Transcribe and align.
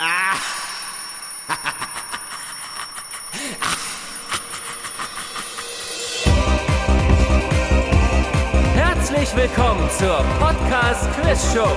Herzlich 8.74 9.36
willkommen 9.36 9.86
zur 9.98 10.24
Podcast 10.38 11.06
Quiz 11.20 11.52
Show, 11.52 11.68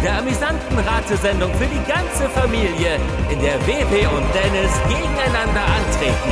der 0.00 0.18
amüsanten 0.18 0.78
Ratesendung 0.78 1.52
für 1.54 1.66
die 1.66 1.82
ganze 1.90 2.28
Familie, 2.28 3.00
in 3.30 3.40
der 3.40 3.60
WW 3.66 4.06
und 4.06 4.32
Dennis 4.32 4.70
gegeneinander 4.88 5.64
antreten. 5.64 6.30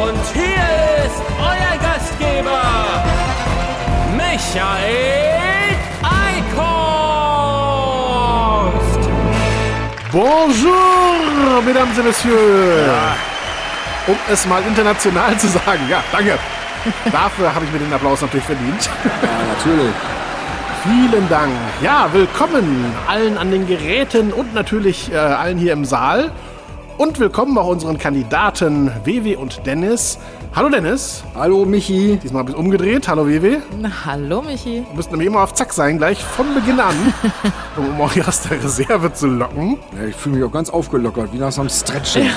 Und 0.00 0.24
hier 0.32 0.62
ist 1.06 1.27
Gastgeber, 2.38 3.02
Michael 4.16 5.76
Eickhorst. 6.02 6.70
Bonjour, 10.12 11.62
mesdames 11.64 11.98
et 11.98 12.04
messieurs. 12.04 12.90
Um 14.06 14.16
es 14.32 14.46
mal 14.46 14.62
international 14.66 15.36
zu 15.36 15.48
sagen. 15.48 15.80
Ja, 15.90 16.02
danke. 16.12 16.38
Dafür 17.10 17.54
habe 17.54 17.64
ich 17.64 17.72
mir 17.72 17.80
den 17.80 17.92
Applaus 17.92 18.22
natürlich 18.22 18.46
verdient. 18.46 18.88
Ja, 19.04 19.28
natürlich. 19.54 19.92
Vielen 20.84 21.28
Dank. 21.28 21.52
Ja, 21.82 22.08
willkommen 22.12 22.94
allen 23.08 23.36
an 23.36 23.50
den 23.50 23.66
Geräten 23.66 24.32
und 24.32 24.54
natürlich 24.54 25.12
äh, 25.12 25.16
allen 25.16 25.58
hier 25.58 25.72
im 25.72 25.84
Saal. 25.84 26.30
Und 26.98 27.20
willkommen 27.20 27.56
auch 27.58 27.68
unseren 27.68 27.96
Kandidaten 27.96 28.90
WW 29.04 29.36
und 29.36 29.64
Dennis. 29.64 30.18
Hallo 30.52 30.68
Dennis. 30.68 31.22
Hallo 31.36 31.64
Michi. 31.64 32.18
Diesmal 32.20 32.40
habe 32.40 32.50
ich 32.50 32.56
umgedreht. 32.56 33.06
Hallo. 33.06 33.24
Na, 33.80 34.04
hallo 34.04 34.42
Michi. 34.42 34.84
Du 34.90 34.96
müsst 34.96 35.12
nämlich 35.12 35.28
immer 35.28 35.44
auf 35.44 35.54
Zack 35.54 35.72
sein, 35.72 35.98
gleich 35.98 36.20
von 36.24 36.52
Beginn 36.56 36.80
an, 36.80 36.96
um 37.76 38.00
euch 38.00 38.26
aus 38.26 38.40
der 38.42 38.60
Reserve 38.64 39.12
zu 39.12 39.28
locken. 39.28 39.78
Ja, 39.96 40.08
ich 40.08 40.16
fühle 40.16 40.38
mich 40.38 40.44
auch 40.44 40.50
ganz 40.50 40.70
aufgelockert, 40.70 41.32
wie 41.32 41.38
nach 41.38 41.52
so 41.52 41.60
einem 41.60 41.70
Stretching. 41.70 42.28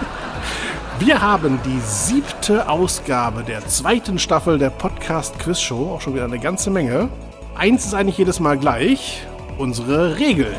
Wir 0.98 1.20
haben 1.20 1.60
die 1.66 1.80
siebte 1.80 2.70
Ausgabe 2.70 3.42
der 3.42 3.66
zweiten 3.68 4.18
Staffel 4.18 4.56
der 4.56 4.70
Podcast 4.70 5.38
Quiz 5.40 5.60
Show. 5.60 5.92
Auch 5.94 6.00
schon 6.00 6.14
wieder 6.14 6.24
eine 6.24 6.38
ganze 6.38 6.70
Menge. 6.70 7.10
Eins 7.54 7.84
ist 7.84 7.92
eigentlich 7.92 8.16
jedes 8.16 8.40
Mal 8.40 8.56
gleich. 8.56 9.26
Unsere 9.58 10.18
Regeln. 10.18 10.56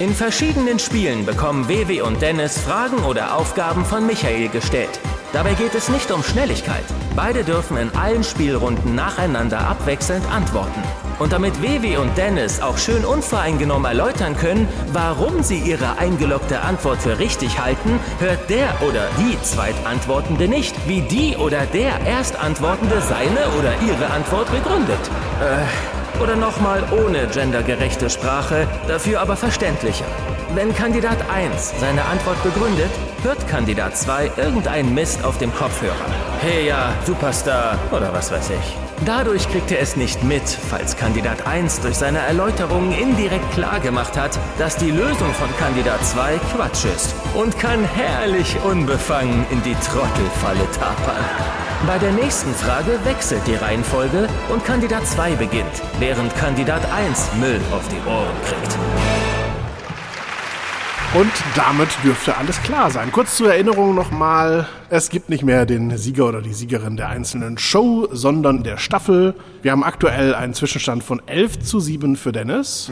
In 0.00 0.12
verschiedenen 0.12 0.80
Spielen 0.80 1.24
bekommen 1.24 1.68
WW 1.68 2.00
und 2.00 2.20
Dennis 2.20 2.58
Fragen 2.58 3.04
oder 3.04 3.36
Aufgaben 3.36 3.84
von 3.84 4.04
Michael 4.04 4.48
gestellt. 4.48 4.98
Dabei 5.32 5.54
geht 5.54 5.72
es 5.76 5.88
nicht 5.88 6.10
um 6.10 6.20
Schnelligkeit. 6.24 6.82
Beide 7.14 7.44
dürfen 7.44 7.76
in 7.76 7.94
allen 7.94 8.24
Spielrunden 8.24 8.96
nacheinander 8.96 9.60
abwechselnd 9.60 10.28
antworten. 10.32 10.82
Und 11.20 11.32
damit 11.32 11.62
WW 11.62 11.98
und 11.98 12.18
Dennis 12.18 12.60
auch 12.60 12.76
schön 12.76 13.04
unvoreingenommen 13.04 13.84
erläutern 13.84 14.36
können, 14.36 14.68
warum 14.92 15.44
sie 15.44 15.58
ihre 15.58 15.96
eingeloggte 15.96 16.60
Antwort 16.62 17.00
für 17.00 17.20
richtig 17.20 17.60
halten, 17.60 18.00
hört 18.18 18.50
der 18.50 18.74
oder 18.82 19.06
die 19.20 19.40
Zweitantwortende 19.42 20.48
nicht, 20.48 20.74
wie 20.88 21.02
die 21.02 21.36
oder 21.36 21.66
der 21.66 22.00
Erstantwortende 22.00 23.00
seine 23.00 23.48
oder 23.60 23.74
ihre 23.86 24.10
Antwort 24.10 24.50
begründet. 24.50 24.98
Äh, 25.40 25.93
oder 26.20 26.36
nochmal 26.36 26.82
ohne 26.92 27.26
gendergerechte 27.26 28.10
Sprache, 28.10 28.66
dafür 28.88 29.20
aber 29.20 29.36
verständlicher. 29.36 30.06
Wenn 30.54 30.74
Kandidat 30.74 31.18
1 31.34 31.74
seine 31.80 32.04
Antwort 32.04 32.40
begründet, 32.42 32.90
hört 33.22 33.48
Kandidat 33.48 33.96
2 33.96 34.32
irgendeinen 34.36 34.94
Mist 34.94 35.24
auf 35.24 35.36
dem 35.38 35.52
Kopfhörer. 35.52 35.94
Hey 36.40 36.68
ja, 36.68 36.92
Superstar 37.04 37.78
oder 37.90 38.12
was 38.12 38.30
weiß 38.30 38.50
ich. 38.50 38.76
Dadurch 39.04 39.48
kriegt 39.48 39.72
er 39.72 39.80
es 39.80 39.96
nicht 39.96 40.22
mit, 40.22 40.48
falls 40.48 40.96
Kandidat 40.96 41.46
1 41.46 41.80
durch 41.80 41.96
seine 41.96 42.20
Erläuterungen 42.20 42.92
indirekt 42.92 43.50
klargemacht 43.52 44.16
hat, 44.16 44.38
dass 44.58 44.76
die 44.76 44.90
Lösung 44.90 45.34
von 45.34 45.48
Kandidat 45.58 46.04
2 46.04 46.38
Quatsch 46.54 46.84
ist 46.84 47.14
und 47.34 47.58
kann 47.58 47.84
herrlich 47.84 48.56
unbefangen 48.62 49.44
in 49.50 49.62
die 49.62 49.74
Trottelfalle 49.74 50.70
tapern. 50.78 51.24
Bei 51.86 51.98
der 51.98 52.12
nächsten 52.12 52.54
Frage 52.54 52.98
wechselt 53.04 53.42
die 53.46 53.56
Reihenfolge 53.56 54.26
und 54.48 54.64
Kandidat 54.64 55.06
2 55.06 55.36
beginnt, 55.36 55.82
während 55.98 56.34
Kandidat 56.34 56.80
1 56.90 57.30
Müll 57.38 57.60
auf 57.72 57.86
die 57.88 58.08
Ohren 58.08 58.34
kriegt. 58.46 58.78
Und 61.14 61.30
damit 61.54 61.90
dürfte 62.02 62.36
alles 62.36 62.60
klar 62.62 62.90
sein. 62.90 63.12
Kurz 63.12 63.36
zur 63.36 63.52
Erinnerung 63.52 63.94
nochmal, 63.94 64.66
es 64.88 65.10
gibt 65.10 65.28
nicht 65.28 65.44
mehr 65.44 65.66
den 65.66 65.96
Sieger 65.96 66.26
oder 66.26 66.40
die 66.40 66.54
Siegerin 66.54 66.96
der 66.96 67.08
einzelnen 67.08 67.58
Show, 67.58 68.08
sondern 68.10 68.64
der 68.64 68.78
Staffel. 68.78 69.34
Wir 69.62 69.70
haben 69.70 69.84
aktuell 69.84 70.34
einen 70.34 70.54
Zwischenstand 70.54 71.04
von 71.04 71.20
11 71.26 71.60
zu 71.60 71.80
7 71.80 72.16
für 72.16 72.32
Dennis. 72.32 72.90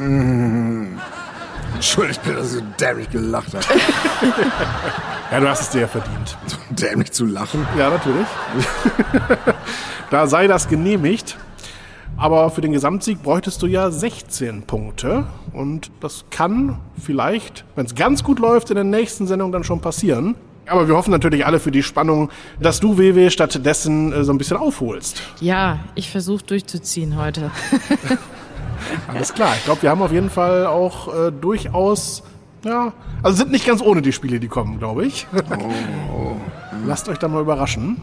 Entschuldigt 1.75 2.23
bitte, 2.23 2.37
dass 2.37 2.53
so 2.53 2.61
dämlich 2.79 3.11
gelacht 3.11 3.55
hat. 3.55 3.67
Ja, 5.33 5.41
du 5.41 5.49
hast 5.49 5.63
es 5.63 5.71
dir 5.71 5.81
ja 5.81 5.89
verdient. 5.89 6.37
Dämlich 6.71 7.11
zu 7.11 7.25
lachen. 7.25 7.67
Ja, 7.79 7.89
natürlich. 7.89 8.27
da 10.11 10.27
sei 10.27 10.47
das 10.47 10.69
genehmigt. 10.69 11.39
Aber 12.19 12.51
für 12.51 12.61
den 12.61 12.73
Gesamtsieg 12.73 13.23
bräuchtest 13.23 13.63
du 13.63 13.67
ja 13.67 13.91
16 13.91 14.65
Punkte. 14.65 15.25
Und 15.55 15.91
das 16.01 16.27
kann 16.31 16.81
vielleicht, 17.03 17.65
wenn 17.77 17.87
es 17.87 17.95
ganz 17.95 18.23
gut 18.23 18.41
läuft, 18.41 18.69
in 18.69 18.75
der 18.75 18.85
nächsten 18.85 19.27
Sendung 19.27 19.53
dann 19.53 19.65
schon 19.65 19.81
passieren. 19.81 20.35
Aber 20.67 20.87
wir 20.87 20.97
hoffen 20.97 21.13
natürlich 21.13 21.47
alle 21.47 21.61
für 21.61 21.71
die 21.71 21.83
Spannung, 21.83 22.29
dass 22.61 22.81
du, 22.81 22.99
WW, 22.99 23.31
stattdessen 23.31 24.13
äh, 24.13 24.25
so 24.25 24.35
ein 24.35 24.39
bisschen 24.39 24.59
aufholst. 24.59 25.23
Ja, 25.41 25.79
ich 25.95 26.11
versuche 26.11 26.45
durchzuziehen 26.45 27.17
heute. 27.17 27.51
Alles 29.09 29.33
klar. 29.33 29.55
Ich 29.57 29.65
glaube, 29.65 29.81
wir 29.81 29.89
haben 29.89 30.03
auf 30.03 30.13
jeden 30.13 30.29
Fall 30.29 30.67
auch 30.67 31.09
äh, 31.09 31.33
durchaus, 31.33 32.23
ja, 32.65 32.93
also 33.23 33.37
sind 33.37 33.51
nicht 33.51 33.67
ganz 33.67 33.83
ohne 33.83 34.03
die 34.03 34.13
Spiele, 34.13 34.41
die 34.41 34.49
kommen, 34.49 34.79
glaube 34.79 35.07
ich. 35.07 35.27
Lasst 36.87 37.09
euch 37.09 37.19
da 37.19 37.29
mal 37.29 37.43
überraschen. 37.43 38.03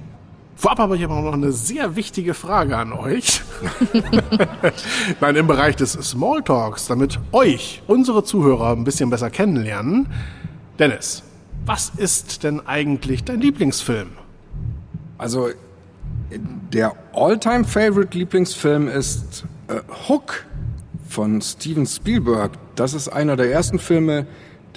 Vorab 0.56 0.80
habe 0.80 0.98
ich 0.98 1.04
aber 1.06 1.22
noch 1.22 1.34
eine 1.34 1.54
sehr 1.54 1.96
wichtige 1.96 2.34
Frage 2.34 2.76
an 2.76 2.92
euch. 2.92 3.42
Nein, 5.22 5.36
im 5.38 5.48
Bereich 5.48 5.78
des 5.78 5.94
Smalltalks, 5.94 6.88
damit 6.88 7.18
euch, 7.32 7.82
unsere 7.88 8.26
Zuhörer, 8.26 8.74
ein 8.74 8.84
bisschen 8.84 9.10
besser 9.10 9.30
kennenlernen. 9.30 10.08
Dennis, 10.78 11.24
was 11.66 11.94
ist 11.96 12.44
denn 12.44 12.66
eigentlich 12.68 13.24
dein 13.24 13.40
Lieblingsfilm? 13.40 14.10
Also, 15.18 15.50
der 16.74 16.94
All-Time-Favorite 17.14 18.18
Lieblingsfilm 18.18 18.90
ist 18.90 19.46
äh, 19.70 19.76
Hook 20.10 20.46
von 21.08 21.42
Steven 21.42 21.86
Spielberg. 21.86 22.52
Das 22.76 22.94
ist 22.94 23.08
einer 23.08 23.36
der 23.36 23.52
ersten 23.52 23.80
Filme, 23.80 24.28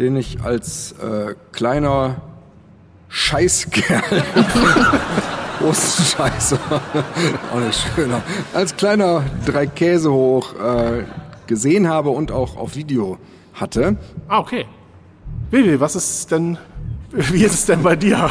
den 0.02 0.16
ich 0.16 0.42
als 0.42 0.92
äh, 1.00 1.34
kleiner 1.52 2.16
Scheißkerl 3.08 4.02
großen 5.58 6.04
Scheiße. 6.04 6.58
auch 7.54 7.60
nicht 7.60 7.80
schöner. 7.94 8.20
Als 8.52 8.76
kleiner 8.76 9.22
drei 9.46 9.66
Käse 9.66 10.12
hoch 10.12 10.54
äh, 10.54 11.04
gesehen 11.46 11.88
habe 11.88 12.10
und 12.10 12.32
auch 12.32 12.56
auf 12.56 12.74
Video 12.74 13.18
hatte. 13.54 13.96
Ah, 14.28 14.38
okay. 14.40 14.64
Vivi, 15.50 15.78
was 15.78 15.94
ist 15.94 16.30
denn, 16.32 16.58
wie 17.12 17.44
ist 17.44 17.54
es 17.54 17.66
denn 17.66 17.82
bei 17.82 17.94
dir? 17.94 18.30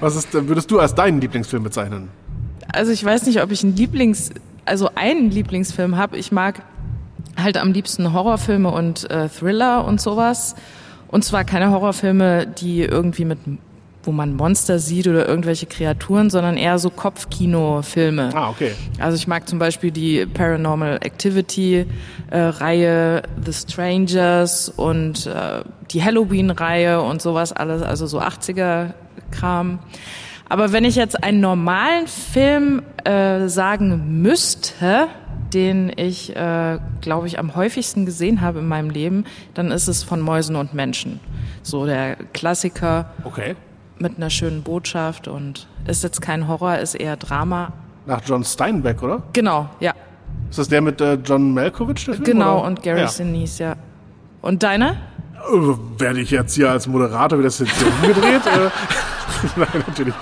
Was 0.00 0.16
ist, 0.16 0.32
denn- 0.32 0.48
würdest 0.48 0.70
du 0.70 0.78
als 0.80 0.94
deinen 0.94 1.20
Lieblingsfilm 1.20 1.62
bezeichnen? 1.64 2.08
Also 2.72 2.92
ich 2.92 3.04
weiß 3.04 3.26
nicht, 3.26 3.42
ob 3.42 3.50
ich 3.50 3.62
einen 3.62 3.76
Lieblings, 3.76 4.30
also 4.64 4.88
einen 4.94 5.30
Lieblingsfilm 5.30 5.96
habe. 5.96 6.16
Ich 6.16 6.32
mag 6.32 6.62
halt 7.36 7.56
am 7.58 7.72
liebsten 7.72 8.12
Horrorfilme 8.12 8.70
und 8.70 9.10
äh, 9.10 9.28
Thriller 9.28 9.84
und 9.84 10.00
sowas. 10.00 10.54
Und 11.14 11.24
zwar 11.24 11.44
keine 11.44 11.70
Horrorfilme, 11.70 12.44
die 12.44 12.82
irgendwie 12.82 13.24
mit, 13.24 13.38
wo 14.02 14.10
man 14.10 14.34
Monster 14.34 14.80
sieht 14.80 15.06
oder 15.06 15.28
irgendwelche 15.28 15.66
Kreaturen, 15.66 16.28
sondern 16.28 16.56
eher 16.56 16.80
so 16.80 16.90
Kopfkino-Filme. 16.90 18.30
Ah, 18.34 18.50
okay. 18.50 18.72
Also 18.98 19.14
ich 19.14 19.28
mag 19.28 19.48
zum 19.48 19.60
Beispiel 19.60 19.92
die 19.92 20.26
Paranormal 20.26 20.96
Activity 20.96 21.86
äh, 22.32 22.36
Reihe, 22.36 23.22
The 23.46 23.52
Strangers 23.52 24.70
und 24.70 25.26
äh, 25.26 25.62
die 25.92 26.02
Halloween 26.02 26.50
Reihe 26.50 27.00
und 27.00 27.22
sowas 27.22 27.52
alles, 27.52 27.82
also 27.82 28.08
so 28.08 28.20
80er 28.20 28.94
Kram. 29.30 29.78
Aber 30.48 30.72
wenn 30.72 30.84
ich 30.84 30.96
jetzt 30.96 31.22
einen 31.22 31.38
normalen 31.38 32.08
Film 32.08 32.82
äh, 33.04 33.46
sagen 33.46 34.20
müsste, 34.20 35.06
den 35.54 35.92
ich, 35.96 36.34
äh, 36.34 36.78
glaube 37.00 37.26
ich, 37.26 37.38
am 37.38 37.54
häufigsten 37.54 38.04
gesehen 38.04 38.40
habe 38.40 38.58
in 38.58 38.66
meinem 38.68 38.90
Leben, 38.90 39.24
dann 39.54 39.70
ist 39.70 39.88
es 39.88 40.02
von 40.02 40.20
Mäusen 40.20 40.56
und 40.56 40.74
Menschen. 40.74 41.20
So 41.62 41.86
der 41.86 42.16
Klassiker 42.32 43.06
Okay. 43.24 43.54
mit 43.98 44.16
einer 44.16 44.30
schönen 44.30 44.62
Botschaft 44.62 45.28
und 45.28 45.66
ist 45.86 46.02
jetzt 46.02 46.20
kein 46.20 46.48
Horror, 46.48 46.78
ist 46.78 46.94
eher 46.94 47.16
Drama. 47.16 47.72
Nach 48.06 48.20
John 48.26 48.44
Steinbeck, 48.44 49.02
oder? 49.02 49.22
Genau, 49.32 49.68
ja. 49.80 49.94
Ist 50.50 50.58
das 50.58 50.68
der 50.68 50.82
mit 50.82 51.00
äh, 51.00 51.14
John 51.14 51.54
Malkovich, 51.54 52.04
der 52.04 52.14
Film? 52.14 52.24
Genau, 52.24 52.58
oder? 52.58 52.66
und 52.66 52.82
Gary 52.82 53.00
ja. 53.00 53.08
Sinise, 53.08 53.62
ja. 53.62 53.76
Und 54.42 54.62
deine? 54.62 54.98
Äh, 55.36 56.00
Werde 56.00 56.20
ich 56.20 56.30
jetzt 56.30 56.54
hier 56.54 56.70
als 56.70 56.86
Moderator, 56.86 57.38
wie 57.38 57.44
das 57.44 57.58
jetzt 57.60 57.72
hier 57.76 57.86
umgedreht? 57.88 58.42
Nein, 59.56 59.84
natürlich. 59.86 60.14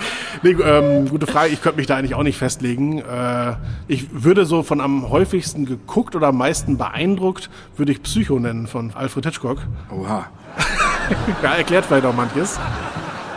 Nee, 0.42 0.50
ähm, 0.50 1.08
gute 1.08 1.26
Frage. 1.26 1.52
Ich 1.52 1.62
könnte 1.62 1.78
mich 1.78 1.86
da 1.86 1.96
eigentlich 1.96 2.14
auch 2.14 2.22
nicht 2.22 2.38
festlegen. 2.38 2.98
Äh, 2.98 3.54
ich 3.88 4.08
würde 4.12 4.44
so 4.46 4.62
von 4.62 4.80
am 4.80 5.10
häufigsten 5.10 5.64
geguckt 5.64 6.16
oder 6.16 6.28
am 6.28 6.38
meisten 6.38 6.78
beeindruckt, 6.78 7.50
würde 7.76 7.92
ich 7.92 8.02
Psycho 8.02 8.38
nennen 8.38 8.66
von 8.66 8.92
Alfred 8.94 9.26
Hitchcock. 9.26 9.58
Oha. 9.90 10.26
ja, 11.42 11.54
erklärt 11.54 11.86
vielleicht 11.86 12.04
auch 12.04 12.14
manches. 12.14 12.58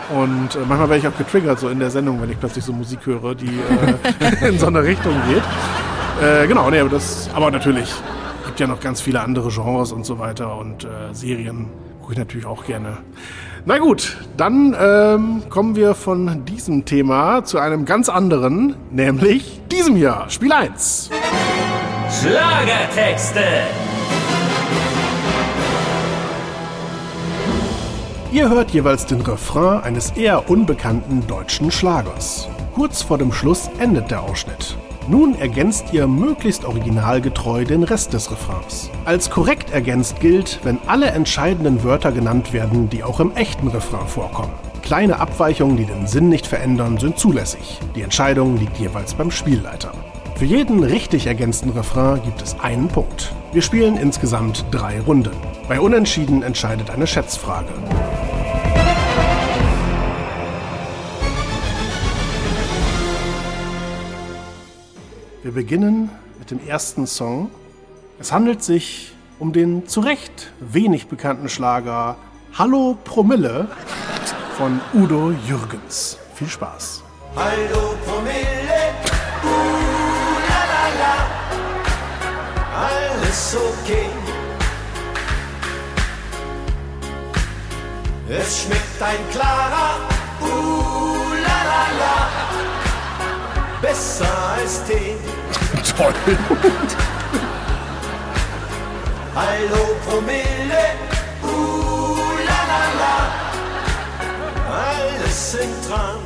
Und 0.10 0.56
äh, 0.56 0.60
manchmal 0.68 0.90
werde 0.90 0.98
ich 0.98 1.08
auch 1.08 1.18
getriggert 1.18 1.60
so 1.60 1.70
in 1.70 1.80
der 1.80 1.90
Sendung, 1.90 2.22
wenn 2.22 2.30
ich 2.30 2.40
plötzlich 2.40 2.64
so 2.64 2.74
Musik 2.74 3.06
höre, 3.06 3.36
die 3.36 3.48
äh, 3.48 4.48
in 4.50 4.60
so 4.60 4.68
eine 4.68 4.84
Richtung 4.84 5.14
geht. 5.28 5.44
Äh, 6.22 6.48
genau, 6.48 6.70
nee, 6.70 6.80
aber 6.80 6.90
das, 6.90 7.30
aber 7.34 7.52
natürlich 7.52 7.92
gibt 8.46 8.60
ja 8.60 8.68
noch 8.68 8.80
ganz 8.80 9.02
viele 9.02 9.22
andere 9.22 9.50
Genres 9.50 9.92
und 9.92 10.06
so 10.06 10.20
weiter 10.20 10.58
und 10.58 10.86
äh, 10.86 11.14
Serien 11.14 11.68
gucke 12.00 12.14
ich 12.14 12.20
natürlich 12.20 12.46
auch 12.46 12.66
gerne. 12.66 12.98
Na 13.67 13.79
gut, 13.79 14.17
dann 14.38 14.75
ähm, 14.79 15.41
kommen 15.50 15.75
wir 15.75 15.95
von 15.95 16.45
diesem 16.45 16.85
Thema 16.85 17.44
zu 17.44 17.57
einem 17.57 17.85
ganz 17.85 18.09
anderen, 18.09 18.75
nämlich 18.91 19.59
diesem 19.71 19.95
hier, 19.95 20.25
Spiel 20.27 20.51
1. 20.51 21.09
Schlagertexte. 22.12 23.41
Ihr 28.31 28.50
hört 28.50 28.69
jeweils 28.69 29.07
den 29.07 29.21
Refrain 29.21 29.81
eines 29.81 30.12
eher 30.12 30.47
unbekannten 30.47 31.25
deutschen 31.25 31.71
Schlagers. 31.71 32.47
Kurz 32.75 33.01
vor 33.01 33.17
dem 33.17 33.31
Schluss 33.31 33.71
endet 33.79 34.12
der 34.12 34.21
Ausschnitt. 34.21 34.77
Nun 35.07 35.36
ergänzt 35.38 35.94
ihr 35.94 36.07
möglichst 36.07 36.66
originalgetreu 36.66 37.63
den 37.63 37.84
Rest 37.84 38.13
des 38.13 38.31
Refrains. 38.31 38.90
Als 39.06 39.30
korrekt 39.30 39.72
ergänzt 39.72 40.19
gilt, 40.19 40.60
wenn 40.63 40.80
alle 40.88 41.07
entscheidenden 41.07 41.84
Wörter 41.84 42.12
genannt 42.12 42.54
werden, 42.54 42.90
die 42.90 43.04
auch 43.04 43.19
im 43.19 43.31
echten 43.36 43.68
Refrain 43.68 44.07
vorkommen. 44.07 44.54
Kleine 44.81 45.19
Abweichungen, 45.19 45.78
die 45.78 45.86
den 45.86 46.07
Sinn 46.07 46.30
nicht 46.30 46.48
verändern, 46.48 46.98
sind 46.98 47.19
zulässig. 47.19 47.80
Die 47.96 48.02
Entscheidung 48.02 48.57
liegt 48.57 48.78
jeweils 48.78 49.13
beim 49.13 49.30
Spielleiter. 49.30 49.92
Für 50.38 50.46
jeden 50.46 50.84
richtig 50.84 51.28
ergänzten 51.28 51.69
Refrain 51.69 52.22
gibt 52.24 52.42
es 52.42 52.60
einen 52.60 52.88
Punkt. 52.88 53.31
Wir 53.54 53.62
spielen 53.62 53.98
insgesamt 53.98 54.66
drei 54.72 55.00
Runden. 55.01 55.38
Bei 55.68 55.80
Unentschieden 55.80 56.42
entscheidet 56.42 56.90
eine 56.90 57.06
Schätzfrage. 57.06 57.69
Wir 65.45 65.51
beginnen 65.51 66.09
mit 66.39 66.50
dem 66.50 66.59
ersten 66.68 67.06
Song. 67.06 67.51
Es 68.18 68.31
handelt 68.31 68.63
sich 68.63 69.13
um 69.38 69.53
den 69.53 69.88
zu 69.88 70.00
Recht 70.00 70.51
wenig 70.59 71.06
bekannten 71.06 71.50
Schlager 71.50 72.15
Hallo 72.56 72.97
Promille 73.03 73.68
von 74.57 74.81
Udo 74.95 75.36
Jürgens. 75.47 76.18
Viel 76.33 76.47
Spaß. 76.47 77.03
Hallo 77.36 77.94
Promille, 78.03 78.95
uh, 79.44 79.47
la 80.50 80.62
la 80.74 80.86
la, 81.01 81.15
alles 83.21 83.56
okay. 83.56 84.09
Es 88.27 88.63
schmeckt 88.63 89.00
ein 89.00 89.30
klarer, 89.31 90.00
uh, 90.41 91.33
la 91.45 91.59
la 91.69 91.83
la, 92.00 92.15
besser 93.80 94.35
als 94.65 94.83
Tee. 94.88 95.13
Toll. 95.95 96.13
Hallo 99.35 99.83
Promille, 100.07 100.83
uh, 101.44 102.17
la 102.47 102.59
la 102.71 102.83
la, 103.01 103.15
alles 104.81 105.51
sind 105.51 105.75
dran. 105.88 106.19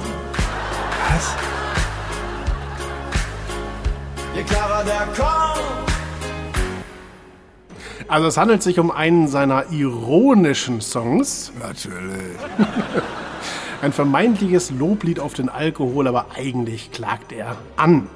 Was? 1.02 1.26
Je 4.36 4.44
klarer 4.44 4.84
der 4.86 5.08
Korn, 5.18 5.60
Also 8.08 8.28
es 8.28 8.38
handelt 8.38 8.64
sich 8.64 8.80
um 8.80 8.90
einen 8.90 9.28
seiner 9.28 9.70
ironischen 9.72 10.82
Songs. 10.82 11.52
Natürlich. 11.60 12.38
Ein 13.82 13.94
vermeintliches 13.94 14.72
Loblied 14.72 15.20
auf 15.20 15.34
den 15.34 15.50
Alkohol, 15.50 16.08
aber 16.08 16.28
eigentlich 16.36 16.92
klagt 16.92 17.32
er 17.32 17.58
an. 17.76 18.08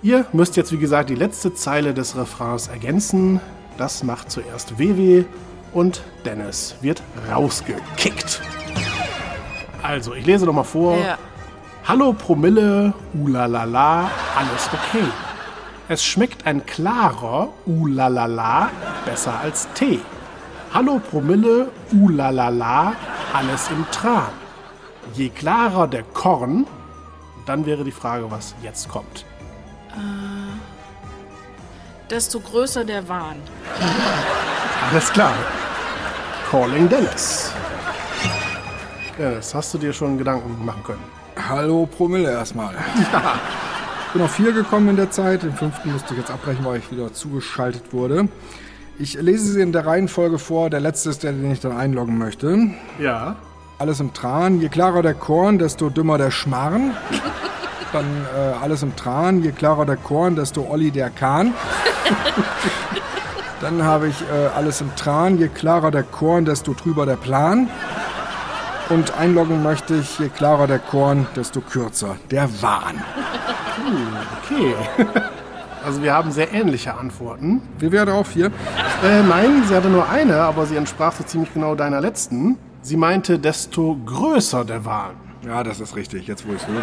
Ihr 0.00 0.26
müsst 0.32 0.56
jetzt, 0.56 0.70
wie 0.70 0.78
gesagt, 0.78 1.10
die 1.10 1.16
letzte 1.16 1.54
Zeile 1.54 1.92
des 1.92 2.16
Refrains 2.16 2.68
ergänzen. 2.68 3.40
Das 3.78 4.04
macht 4.04 4.30
zuerst 4.30 4.78
WW 4.78 5.24
und 5.72 6.02
Dennis 6.24 6.76
wird 6.80 7.02
rausgekickt. 7.28 8.40
Also, 9.82 10.14
ich 10.14 10.24
lese 10.24 10.46
nochmal 10.46 10.64
vor. 10.64 10.96
Ja. 10.98 11.18
Hallo 11.84 12.12
Promille, 12.12 12.94
ulalala, 13.14 14.10
alles 14.36 14.68
okay. 14.72 15.04
Es 15.88 16.04
schmeckt 16.04 16.46
ein 16.46 16.64
klarer, 16.64 17.48
ulalala, 17.66 18.70
besser 19.04 19.40
als 19.40 19.66
Tee. 19.74 19.98
Hallo 20.72 21.00
Promille, 21.10 21.70
ulalala, 21.92 22.92
alles 23.32 23.68
im 23.70 23.84
Tran. 23.90 24.28
Je 25.14 25.30
klarer 25.30 25.88
der 25.88 26.02
Korn, 26.02 26.66
dann 27.46 27.66
wäre 27.66 27.82
die 27.82 27.90
Frage, 27.90 28.30
was 28.30 28.54
jetzt 28.62 28.88
kommt. 28.88 29.24
Desto 32.10 32.40
größer 32.40 32.84
der 32.84 33.06
Wahn. 33.08 33.36
Alles 34.90 35.12
klar. 35.12 35.34
Calling 36.50 36.88
Dennis. 36.88 37.52
Dennis, 39.18 39.54
hast 39.54 39.74
du 39.74 39.78
dir 39.78 39.92
schon 39.92 40.16
Gedanken 40.16 40.64
machen 40.64 40.82
können? 40.84 41.04
Hallo 41.48 41.86
Promille 41.86 42.30
erstmal. 42.30 42.74
Ich 44.08 44.14
bin 44.14 44.22
auf 44.22 44.32
vier 44.32 44.52
gekommen 44.52 44.88
in 44.88 44.96
der 44.96 45.10
Zeit. 45.10 45.42
Den 45.42 45.52
fünften 45.52 45.92
musste 45.92 46.14
ich 46.14 46.20
jetzt 46.20 46.30
abbrechen, 46.30 46.64
weil 46.64 46.78
ich 46.78 46.90
wieder 46.90 47.12
zugeschaltet 47.12 47.92
wurde. 47.92 48.26
Ich 48.98 49.12
lese 49.20 49.52
sie 49.52 49.60
in 49.60 49.70
der 49.70 49.84
Reihenfolge 49.84 50.38
vor. 50.38 50.70
Der 50.70 50.80
letzte 50.80 51.10
ist 51.10 51.22
der, 51.22 51.32
den 51.32 51.50
ich 51.50 51.60
dann 51.60 51.76
einloggen 51.76 52.16
möchte. 52.16 52.70
Ja. 52.98 53.36
Alles 53.78 54.00
im 54.00 54.14
Tran. 54.14 54.62
Je 54.62 54.70
klarer 54.70 55.02
der 55.02 55.12
Korn, 55.12 55.58
desto 55.58 55.90
dümmer 55.90 56.16
der 56.16 56.30
Schmarrn. 56.30 56.96
Dann 57.92 58.04
äh, 58.04 58.62
alles 58.62 58.82
im 58.82 58.94
Tran. 58.96 59.42
Je 59.42 59.52
klarer 59.52 59.86
der 59.86 59.96
Korn, 59.96 60.36
desto 60.36 60.66
Olli 60.68 60.90
der 60.90 61.10
Kahn. 61.10 61.54
Dann 63.60 63.82
habe 63.82 64.08
ich 64.08 64.20
äh, 64.22 64.56
alles 64.56 64.80
im 64.80 64.94
Tran. 64.94 65.38
Je 65.38 65.48
klarer 65.48 65.90
der 65.90 66.02
Korn, 66.02 66.44
desto 66.44 66.74
trüber 66.74 67.06
der 67.06 67.16
Plan. 67.16 67.68
Und 68.88 69.18
einloggen 69.18 69.62
möchte 69.62 69.96
ich, 69.96 70.18
je 70.18 70.28
klarer 70.28 70.66
der 70.66 70.78
Korn, 70.78 71.26
desto 71.36 71.60
kürzer 71.60 72.16
der 72.30 72.48
Wahn. 72.62 73.02
Okay. 74.44 74.74
Also 75.84 76.02
wir 76.02 76.12
haben 76.12 76.32
sehr 76.32 76.52
ähnliche 76.52 76.98
Antworten. 76.98 77.62
Wie 77.78 77.92
wäre 77.92 78.12
auf 78.12 78.32
hier? 78.32 78.46
Äh, 79.02 79.22
nein, 79.22 79.62
sie 79.66 79.74
hatte 79.74 79.88
nur 79.88 80.08
eine, 80.08 80.40
aber 80.40 80.66
sie 80.66 80.76
entsprach 80.76 81.14
so 81.14 81.24
ziemlich 81.24 81.54
genau 81.54 81.76
deiner 81.76 82.00
letzten. 82.00 82.58
Sie 82.82 82.96
meinte, 82.96 83.38
desto 83.38 83.96
größer 84.04 84.64
der 84.64 84.84
Wahn. 84.84 85.12
Ja, 85.46 85.62
das 85.62 85.80
ist 85.80 85.96
richtig, 85.96 86.26
jetzt 86.26 86.46
wo 86.46 86.52
ich 86.52 86.60
es 86.60 86.66
höre. 86.66 86.82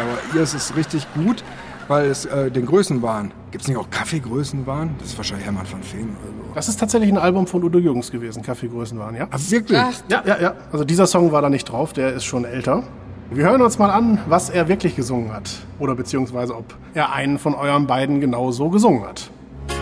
Aber 0.00 0.36
ihr 0.36 0.42
ist 0.42 0.54
es 0.54 0.74
richtig 0.76 1.06
gut, 1.14 1.42
weil 1.88 2.06
es 2.06 2.24
äh, 2.26 2.50
den 2.50 2.66
Größenwahn. 2.66 3.32
Gibt 3.50 3.62
es 3.62 3.68
nicht 3.68 3.76
auch 3.76 3.88
Kaffeegrößenwahn? 3.90 4.96
Das 4.98 5.08
ist 5.08 5.16
wahrscheinlich 5.16 5.46
Hermann 5.46 5.66
von 5.66 5.82
Feen 5.82 6.10
oder 6.22 6.32
so. 6.48 6.54
Das 6.54 6.68
ist 6.68 6.78
tatsächlich 6.80 7.10
ein 7.10 7.18
Album 7.18 7.46
von 7.46 7.62
Udo 7.62 7.78
Jürgens 7.78 8.10
gewesen, 8.10 8.42
Kaffeegrößenwahn, 8.42 9.14
ja? 9.16 9.26
Ah, 9.30 9.38
wirklich? 9.48 9.78
Ach, 9.80 9.92
Ja, 10.08 10.22
ja, 10.26 10.40
ja. 10.40 10.54
Also 10.72 10.84
dieser 10.84 11.06
Song 11.06 11.32
war 11.32 11.42
da 11.42 11.50
nicht 11.50 11.64
drauf, 11.70 11.92
der 11.92 12.12
ist 12.14 12.24
schon 12.24 12.44
älter. 12.44 12.82
Wir 13.30 13.44
hören 13.44 13.60
uns 13.60 13.78
mal 13.78 13.90
an, 13.90 14.20
was 14.28 14.50
er 14.50 14.68
wirklich 14.68 14.94
gesungen 14.94 15.32
hat. 15.32 15.50
Oder 15.80 15.94
beziehungsweise 15.96 16.56
ob 16.56 16.74
er 16.94 17.12
einen 17.12 17.38
von 17.38 17.54
euren 17.54 17.86
beiden 17.86 18.20
genauso 18.20 18.68
gesungen 18.70 19.04
hat. 19.04 19.30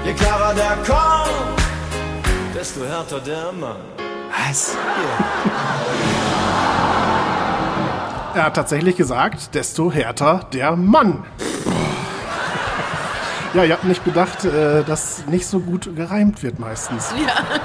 je 0.05 0.13
klarer 0.15 0.55
der 0.55 0.77
Korn, 0.87 1.29
desto 2.55 2.81
härter 2.85 3.21
der 3.21 3.53
Mann. 3.53 3.77
Was? 4.49 4.77
Er 8.35 8.47
hat 8.47 8.55
tatsächlich 8.55 8.97
gesagt, 8.97 9.55
desto 9.55 9.93
härter 9.93 10.47
der 10.53 10.75
Mann. 10.75 11.23
Ja, 13.55 13.63
ihr 13.63 13.75
habt 13.75 13.85
nicht 13.85 14.05
bedacht, 14.05 14.45
äh, 14.45 14.83
dass 14.83 15.25
nicht 15.29 15.47
so 15.47 15.61
gut 15.61 15.95
gereimt 15.95 16.43
wird 16.43 16.59
meistens. 16.59 17.15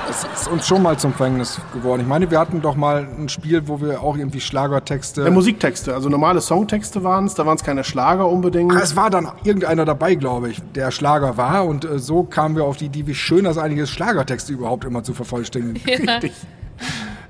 Das 0.07 0.27
ist 0.41 0.47
uns 0.47 0.67
schon 0.67 0.83
mal 0.83 0.99
zum 0.99 1.13
Verhängnis 1.15 1.59
geworden. 1.73 2.01
Ich 2.01 2.07
meine, 2.07 2.29
wir 2.29 2.39
hatten 2.39 2.61
doch 2.61 2.75
mal 2.75 3.07
ein 3.17 3.27
Spiel, 3.29 3.67
wo 3.67 3.81
wir 3.81 4.03
auch 4.03 4.15
irgendwie 4.15 4.39
Schlagertexte. 4.39 5.25
Äh, 5.25 5.31
Musiktexte, 5.31 5.95
also 5.95 6.07
normale 6.07 6.41
Songtexte 6.41 7.03
waren 7.03 7.25
es, 7.25 7.33
da 7.33 7.47
waren 7.47 7.57
es 7.57 7.63
keine 7.63 7.83
Schlager 7.83 8.29
unbedingt. 8.29 8.71
Ah, 8.71 8.81
es 8.83 8.95
war 8.95 9.09
dann 9.09 9.31
irgendeiner 9.43 9.85
dabei, 9.85 10.13
glaube 10.13 10.49
ich, 10.49 10.61
der 10.75 10.91
Schlager 10.91 11.37
war. 11.37 11.65
Und 11.65 11.85
äh, 11.85 11.97
so 11.97 12.21
kamen 12.21 12.55
wir 12.55 12.65
auf 12.65 12.77
die 12.77 12.85
Idee, 12.85 13.07
wie 13.07 13.15
schön 13.15 13.45
das 13.45 13.57
eigentlich 13.57 13.79
ist, 13.79 13.89
Schlagertexte 13.89 14.53
überhaupt 14.53 14.85
immer 14.85 15.03
zu 15.03 15.15
vervollständigen. 15.15 15.81
Richtig. 15.87 16.33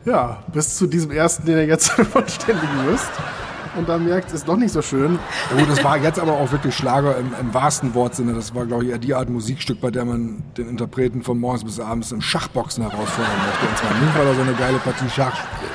Ja, 0.05 0.43
bis 0.53 0.77
zu 0.77 0.87
diesem 0.87 1.11
ersten, 1.11 1.45
den 1.45 1.57
ihr 1.57 1.65
jetzt 1.65 1.91
vervollständigen 1.91 2.85
müsst. 2.89 3.11
Und 3.77 3.87
dann 3.87 4.05
merkt, 4.05 4.29
es 4.29 4.33
ist 4.35 4.47
doch 4.47 4.57
nicht 4.57 4.71
so 4.71 4.81
schön. 4.81 5.19
Oh, 5.55 5.65
das 5.67 5.83
war 5.83 5.97
jetzt 5.97 6.19
aber 6.19 6.33
auch 6.33 6.51
wirklich 6.51 6.75
Schlager 6.75 7.15
im, 7.17 7.33
im 7.39 7.53
wahrsten 7.53 7.93
Wortsinne. 7.93 8.33
Das 8.33 8.55
war, 8.55 8.65
glaube 8.65 8.85
ich, 8.85 8.89
eher 8.89 8.97
die 8.97 9.13
Art 9.13 9.29
Musikstück, 9.29 9.79
bei 9.79 9.91
der 9.91 10.05
man 10.05 10.43
den 10.57 10.67
Interpreten 10.67 11.21
von 11.21 11.39
morgens 11.39 11.63
bis 11.63 11.79
abends 11.79 12.11
im 12.11 12.19
Schachboxen 12.21 12.83
herausfordern 12.83 13.31
möchte. 13.45 13.67
Und 13.67 13.77
zwar 13.77 13.91
nie, 13.93 14.07
weil 14.17 14.27
er 14.27 14.35
so 14.35 14.41
eine 14.41 14.53
geile 14.53 14.79
Partie 14.79 15.09
Schach 15.09 15.35
spielt. 15.35 15.69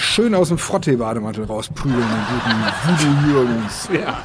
Schön 0.00 0.34
aus 0.34 0.48
dem 0.48 0.58
Frottee-Bademantel 0.58 1.44
rausprügeln, 1.44 2.00
den 2.00 2.24
guten 2.32 2.56
Voodoo 2.86 3.28
Jürgens. 3.28 3.88
Ja. 3.92 4.18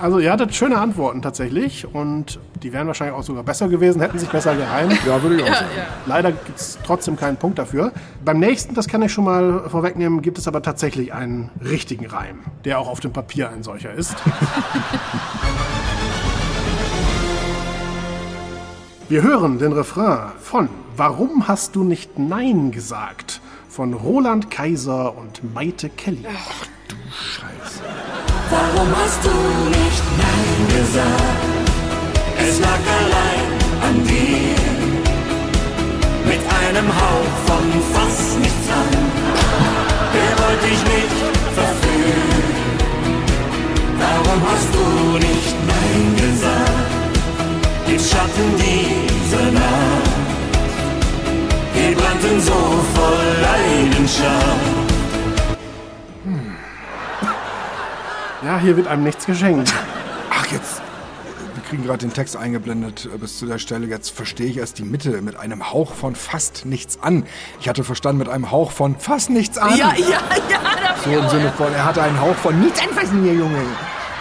Also 0.00 0.18
ihr 0.18 0.30
hattet 0.30 0.54
schöne 0.54 0.76
Antworten 0.78 1.22
tatsächlich 1.22 1.86
und 1.92 2.38
die 2.62 2.72
wären 2.72 2.86
wahrscheinlich 2.86 3.16
auch 3.16 3.22
sogar 3.22 3.42
besser 3.42 3.68
gewesen, 3.68 4.00
hätten 4.02 4.18
sich 4.18 4.28
besser 4.28 4.54
gereimt. 4.54 4.98
Ja, 5.06 5.22
würde 5.22 5.36
ich 5.36 5.42
auch 5.42 5.46
Ja, 5.48 5.54
sagen. 5.54 5.68
ja. 5.76 5.84
Leider 6.04 6.32
gibt 6.32 6.58
es 6.58 6.78
trotzdem 6.84 7.16
keinen 7.16 7.36
Punkt 7.38 7.58
dafür. 7.58 7.92
Beim 8.24 8.38
nächsten, 8.38 8.74
das 8.74 8.88
kann 8.88 9.00
ich 9.02 9.12
schon 9.12 9.24
mal 9.24 9.62
vorwegnehmen, 9.68 10.20
gibt 10.20 10.36
es 10.38 10.46
aber 10.46 10.60
tatsächlich 10.62 11.14
einen 11.14 11.50
richtigen 11.64 12.06
Reim, 12.06 12.40
der 12.64 12.78
auch 12.78 12.88
auf 12.88 13.00
dem 13.00 13.12
Papier 13.12 13.48
ein 13.48 13.62
solcher 13.62 13.92
ist. 13.94 14.14
Wir 19.08 19.22
hören 19.22 19.58
den 19.58 19.72
Refrain 19.72 20.32
von 20.40 20.68
Warum 20.96 21.46
hast 21.46 21.76
du 21.76 21.84
nicht 21.84 22.18
Nein 22.18 22.70
gesagt? 22.72 23.40
von 23.68 23.92
Roland 23.92 24.50
Kaiser 24.50 25.14
und 25.18 25.52
Maite 25.54 25.90
Kelly. 25.90 26.24
Scheiße. 26.88 27.82
Warum 28.50 28.88
hast 28.96 29.24
du 29.24 29.34
nicht 29.78 30.04
Nein 30.22 30.58
gesagt? 30.76 31.66
Es 32.38 32.60
lag 32.60 32.82
allein 32.98 33.48
an 33.88 34.04
dir. 34.04 34.56
Mit 36.30 36.42
einem 36.60 36.88
Hauch 36.88 37.34
von 37.46 37.66
fast 37.92 38.38
nichts 38.38 38.68
an. 38.82 38.92
Der 40.16 40.32
wollte 40.42 40.66
ich 40.66 40.82
nicht 40.94 41.16
verführen. 41.58 42.46
Warum 43.98 44.40
hast 44.50 44.70
du 44.76 44.84
nicht 45.18 45.56
Nein 45.72 46.04
gesagt? 46.24 47.16
Die 47.88 47.98
Schatten 47.98 48.48
dieser 48.64 49.50
Nacht. 49.52 50.16
Wir 51.74 51.94
brannten 51.96 52.40
so 52.40 52.58
voll 52.94 53.28
Leidenschaft. 53.42 54.95
Ja, 58.46 58.58
hier 58.58 58.76
wird 58.76 58.86
einem 58.86 59.02
nichts 59.02 59.26
geschenkt. 59.26 59.72
Ach, 60.30 60.46
jetzt. 60.52 60.80
Wir 61.54 61.62
kriegen 61.68 61.82
gerade 61.84 61.98
den 61.98 62.12
Text 62.12 62.36
eingeblendet 62.36 63.08
äh, 63.12 63.18
bis 63.18 63.40
zu 63.40 63.46
der 63.46 63.58
Stelle. 63.58 63.86
Jetzt 63.88 64.10
verstehe 64.10 64.46
ich 64.46 64.58
erst 64.58 64.78
die 64.78 64.84
Mitte 64.84 65.20
mit 65.20 65.36
einem 65.36 65.72
Hauch 65.72 65.94
von 65.94 66.14
fast 66.14 66.64
nichts 66.64 67.02
an. 67.02 67.24
Ich 67.60 67.68
hatte 67.68 67.82
verstanden 67.82 68.18
mit 68.18 68.28
einem 68.28 68.52
Hauch 68.52 68.70
von 68.70 68.94
fast 69.00 69.30
nichts 69.30 69.58
an. 69.58 69.76
Ja, 69.76 69.92
ja, 69.96 70.20
ja, 70.48 70.60
So 71.04 71.10
im 71.10 71.28
Sinne 71.28 71.52
von, 71.56 71.72
er 71.74 71.84
hatte 71.84 72.02
einen 72.02 72.20
Hauch 72.20 72.36
von 72.36 72.60
nichts 72.60 72.80
anfassen 72.80 73.24
hier, 73.24 73.34
Junge. 73.34 73.58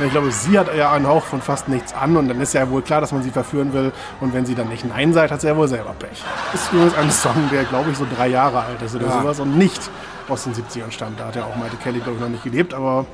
Ich 0.03 0.11
glaube, 0.11 0.31
sie 0.31 0.57
hat 0.57 0.75
ja 0.75 0.91
einen 0.91 1.05
Hauch 1.07 1.23
von 1.23 1.39
fast 1.41 1.67
nichts 1.69 1.93
an 1.93 2.17
und 2.17 2.27
dann 2.27 2.41
ist 2.41 2.53
ja 2.53 2.67
wohl 2.71 2.81
klar, 2.81 3.01
dass 3.01 3.11
man 3.11 3.21
sie 3.21 3.29
verführen 3.31 3.73
will. 3.73 3.93
Und 4.21 4.33
wenn 4.33 4.45
sie 4.47 4.55
dann 4.55 4.69
nicht 4.69 4.83
Nein 4.85 5.13
sagt, 5.13 5.31
hat 5.31 5.41
sie 5.41 5.47
ja 5.47 5.55
wohl 5.55 5.67
selber 5.67 5.93
Pech. 5.99 6.23
Ist 6.53 6.73
übrigens 6.73 6.95
ein 6.95 7.11
Song, 7.11 7.49
der, 7.51 7.63
glaube 7.65 7.91
ich, 7.91 7.97
so 7.97 8.07
drei 8.17 8.27
Jahre 8.29 8.61
alt 8.61 8.81
ist 8.81 8.95
oder 8.95 9.05
Ja. 9.05 9.21
sowas 9.21 9.39
und 9.39 9.55
nicht 9.57 9.79
aus 10.27 10.45
den 10.45 10.53
70ern 10.55 10.89
stammt. 10.91 11.19
Da 11.19 11.27
hat 11.27 11.35
ja 11.35 11.45
auch 11.45 11.55
Maite 11.55 11.77
Kelly, 11.77 11.99
glaube 11.99 12.15
ich, 12.15 12.21
noch 12.21 12.29
nicht 12.29 12.43
gelebt. 12.43 12.73
Aber 12.73 13.05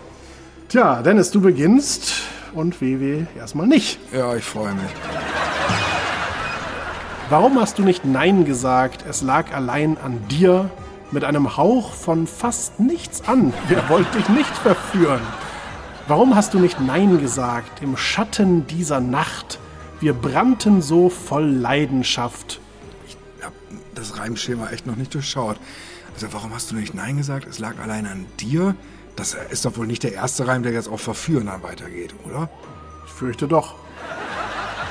tja, 0.71 1.01
Dennis, 1.01 1.31
du 1.31 1.41
beginnst 1.41 2.13
und 2.53 2.79
WW 2.81 3.25
erstmal 3.37 3.67
nicht. 3.67 3.99
Ja, 4.13 4.35
ich 4.35 4.45
freue 4.45 4.73
mich. 4.73 4.91
Warum 7.29 7.59
hast 7.59 7.77
du 7.77 7.83
nicht 7.83 8.05
Nein 8.05 8.45
gesagt? 8.45 9.03
Es 9.07 9.21
lag 9.21 9.53
allein 9.53 9.97
an 9.97 10.27
dir. 10.29 10.69
Mit 11.11 11.25
einem 11.25 11.57
Hauch 11.57 11.93
von 11.93 12.25
fast 12.25 12.79
nichts 12.79 13.27
an. 13.27 13.53
Wer 13.67 13.89
wollte 13.89 14.17
dich 14.17 14.29
nicht 14.29 14.55
verführen? 14.57 15.19
Warum 16.07 16.35
hast 16.35 16.53
du 16.53 16.59
nicht 16.59 16.79
Nein 16.79 17.19
gesagt? 17.19 17.81
Im 17.81 17.97
Schatten 17.97 18.65
dieser 18.67 19.01
Nacht. 19.01 19.59
Wir 19.99 20.13
brannten 20.13 20.81
so 20.81 21.09
voll 21.09 21.47
Leidenschaft. 21.47 22.61
Ich 23.07 23.17
habe 23.43 23.55
das 23.93 24.17
Reimschema 24.17 24.69
echt 24.69 24.87
noch 24.87 24.95
nicht 24.95 25.13
durchschaut. 25.13 25.57
Also 26.13 26.27
warum 26.31 26.53
hast 26.53 26.71
du 26.71 26.75
nicht 26.75 26.93
Nein 26.93 27.17
gesagt? 27.17 27.45
Es 27.45 27.59
lag 27.59 27.77
allein 27.83 28.05
an 28.05 28.25
dir. 28.39 28.75
Das 29.21 29.37
ist 29.51 29.65
doch 29.65 29.77
wohl 29.77 29.85
nicht 29.85 30.01
der 30.01 30.13
erste 30.13 30.47
Reim, 30.47 30.63
der 30.63 30.71
jetzt 30.71 30.89
auf 30.89 30.99
Verführen 30.99 31.45
dann 31.45 31.61
weitergeht, 31.61 32.15
oder? 32.25 32.49
Ich 33.05 33.11
fürchte 33.11 33.47
doch. 33.47 33.75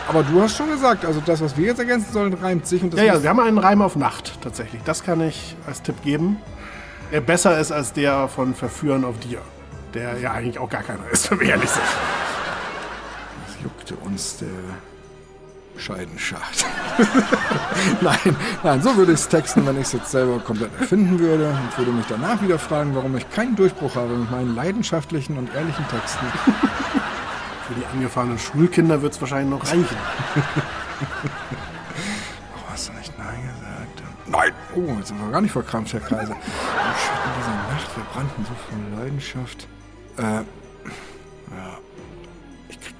Aber 0.06 0.22
du 0.22 0.40
hast 0.40 0.56
schon 0.56 0.68
gesagt, 0.70 1.04
also 1.04 1.20
das, 1.26 1.40
was 1.40 1.56
wir 1.56 1.66
jetzt 1.66 1.80
ergänzen 1.80 2.12
sollen, 2.12 2.34
reimt 2.34 2.64
sich 2.64 2.80
und 2.80 2.92
das 2.92 3.00
Ja, 3.00 3.06
ja, 3.06 3.22
wir 3.24 3.28
haben 3.28 3.40
einen 3.40 3.58
Reim 3.58 3.82
auf 3.82 3.96
Nacht 3.96 4.40
tatsächlich. 4.40 4.82
Das 4.84 5.02
kann 5.02 5.20
ich 5.20 5.56
als 5.66 5.82
Tipp 5.82 6.00
geben. 6.04 6.36
Der 7.10 7.20
besser 7.20 7.58
ist 7.58 7.72
als 7.72 7.92
der 7.92 8.28
von 8.28 8.54
Verführen 8.54 9.04
auf 9.04 9.18
dir. 9.18 9.40
Der 9.94 10.16
ja 10.20 10.30
eigentlich 10.30 10.60
auch 10.60 10.70
gar 10.70 10.84
keiner 10.84 11.08
ist, 11.10 11.28
wenn 11.32 11.40
wir 11.40 11.48
ehrlich 11.48 11.68
sind. 11.70 11.82
Das 13.48 13.56
juckte 13.64 13.96
uns 13.96 14.36
der 14.36 14.48
Scheidenschacht. 15.80 16.64
nein, 18.00 18.36
nein, 18.62 18.82
so 18.82 18.96
würde 18.96 19.12
ich 19.12 19.20
es 19.20 19.28
texten, 19.28 19.66
wenn 19.66 19.76
ich 19.76 19.86
es 19.86 19.92
jetzt 19.92 20.10
selber 20.10 20.38
komplett 20.38 20.70
erfinden 20.78 21.18
würde 21.18 21.48
und 21.48 21.78
würde 21.78 21.92
mich 21.92 22.06
danach 22.06 22.40
wieder 22.42 22.58
fragen, 22.58 22.94
warum 22.94 23.16
ich 23.16 23.28
keinen 23.30 23.56
Durchbruch 23.56 23.96
habe 23.96 24.14
mit 24.16 24.30
meinen 24.30 24.54
leidenschaftlichen 24.54 25.38
und 25.38 25.54
ehrlichen 25.54 25.86
Texten. 25.88 26.26
Für 27.66 27.74
die 27.74 27.86
angefahrenen 27.86 28.38
Schulkinder 28.38 29.00
wird 29.02 29.14
es 29.14 29.20
wahrscheinlich 29.20 29.50
noch 29.50 29.66
reichen. 29.66 29.96
Warum 32.52 32.68
hast 32.72 32.88
du 32.88 32.92
nicht 32.92 33.18
Nein 33.18 33.42
gesagt? 33.42 34.02
Nein! 34.26 34.52
Oh, 34.74 34.96
jetzt 34.98 35.08
sind 35.08 35.20
wir 35.20 35.30
gar 35.30 35.40
nicht 35.40 35.52
verkrampft, 35.52 35.92
Herr 35.92 36.00
Kaiser. 36.00 36.34
Im 36.34 36.40
Schatten 36.40 37.30
dieser 37.38 37.72
Nacht, 37.72 37.96
wir 37.96 38.04
brannten 38.12 38.44
so 38.44 38.54
voll 38.68 39.00
Leidenschaft. 39.02 39.66
Äh, 40.18 40.22
ja. 40.22 41.78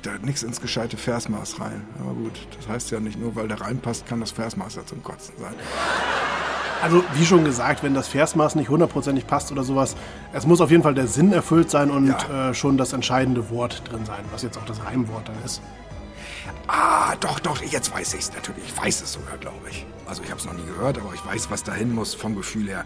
Da 0.03 0.13
nichts 0.23 0.43
ins 0.43 0.61
gescheite 0.61 0.97
Versmaß 0.97 1.61
rein. 1.61 1.85
Aber 2.01 2.13
gut, 2.15 2.33
das 2.59 2.69
heißt 2.69 2.91
ja 2.91 3.01
nicht 3.01 3.19
nur, 3.21 3.37
weil 3.37 3.49
der 3.49 3.61
reinpasst, 3.61 4.07
kann 4.07 4.21
das 4.21 4.31
Versmaß 4.31 4.77
ja 4.77 4.87
zum 4.87 5.03
Kotzen 5.03 5.35
sein. 5.39 5.53
Also, 6.83 7.05
wie 7.13 7.27
schon 7.27 7.45
gesagt, 7.45 7.83
wenn 7.83 7.93
das 7.93 8.09
Versmaß 8.09 8.55
nicht 8.55 8.71
hundertprozentig 8.71 9.27
passt 9.27 9.53
oder 9.53 9.63
sowas, 9.63 9.97
es 10.33 10.47
muss 10.47 10.63
auf 10.63 10.71
jeden 10.71 10.83
Fall 10.83 10.95
der 10.95 11.07
Sinn 11.07 11.31
erfüllt 11.33 11.71
sein 11.71 11.91
und 11.91 12.07
Ja. 12.07 12.51
äh, 12.51 12.55
schon 12.55 12.79
das 12.79 12.95
entscheidende 12.95 13.51
Wort 13.51 13.83
drin 13.91 14.07
sein, 14.07 14.25
was 14.33 14.43
jetzt 14.43 14.57
auch 14.57 14.65
das 14.65 14.83
Reimwort 14.83 15.29
dann 15.29 15.37
ist. 15.45 15.61
Ah, 16.69 17.15
doch, 17.21 17.39
doch, 17.41 17.61
jetzt 17.63 17.93
weiß 17.93 18.15
ich 18.15 18.21
es 18.21 18.33
natürlich. 18.33 18.65
Ich 18.65 18.83
weiß 18.83 19.03
es 19.03 19.13
sogar, 19.13 19.37
glaube 19.37 19.69
ich. 19.71 19.85
Also 20.07 20.23
ich 20.23 20.31
habe 20.31 20.41
es 20.41 20.47
noch 20.47 20.55
nie 20.55 20.65
gehört, 20.65 20.99
aber 20.99 21.13
ich 21.13 21.25
weiß, 21.27 21.51
was 21.51 21.63
dahin 21.65 21.95
muss 21.95 22.15
vom 22.15 22.35
Gefühl 22.35 22.69
her. 22.69 22.85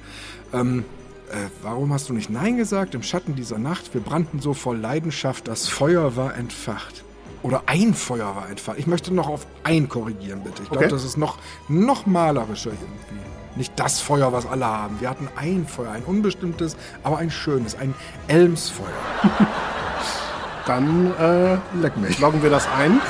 Ähm, 0.52 0.84
äh, 1.30 1.36
warum 1.62 1.92
hast 1.92 2.08
du 2.08 2.14
nicht 2.14 2.30
Nein 2.30 2.56
gesagt? 2.56 2.94
Im 2.96 3.02
Schatten 3.04 3.36
dieser 3.36 3.58
Nacht, 3.58 3.94
wir 3.94 4.00
brannten 4.00 4.40
so 4.40 4.54
voll 4.54 4.78
Leidenschaft, 4.78 5.46
das 5.46 5.68
Feuer 5.68 6.16
war 6.16 6.34
entfacht. 6.34 7.03
Oder 7.44 7.62
ein 7.66 7.94
Feuer 7.94 8.34
war 8.34 8.48
entfacht. 8.48 8.78
Ich 8.78 8.86
möchte 8.88 9.12
noch 9.14 9.28
auf 9.28 9.46
ein 9.62 9.88
korrigieren, 9.88 10.40
bitte. 10.42 10.62
Ich 10.62 10.70
glaube, 10.70 10.86
Okay. 10.86 10.94
das 10.94 11.04
ist 11.04 11.16
noch, 11.18 11.36
noch 11.68 12.06
malerischer 12.06 12.70
irgendwie. 12.70 13.20
Nicht 13.54 13.74
das 13.76 14.00
Feuer, 14.00 14.32
was 14.32 14.46
alle 14.46 14.64
haben. 14.66 14.98
Wir 15.00 15.10
hatten 15.10 15.28
ein 15.36 15.66
Feuer, 15.66 15.92
ein 15.92 16.02
unbestimmtes, 16.04 16.74
aber 17.04 17.18
ein 17.18 17.30
schönes, 17.30 17.76
ein 17.76 17.94
Elmsfeuer. 18.28 18.88
Dann 20.66 21.12
äh, 21.20 21.58
Leck 21.80 21.96
mich. 21.98 22.18
loggen 22.18 22.42
wir 22.42 22.48
das 22.50 22.66
ein 22.78 23.00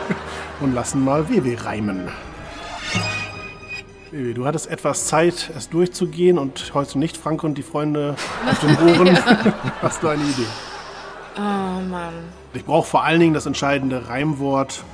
und 0.60 0.74
lassen 0.74 1.04
mal 1.04 1.28
WW 1.28 1.54
reimen. 1.62 2.08
WW, 4.10 4.32
du 4.32 4.46
hattest 4.46 4.68
etwas 4.70 5.06
Zeit, 5.08 5.50
es 5.56 5.68
durchzugehen 5.68 6.38
und 6.38 6.72
heute 6.72 6.98
nicht 6.98 7.16
Frank 7.18 7.44
und 7.44 7.56
die 7.58 7.62
Freunde 7.62 8.16
auf 8.50 8.58
den 8.60 8.76
Ohren. 8.88 9.18
Hast 9.82 10.02
du 10.02 10.08
eine 10.08 10.22
Idee? 10.22 10.46
Oh 11.36 11.40
Mann. 11.40 12.14
Ich 12.52 12.64
brauche 12.64 12.86
vor 12.86 13.04
allen 13.04 13.20
Dingen 13.20 13.34
das 13.34 13.46
entscheidende 13.46 14.08
Reimwort 14.08 14.84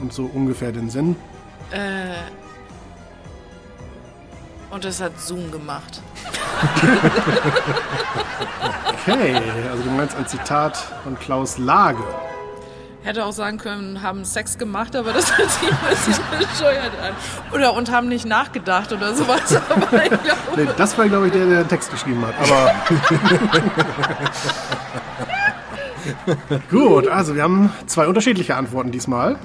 und 0.00 0.12
so 0.12 0.24
ungefähr 0.32 0.72
den 0.72 0.90
Sinn. 0.90 1.16
Und 4.70 4.84
das 4.84 5.00
hat 5.00 5.20
Zoom 5.20 5.50
gemacht. 5.50 6.00
Okay, 9.08 9.40
also 9.70 9.82
du 9.84 9.90
meinst 9.90 10.16
ein 10.18 10.26
Zitat 10.26 10.76
von 11.02 11.18
Klaus 11.18 11.56
Lage. 11.56 12.02
Hätte 13.04 13.24
auch 13.24 13.32
sagen 13.32 13.56
können, 13.56 14.02
haben 14.02 14.24
Sex 14.26 14.58
gemacht, 14.58 14.94
aber 14.94 15.14
das 15.14 15.36
hört 15.38 15.50
sich 15.50 15.70
ein 15.70 15.78
bisschen 15.88 16.22
bescheuert 16.38 16.92
an. 17.02 17.14
Oder 17.54 17.72
und 17.72 17.90
haben 17.90 18.08
nicht 18.08 18.26
nachgedacht 18.26 18.92
oder 18.92 19.14
sowas. 19.14 19.56
Aber 19.70 20.02
ich 20.02 20.10
glaube, 20.10 20.38
Nee, 20.56 20.68
das 20.76 20.98
war, 20.98 21.08
glaube 21.08 21.28
ich, 21.28 21.32
der, 21.32 21.46
der 21.46 21.64
den 21.64 21.68
Text 21.68 21.90
geschrieben 21.90 22.22
hat. 22.26 22.34
Aber. 22.38 22.74
Gut, 26.70 27.08
also 27.08 27.34
wir 27.34 27.42
haben 27.42 27.72
zwei 27.86 28.06
unterschiedliche 28.06 28.56
Antworten 28.56 28.90
diesmal. 28.90 29.36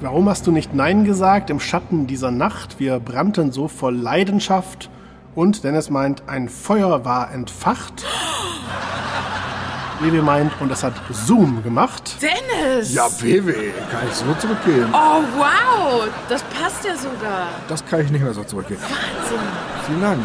Warum 0.00 0.28
hast 0.28 0.46
du 0.46 0.52
nicht 0.52 0.74
Nein 0.74 1.04
gesagt 1.04 1.50
im 1.50 1.60
Schatten 1.60 2.06
dieser 2.06 2.30
Nacht? 2.30 2.78
Wir 2.78 2.98
brannten 3.00 3.52
so 3.52 3.68
voll 3.68 3.94
Leidenschaft. 3.94 4.90
Und 5.34 5.64
Dennis 5.64 5.90
meint, 5.90 6.24
ein 6.28 6.48
Feuer 6.48 7.04
war 7.04 7.32
entfacht. 7.32 8.04
Levi 10.02 10.20
meint, 10.20 10.52
und 10.60 10.70
es 10.70 10.82
hat 10.82 10.94
Zoom 11.10 11.62
gemacht. 11.62 12.16
Dennis! 12.20 12.92
Ja, 12.92 13.06
WW, 13.06 13.52
kann 13.90 14.06
ich 14.08 14.14
so 14.14 14.26
zurückgeben. 14.38 14.88
Oh, 14.92 15.22
wow! 15.36 16.08
Das 16.28 16.42
passt 16.42 16.84
ja 16.84 16.96
sogar. 16.96 17.48
Das 17.68 17.84
kann 17.86 18.00
ich 18.00 18.10
nicht 18.10 18.22
mehr 18.22 18.34
so 18.34 18.44
zurückgeben. 18.44 18.80
Wahnsinn. 18.82 19.38
Vielen 19.86 20.00
Dank. 20.00 20.20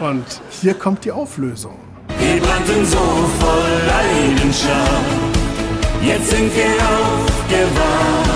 Und 0.00 0.24
hier 0.50 0.74
kommt 0.74 1.04
die 1.04 1.12
Auflösung. 1.12 1.87
Wir 2.18 2.40
brannten 2.40 2.86
so 2.86 2.96
voll 2.96 3.80
Leidenschaft. 3.86 5.04
Jetzt 6.02 6.30
sind 6.30 6.54
wir 6.54 6.66
aufgewacht. 6.66 8.30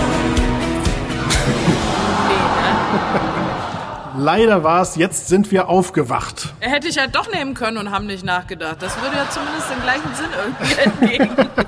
leider 4.19 4.63
war 4.63 4.83
es, 4.83 4.97
jetzt 4.97 5.29
sind 5.29 5.51
wir 5.51 5.69
aufgewacht. 5.69 6.53
Hätte 6.61 6.89
ich 6.89 6.97
ja 6.97 7.07
doch 7.07 7.33
nehmen 7.33 7.55
können 7.55 7.79
und 7.79 7.91
haben 7.91 8.07
nicht 8.07 8.25
nachgedacht. 8.25 8.77
Das 8.81 9.01
würde 9.01 9.17
ja 9.17 9.27
zumindest 9.31 9.71
den 9.71 9.83
gleichen 9.83 10.15
Sinn 10.15 10.31
irgendwie 10.37 10.81
entgegen. 11.17 11.49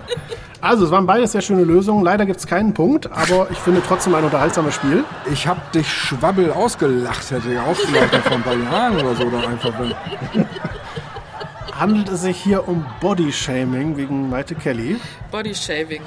Also, 0.60 0.86
es 0.86 0.90
waren 0.90 1.04
beides 1.04 1.32
sehr 1.32 1.42
schöne 1.42 1.62
Lösungen. 1.62 2.02
Leider 2.02 2.24
gibt 2.24 2.40
es 2.40 2.46
keinen 2.46 2.72
Punkt, 2.72 3.12
aber 3.12 3.48
ich 3.50 3.58
finde 3.58 3.82
trotzdem 3.86 4.14
ein 4.14 4.24
unterhaltsames 4.24 4.74
Spiel. 4.74 5.04
Ich 5.30 5.46
hab 5.46 5.72
dich 5.72 5.92
Schwabbel 5.92 6.50
ausgelacht, 6.50 7.30
hätte 7.30 7.52
ich 7.52 7.58
auch 7.58 7.76
vielleicht 7.76 8.14
vor 8.14 8.36
ein 8.38 8.42
paar 8.42 8.56
Jahren 8.56 8.96
oder 8.96 9.14
so 9.14 9.28
dann 9.28 9.44
einfach. 9.44 9.74
Handelt 11.78 12.08
es 12.08 12.22
sich 12.22 12.36
hier 12.40 12.68
um 12.68 12.86
Bodyshaming 13.00 13.96
wegen 13.96 14.30
Maite 14.30 14.54
Kelly? 14.54 15.00
Body 15.32 15.52
Shaving. 15.52 16.02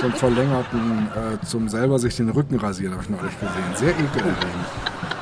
so 0.00 0.04
einen 0.06 0.14
verlängerten, 0.14 1.08
äh, 1.14 1.46
zum 1.46 1.68
selber 1.68 1.98
sich 2.00 2.16
den 2.16 2.28
Rücken 2.30 2.58
rasieren, 2.58 2.94
habe 2.94 3.04
ich 3.04 3.10
neulich 3.10 3.38
gesehen. 3.38 3.76
Sehr 3.76 3.90
ekelerregend. 3.90 4.66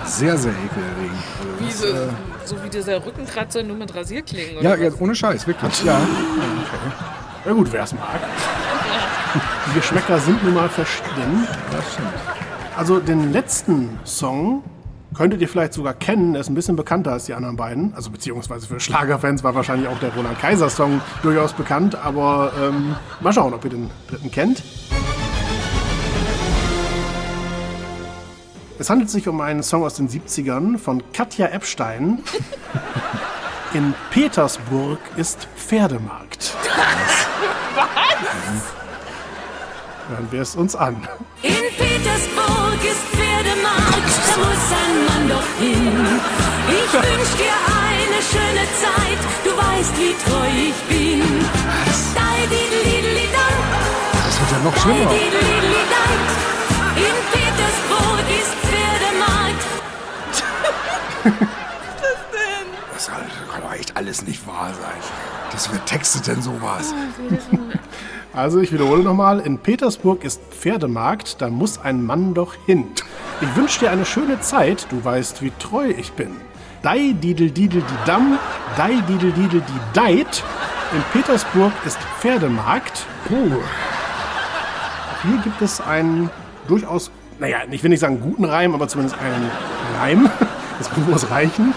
Sehr, 0.06 0.38
sehr 0.38 0.52
ekelerregend. 0.52 1.22
Also 1.38 1.60
Wie 1.60 1.66
das, 1.66 1.78
so, 1.80 1.86
äh, 1.86 2.08
so 2.46 2.64
wie 2.64 2.68
dieser 2.70 3.04
Rückenkratzer 3.04 3.62
nur 3.62 3.76
mit 3.76 3.94
Rasierklingen. 3.94 4.56
Oder 4.56 4.78
ja, 4.78 4.88
ja, 4.88 4.90
ohne 4.98 5.14
Scheiß, 5.14 5.46
wirklich. 5.46 5.84
Ja. 5.84 6.00
Na 7.44 7.52
gut, 7.52 7.70
wer 7.70 7.82
es 7.82 7.92
mag. 7.92 8.20
Die 9.66 9.74
Geschmäcker 9.74 10.18
sind 10.18 10.42
nun 10.42 10.54
mal 10.54 10.70
verschieden. 10.70 11.46
Das 11.70 11.92
stimmt. 11.92 12.08
Also 12.74 13.00
den 13.00 13.32
letzten 13.32 13.98
Song 14.04 14.62
könntet 15.18 15.40
ihr 15.40 15.48
vielleicht 15.48 15.74
sogar 15.74 15.94
kennen. 15.94 16.36
Er 16.36 16.40
ist 16.40 16.48
ein 16.48 16.54
bisschen 16.54 16.76
bekannter 16.76 17.10
als 17.10 17.24
die 17.24 17.34
anderen 17.34 17.56
beiden. 17.56 17.92
Also 17.94 18.08
beziehungsweise 18.10 18.68
für 18.68 18.78
Schlagerfans 18.78 19.42
war 19.42 19.52
wahrscheinlich 19.56 19.88
auch 19.88 19.98
der 19.98 20.14
Roland 20.14 20.38
Kaiser 20.38 20.70
Song 20.70 21.00
durchaus 21.22 21.52
bekannt. 21.52 21.96
Aber 21.96 22.52
ähm, 22.62 22.94
mal 23.20 23.32
schauen, 23.32 23.52
ob 23.52 23.64
ihr 23.64 23.70
den 23.70 23.90
dritten 24.08 24.30
kennt. 24.30 24.62
Es 28.78 28.88
handelt 28.88 29.10
sich 29.10 29.26
um 29.26 29.40
einen 29.40 29.64
Song 29.64 29.82
aus 29.82 29.94
den 29.94 30.08
70ern 30.08 30.78
von 30.78 31.02
Katja 31.12 31.48
Epstein. 31.48 32.22
In 33.74 33.94
Petersburg 34.10 35.00
ist 35.16 35.48
Pferdemarkt. 35.56 36.54
Was? 36.64 37.26
Hören 40.08 40.28
wir 40.30 40.42
es 40.42 40.54
uns 40.54 40.76
an. 40.76 41.08
In 41.42 41.54
Petersburg 41.76 42.47
ist 42.84 43.04
Pferdemarkt, 43.14 44.12
da 44.28 44.34
muss 44.38 44.64
ein 44.82 44.96
Mann 45.06 45.24
doch 45.28 45.48
hin. 45.58 46.20
Ich 46.68 46.92
wünsch 46.92 47.32
dir 47.36 47.56
eine 47.88 48.20
schöne 48.22 48.64
Zeit, 48.82 49.20
du 49.44 49.50
weißt, 49.56 49.94
wie 49.98 50.14
treu 50.24 50.48
ich 50.48 50.78
bin. 50.88 51.22
Das 54.24 54.40
wird 54.40 54.50
ja 54.52 54.58
noch 54.64 54.76
schlimmer. 54.76 55.10
In 56.96 57.16
Petersburg 57.32 58.26
ist 58.40 58.54
Pferdemarkt. 58.68 59.62
Das 62.92 63.04
kann 63.06 63.22
kann 63.58 63.62
doch 63.62 63.72
echt 63.72 63.96
alles 63.96 64.22
nicht 64.22 64.46
wahr 64.46 64.72
sein. 64.74 65.00
Das 65.52 65.72
wer 65.72 65.84
textet 65.84 66.26
denn 66.26 66.42
sowas? 66.42 66.94
Also 68.38 68.60
ich 68.60 68.72
wiederhole 68.72 69.02
nochmal, 69.02 69.40
in 69.40 69.58
Petersburg 69.58 70.22
ist 70.22 70.40
Pferdemarkt, 70.52 71.42
da 71.42 71.50
muss 71.50 71.80
ein 71.80 72.06
Mann 72.06 72.34
doch 72.34 72.54
hin. 72.66 72.86
Ich 73.40 73.56
wünsche 73.56 73.80
dir 73.80 73.90
eine 73.90 74.04
schöne 74.04 74.38
Zeit, 74.38 74.86
du 74.90 75.04
weißt, 75.04 75.42
wie 75.42 75.50
treu 75.58 75.88
ich 75.88 76.12
bin. 76.12 76.36
Dei 76.84 77.14
didel 77.20 77.50
didel 77.50 77.82
die 77.82 78.06
Damm, 78.06 78.38
dei 78.76 78.94
didel 79.08 79.32
didel 79.32 79.60
die 79.60 79.80
Deit. 79.92 80.44
In 80.92 81.02
Petersburg 81.12 81.72
ist 81.84 81.98
Pferdemarkt. 82.20 83.06
Puh. 83.26 83.56
Hier 85.24 85.38
gibt 85.42 85.60
es 85.60 85.80
einen 85.80 86.30
durchaus, 86.68 87.10
naja, 87.40 87.58
ich 87.68 87.82
will 87.82 87.90
nicht 87.90 87.98
sagen 87.98 88.20
guten 88.20 88.44
Reim, 88.44 88.72
aber 88.72 88.86
zumindest 88.86 89.20
einen 89.20 89.50
Reim. 89.98 90.30
Das 90.78 90.96
muss 90.96 91.28
reichen. 91.28 91.74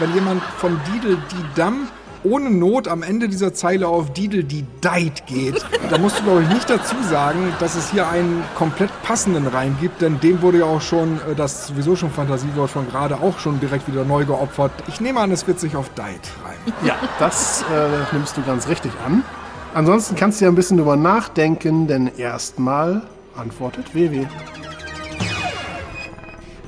Wenn 0.00 0.12
jemand 0.12 0.42
von 0.58 0.80
Didel 0.92 1.16
die 1.30 1.44
Damm 1.54 1.86
ohne 2.26 2.50
Not 2.50 2.88
am 2.88 3.02
Ende 3.02 3.28
dieser 3.28 3.54
Zeile 3.54 3.88
auf 3.88 4.12
Didel 4.12 4.44
die 4.44 4.64
Deit 4.80 5.26
geht, 5.26 5.64
da 5.90 5.98
musst 5.98 6.18
du, 6.18 6.24
glaube 6.24 6.42
ich, 6.42 6.48
nicht 6.48 6.68
dazu 6.68 6.96
sagen, 7.08 7.52
dass 7.60 7.74
es 7.74 7.90
hier 7.90 8.08
einen 8.08 8.44
komplett 8.56 8.90
passenden 9.02 9.46
Reim 9.46 9.76
gibt, 9.80 10.02
denn 10.02 10.20
dem 10.20 10.42
wurde 10.42 10.58
ja 10.58 10.64
auch 10.64 10.80
schon 10.80 11.20
äh, 11.30 11.34
das 11.34 11.68
sowieso 11.68 11.96
schon 11.96 12.10
Fantasiewort 12.10 12.70
von 12.70 12.88
gerade 12.88 13.16
auch 13.20 13.38
schon 13.38 13.60
direkt 13.60 13.86
wieder 13.88 14.04
neu 14.04 14.24
geopfert. 14.24 14.72
Ich 14.88 15.00
nehme 15.00 15.20
an, 15.20 15.30
es 15.30 15.46
wird 15.46 15.60
sich 15.60 15.76
auf 15.76 15.90
Deit 15.94 16.20
reimen. 16.44 16.74
Ja, 16.84 16.96
das 17.18 17.62
äh, 17.62 18.14
nimmst 18.14 18.36
du 18.36 18.42
ganz 18.42 18.68
richtig 18.68 18.92
an. 19.04 19.22
Ansonsten 19.74 20.16
kannst 20.16 20.40
du 20.40 20.46
ja 20.46 20.50
ein 20.50 20.54
bisschen 20.54 20.78
drüber 20.78 20.96
nachdenken, 20.96 21.86
denn 21.86 22.10
erstmal 22.16 23.02
antwortet 23.36 23.94
WW. 23.94 24.26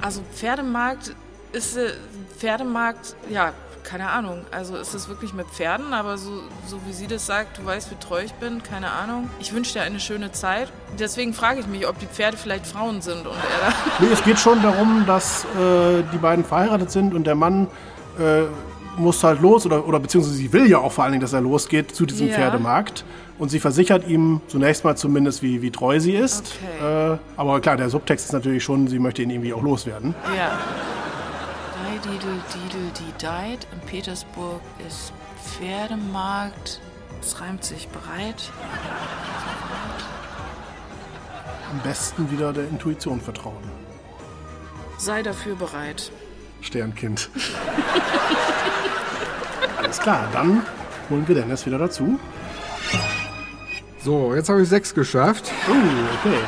Also 0.00 0.20
Pferdemarkt 0.34 1.14
ist 1.52 1.76
äh, 1.76 1.90
Pferdemarkt, 2.38 3.16
ja, 3.30 3.52
keine 3.88 4.10
Ahnung. 4.10 4.44
Also 4.50 4.76
ist 4.76 4.94
es 4.94 5.08
wirklich 5.08 5.32
mit 5.32 5.46
Pferden, 5.46 5.94
aber 5.94 6.18
so, 6.18 6.30
so 6.66 6.78
wie 6.86 6.92
sie 6.92 7.06
das 7.06 7.26
sagt, 7.26 7.58
du 7.58 7.64
weißt, 7.64 7.90
wie 7.90 7.94
treu 7.96 8.20
ich 8.22 8.34
bin, 8.34 8.62
keine 8.62 8.92
Ahnung. 8.92 9.30
Ich 9.40 9.54
wünsche 9.54 9.72
dir 9.72 9.82
eine 9.82 9.98
schöne 9.98 10.30
Zeit. 10.30 10.70
Deswegen 10.98 11.32
frage 11.32 11.60
ich 11.60 11.66
mich, 11.66 11.88
ob 11.88 11.98
die 11.98 12.06
Pferde 12.06 12.36
vielleicht 12.36 12.66
Frauen 12.66 13.00
sind 13.00 13.26
und 13.26 13.34
er 13.34 13.70
da. 13.70 13.74
Nee, 14.00 14.12
es 14.12 14.22
geht 14.22 14.38
schon 14.38 14.62
darum, 14.62 15.04
dass 15.06 15.44
äh, 15.44 16.02
die 16.12 16.18
beiden 16.18 16.44
verheiratet 16.44 16.90
sind 16.90 17.14
und 17.14 17.26
der 17.26 17.34
Mann 17.34 17.66
äh, 18.18 18.42
muss 18.98 19.24
halt 19.24 19.40
los 19.40 19.64
oder, 19.64 19.86
oder 19.86 20.00
beziehungsweise 20.00 20.36
sie 20.36 20.52
will 20.52 20.68
ja 20.68 20.78
auch 20.78 20.92
vor 20.92 21.04
allen 21.04 21.12
Dingen, 21.12 21.22
dass 21.22 21.32
er 21.32 21.40
losgeht 21.40 21.94
zu 21.94 22.04
diesem 22.04 22.28
Ja. 22.28 22.34
Pferdemarkt. 22.34 23.04
Und 23.38 23.50
sie 23.50 23.60
versichert 23.60 24.06
ihm 24.08 24.40
zunächst 24.48 24.84
mal 24.84 24.96
zumindest, 24.96 25.42
wie, 25.42 25.62
wie 25.62 25.70
treu 25.70 26.00
sie 26.00 26.12
ist. 26.12 26.54
Okay. 26.80 27.12
Äh, 27.14 27.18
aber 27.36 27.60
klar, 27.60 27.76
der 27.76 27.88
Subtext 27.88 28.26
ist 28.26 28.32
natürlich 28.32 28.64
schon, 28.64 28.88
sie 28.88 28.98
möchte 28.98 29.22
ihn 29.22 29.30
irgendwie 29.30 29.54
auch 29.54 29.62
loswerden. 29.62 30.14
Ja. 30.36 30.58
Didel, 32.54 32.90
die 32.98 33.12
deit. 33.24 33.66
In 33.72 33.80
Petersburg 33.80 34.60
ist 34.86 35.12
Pferdemarkt. 35.44 36.80
Es 37.20 37.40
reimt 37.40 37.64
sich 37.64 37.88
bereit. 37.88 38.50
Am 41.70 41.80
besten 41.80 42.30
wieder 42.30 42.52
der 42.52 42.68
Intuition 42.68 43.20
vertrauen. 43.20 43.62
Sei 44.96 45.22
dafür 45.22 45.54
bereit. 45.54 46.10
Sternkind. 46.60 47.30
Alles 49.76 50.00
klar, 50.00 50.28
dann 50.32 50.62
holen 51.10 51.26
wir 51.28 51.34
Dennis 51.34 51.66
wieder 51.66 51.78
dazu. 51.78 52.18
So, 54.02 54.34
jetzt 54.34 54.48
habe 54.48 54.62
ich 54.62 54.68
sechs 54.68 54.94
geschafft. 54.94 55.52
Oh, 55.68 56.26
okay. 56.26 56.38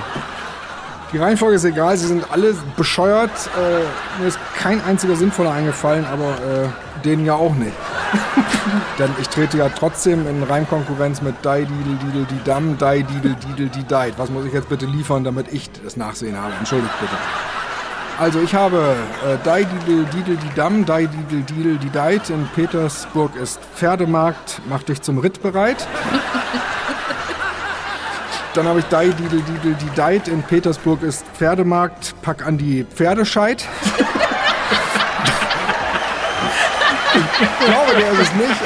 Die 1.12 1.18
Reihenfolge 1.18 1.56
ist 1.56 1.64
egal, 1.64 1.96
sie 1.96 2.06
sind 2.06 2.24
alle 2.30 2.54
bescheuert. 2.76 3.30
Äh, 3.58 4.20
mir 4.20 4.28
ist 4.28 4.38
kein 4.56 4.82
einziger 4.84 5.16
sinnvoller 5.16 5.50
eingefallen, 5.50 6.04
aber 6.04 6.34
äh, 6.34 7.04
denen 7.04 7.26
ja 7.26 7.34
auch 7.34 7.54
nicht. 7.54 7.74
Denn 8.98 9.10
ich 9.20 9.28
trete 9.28 9.58
ja 9.58 9.68
trotzdem 9.70 10.28
in 10.28 10.42
Reimkonkurrenz 10.44 11.20
mit 11.20 11.34
Dai 11.42 11.62
Didel 11.62 11.96
Didel 11.96 12.26
die 12.30 12.44
Damm, 12.44 12.78
Dai 12.78 13.02
Didel 13.02 13.34
Didel 13.34 13.68
die 13.68 13.84
Deit. 13.86 14.18
Was 14.18 14.30
muss 14.30 14.44
ich 14.44 14.52
jetzt 14.52 14.68
bitte 14.68 14.86
liefern, 14.86 15.24
damit 15.24 15.52
ich 15.52 15.68
das 15.82 15.96
Nachsehen 15.96 16.36
habe? 16.40 16.52
Entschuldigt 16.58 16.94
bitte. 17.00 17.12
Also 18.20 18.38
ich 18.40 18.54
habe 18.54 18.94
äh, 19.26 19.36
Dai 19.42 19.64
Didel 19.64 20.04
Didel 20.04 20.36
die 20.36 20.54
Damm, 20.54 20.84
Dai 20.84 21.06
Didel 21.06 21.42
Didel 21.42 21.78
die 21.78 21.90
Deit. 21.90 22.30
In 22.30 22.46
Petersburg 22.54 23.34
ist 23.34 23.58
Pferdemarkt, 23.74 24.60
mach 24.68 24.84
dich 24.84 25.02
zum 25.02 25.18
Ritt 25.18 25.42
bereit. 25.42 25.88
Dann 28.54 28.66
habe 28.66 28.80
ich 28.80 28.84
Dai 28.86 29.08
Didel 29.08 29.42
Didel 29.42 29.74
die 29.74 29.94
Deit. 29.94 30.26
In 30.28 30.42
Petersburg 30.42 31.02
ist 31.02 31.24
Pferdemarkt, 31.38 32.14
pack 32.22 32.44
an 32.46 32.58
die 32.58 32.84
Pferdescheit. 32.84 33.64
ich 37.14 37.66
glaube, 37.66 37.92
der 37.96 38.12
ist 38.12 38.20
es 38.20 38.34
nicht, 38.34 38.60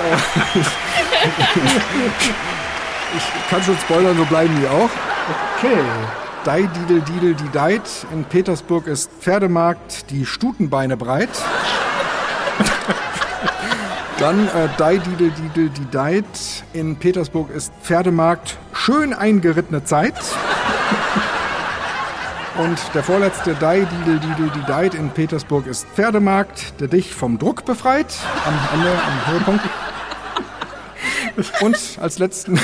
ich 3.16 3.50
kann 3.50 3.62
schon 3.62 3.78
spoilern, 3.78 4.16
so 4.16 4.24
bleiben 4.24 4.58
die 4.60 4.66
auch. 4.66 4.90
Okay. 5.56 5.78
Dai 6.44 6.62
Didel 6.62 7.00
Didel 7.00 7.34
die 7.34 7.50
Deit. 7.52 7.88
In 8.12 8.24
Petersburg 8.24 8.86
ist 8.86 9.10
Pferdemarkt, 9.20 10.10
die 10.10 10.26
Stutenbeine 10.26 10.96
breit. 10.96 11.30
Dann 14.18 14.46
äh, 14.48 14.68
Dai 14.76 14.98
Didel 14.98 15.30
Didel 15.30 15.70
die 15.70 15.90
Deit. 15.90 16.24
In 16.72 16.96
Petersburg 16.96 17.50
ist 17.50 17.72
Pferdemarkt, 17.82 18.58
schön 18.84 19.14
eingerittene 19.14 19.82
Zeit. 19.84 20.14
Und 22.58 22.78
der 22.92 23.02
vorletzte 23.02 23.54
Dai 23.54 23.80
Didel 23.80 24.20
Didel 24.20 24.50
die 24.54 24.62
Deit. 24.66 24.94
In 24.94 25.08
Petersburg 25.08 25.66
ist 25.66 25.86
Pferdemarkt, 25.94 26.78
der 26.80 26.88
dich 26.88 27.14
vom 27.14 27.38
Druck 27.38 27.64
befreit. 27.64 28.14
Am 28.46 28.54
Ende, 28.74 28.90
am 28.90 29.32
Höhepunkt. 29.32 29.64
Und 31.62 31.98
als 32.00 32.18
letzten 32.18 32.60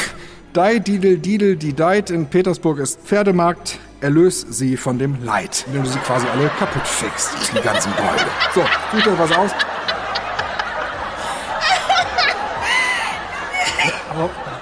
Dai 0.52 0.78
Didel 0.78 1.16
Didel 1.16 1.56
die 1.56 1.72
Deit 1.74 2.10
in 2.10 2.26
Petersburg 2.26 2.80
ist 2.80 3.00
Pferdemarkt. 3.00 3.78
Erlös 4.02 4.44
sie 4.48 4.76
von 4.76 4.98
dem 4.98 5.24
Leid, 5.24 5.64
indem 5.68 5.84
du 5.84 5.88
sie 5.88 5.98
quasi 6.00 6.26
alle 6.26 6.50
kaputt 6.58 6.86
fickst, 6.86 7.32
die 7.54 7.62
ganzen 7.62 7.92
Bäume. 7.92 8.30
So, 8.54 8.62
such 8.92 9.02
dir 9.04 9.18
was 9.18 9.32
aus. 9.32 9.50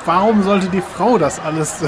Warum 0.05 0.43
sollte 0.43 0.69
die 0.69 0.81
Frau 0.81 1.19
das 1.19 1.39
alles 1.41 1.81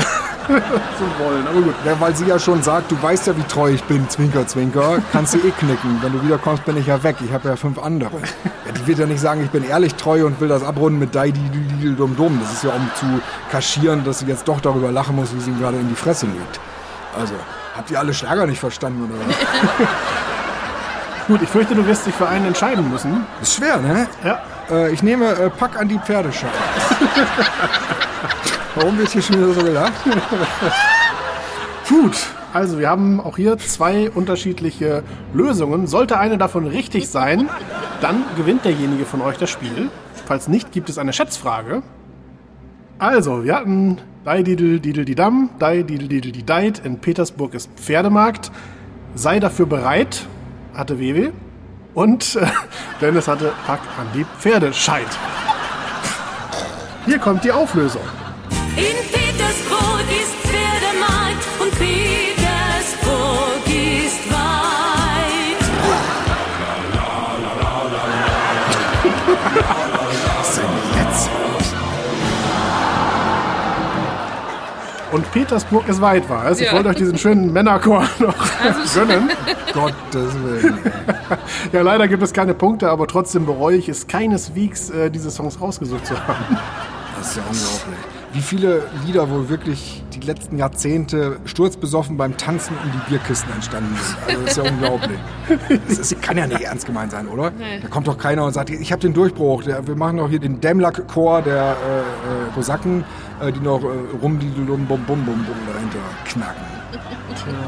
so 0.51 1.25
wollen. 1.25 1.47
Aber 1.47 1.61
gut. 1.61 1.75
Ja, 1.85 1.99
weil 2.01 2.15
sie 2.15 2.27
ja 2.27 2.39
schon 2.39 2.63
sagt, 2.63 2.91
du 2.91 3.01
weißt 3.01 3.29
ja, 3.29 3.37
wie 3.37 3.43
treu 3.43 3.71
ich 3.71 3.83
bin, 3.85 4.09
Zwinker, 4.09 4.47
Zwinker, 4.47 4.99
kannst 5.13 5.35
du 5.35 5.39
eh 5.39 5.51
knicken. 5.51 5.99
Wenn 6.03 6.13
du 6.13 6.23
wiederkommst, 6.23 6.65
bin 6.65 6.77
ich 6.77 6.87
ja 6.87 7.03
weg. 7.03 7.17
Ich 7.25 7.33
habe 7.33 7.49
ja 7.49 7.57
fünf 7.57 7.79
andere. 7.79 8.17
Ja, 8.67 8.73
die 8.73 8.87
wird 8.87 8.99
ja 8.99 9.07
nicht 9.07 9.21
sagen, 9.21 9.43
ich 9.43 9.51
bin 9.51 9.69
ehrlich 9.69 9.95
treu 9.95 10.27
und 10.27 10.41
will 10.41 10.49
das 10.49 10.63
abrunden 10.63 10.99
mit 10.99 11.15
Dai, 11.15 11.31
di, 11.31 11.41
di, 11.41 11.59
di, 11.61 11.95
dum, 11.95 12.17
dum. 12.17 12.39
Das 12.41 12.53
ist 12.53 12.65
ja, 12.65 12.71
um 12.71 12.91
zu 12.95 13.07
kaschieren, 13.51 14.05
dass 14.05 14.21
sie 14.21 14.27
jetzt 14.27 14.47
doch 14.49 14.61
darüber 14.61 14.91
lachen 14.91 15.17
muss, 15.17 15.35
wie 15.35 15.41
sie 15.41 15.51
ihm 15.51 15.61
gerade 15.61 15.79
in 15.79 15.89
die 15.89 15.95
Fresse 15.95 16.27
legt. 16.27 16.61
Also, 17.19 17.35
habt 17.77 17.91
ihr 17.91 17.99
alle 17.99 18.15
Schlager 18.15 18.47
nicht 18.47 18.61
verstanden, 18.61 19.05
oder 19.05 19.15
was? 19.27 19.37
Gut, 21.27 21.43
ich 21.43 21.49
fürchte, 21.49 21.75
du 21.75 21.87
wirst 21.87 22.07
dich 22.07 22.15
für 22.15 22.29
einen 22.29 22.47
entscheiden 22.47 22.91
müssen. 22.91 23.25
Ist 23.41 23.55
schwer, 23.55 23.79
ne? 23.79 24.09
Ja. 24.25 24.41
Äh, 24.71 24.93
ich 24.93 25.03
nehme 25.03 25.27
äh, 25.27 25.51
Pack 25.51 25.79
an 25.79 25.89
die 25.89 25.99
Pferdeschau. 25.99 26.47
Warum 28.75 28.99
wird 28.99 29.11
hier 29.11 29.23
schon 29.23 29.37
wieder 29.37 29.53
so 29.53 29.63
gelacht? 29.63 29.93
Gut. 31.89 32.17
Also, 32.53 32.81
wir 32.81 32.89
haben 32.89 33.21
auch 33.21 33.37
hier 33.37 33.59
zwei 33.59 34.11
unterschiedliche 34.11 35.05
Lösungen. 35.33 35.87
Sollte 35.87 36.19
eine 36.19 36.37
davon 36.37 36.67
richtig 36.67 37.09
sein, 37.09 37.49
dann 38.01 38.25
gewinnt 38.37 38.65
derjenige 38.65 39.05
von 39.05 39.23
euch 39.23 39.39
das 39.39 39.51
Spiel. 39.51 39.89
Falls 40.27 40.49
nicht, 40.49 40.73
gibt 40.73 40.89
es 40.89 40.99
eine 40.99 41.13
Schätzfrage. 41.13 41.83
Also, 42.99 43.45
wir 43.45 43.55
hatten 43.55 43.99
Dai 44.25 44.43
Didel 44.43 44.81
Didel 44.81 45.05
die 45.05 45.15
Damm, 45.15 45.51
Dai 45.59 45.83
Didel 45.83 46.09
Didel 46.09 46.33
die 46.33 46.45
Deit, 46.45 46.81
in 46.81 46.99
Petersburg 46.99 47.55
ist 47.55 47.71
Pferdemarkt. 47.77 48.51
Sei 49.15 49.41
dafür 49.41 49.67
bereit, 49.67 50.27
hatte 50.75 50.99
WW. 50.99 51.31
Und 51.95 52.37
äh, 52.37 52.47
Dennis 53.01 53.27
hatte 53.29 53.53
Pack 53.67 53.81
an 53.99 54.07
die 54.15 54.25
Pferdescheit. 54.39 55.07
Hier 57.07 57.19
kommt 57.19 57.45
die 57.45 57.53
Auflösung. 57.53 58.03
In 58.77 58.97
Petersburg 59.11 60.05
ist 60.11 60.35
Pferdemarkt 60.49 61.45
und 61.61 61.71
Petersburg 61.79 62.10
Und 75.13 75.31
Petersburg 75.33 75.89
ist 75.89 76.01
weit 76.01 76.29
war 76.29 76.47
es. 76.47 76.61
Ich 76.61 76.67
Ja. 76.67 76.73
wollte 76.75 76.91
euch 76.91 76.97
diesen 76.97 77.19
schönen 77.19 77.53
Männerchor 77.53 78.05
noch 78.19 78.35
gönnen. 78.95 79.31
Gottes 79.73 80.35
Willen. 80.43 80.79
Ja, 81.73 81.83
leider 81.83 82.09
gibt 82.09 82.23
es 82.23 82.33
keine 82.33 82.55
Punkte, 82.55 82.91
aber 82.91 83.07
trotzdem 83.07 83.47
bereue 83.47 83.77
ich 83.77 83.89
es 83.89 84.07
keineswegs, 84.07 84.91
äh, 84.91 85.11
diese 85.11 85.31
Songs 85.31 85.61
rausgesucht 85.61 86.07
zu 86.07 86.15
haben. 86.27 86.59
Das 87.19 87.29
ist 87.31 87.37
ja 87.37 87.43
unglaublich. 87.49 88.20
Wie 88.33 88.41
viele 88.41 88.83
Lieder 89.07 89.29
wohl 89.29 89.49
wirklich 89.49 90.05
die 90.15 90.21
letzten 90.21 90.57
Jahrzehnte 90.57 91.39
sturzbesoffen 91.47 92.17
beim 92.17 92.37
Tanzen 92.37 92.77
um 92.83 92.91
die 92.93 93.11
Bierkisten 93.11 93.53
entstanden 93.53 93.97
sind. 93.97 94.17
Also 94.29 94.43
das 94.43 94.51
ist 94.51 94.57
ja 94.57 94.71
unglaublich. 94.71 95.19
Das 95.89 95.99
ist, 95.99 96.23
kann 96.23 96.39
ja 96.39 96.47
nicht 96.47 96.61
ernst 96.61 96.87
gemeint 96.87 97.11
sein, 97.11 97.27
oder? 97.27 97.53
Da 97.83 97.89
kommt 97.89 98.07
doch 98.07 98.19
keiner 98.19 98.45
und 98.45 98.53
sagt, 98.53 98.71
ich 98.71 98.93
habe 98.93 99.03
den 99.03 99.15
Durchbruch. 99.15 99.65
Der, 99.65 99.85
wir 99.87 99.97
machen 99.97 100.19
doch 100.19 100.29
hier 100.29 100.39
den 100.39 100.61
Dämmlack-Chor 100.61 101.43
der 101.43 101.77
äh, 101.77 102.01
äh, 102.01 102.53
Kosaken, 102.55 103.05
äh, 103.41 103.51
die 103.51 103.61
noch 103.61 103.83
äh, 103.83 103.89
rum, 104.23 104.39
die 104.39 104.47
bum, 104.47 104.87
bum, 104.87 105.05
bum, 105.07 105.25
bum 105.25 105.45
dahinter 105.73 105.99
knacken. 106.25 106.70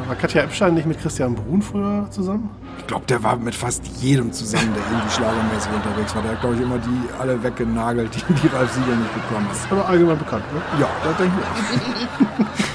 War 0.06 0.16
Katja 0.16 0.42
Epstein 0.42 0.74
nicht 0.74 0.86
mit 0.86 1.00
Christian 1.00 1.34
Brun 1.34 1.62
früher 1.62 2.06
zusammen? 2.10 2.50
Ich 2.78 2.86
glaube, 2.86 3.06
der 3.06 3.22
war 3.22 3.36
mit 3.36 3.54
fast 3.54 3.86
jedem 4.00 4.32
zusammen, 4.32 4.72
der 4.74 4.82
irgendwie 4.90 5.10
schlagermäßig 5.14 5.72
unterwegs 5.72 6.14
war. 6.14 6.22
Der 6.22 6.32
hat, 6.32 6.40
glaube 6.40 6.56
ich, 6.56 6.62
immer 6.62 6.78
die 6.78 7.20
alle 7.20 7.42
weggenagelt, 7.42 8.10
die 8.14 8.34
die 8.34 8.48
Ralf 8.48 8.72
Sieger 8.72 8.96
nicht 8.96 9.14
bekommen 9.14 9.46
hat. 9.48 9.56
Aber 9.72 9.88
allgemein 9.88 10.18
bekannt, 10.18 10.44
ne? 10.52 10.60
Ja, 10.80 10.88
das 11.04 11.16
denke 11.16 11.34
ich 11.38 11.44
auch. 11.46 12.46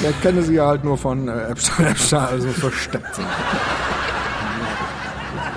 Ich 0.00 0.20
kenne 0.20 0.42
sie 0.42 0.54
ja 0.54 0.66
halt 0.66 0.84
nur 0.84 0.98
von 0.98 1.28
äh, 1.28 1.48
Epstein, 1.48 1.86
Epstein, 1.86 2.24
also 2.24 2.48
versteckt 2.48 3.14
sind. 3.14 3.26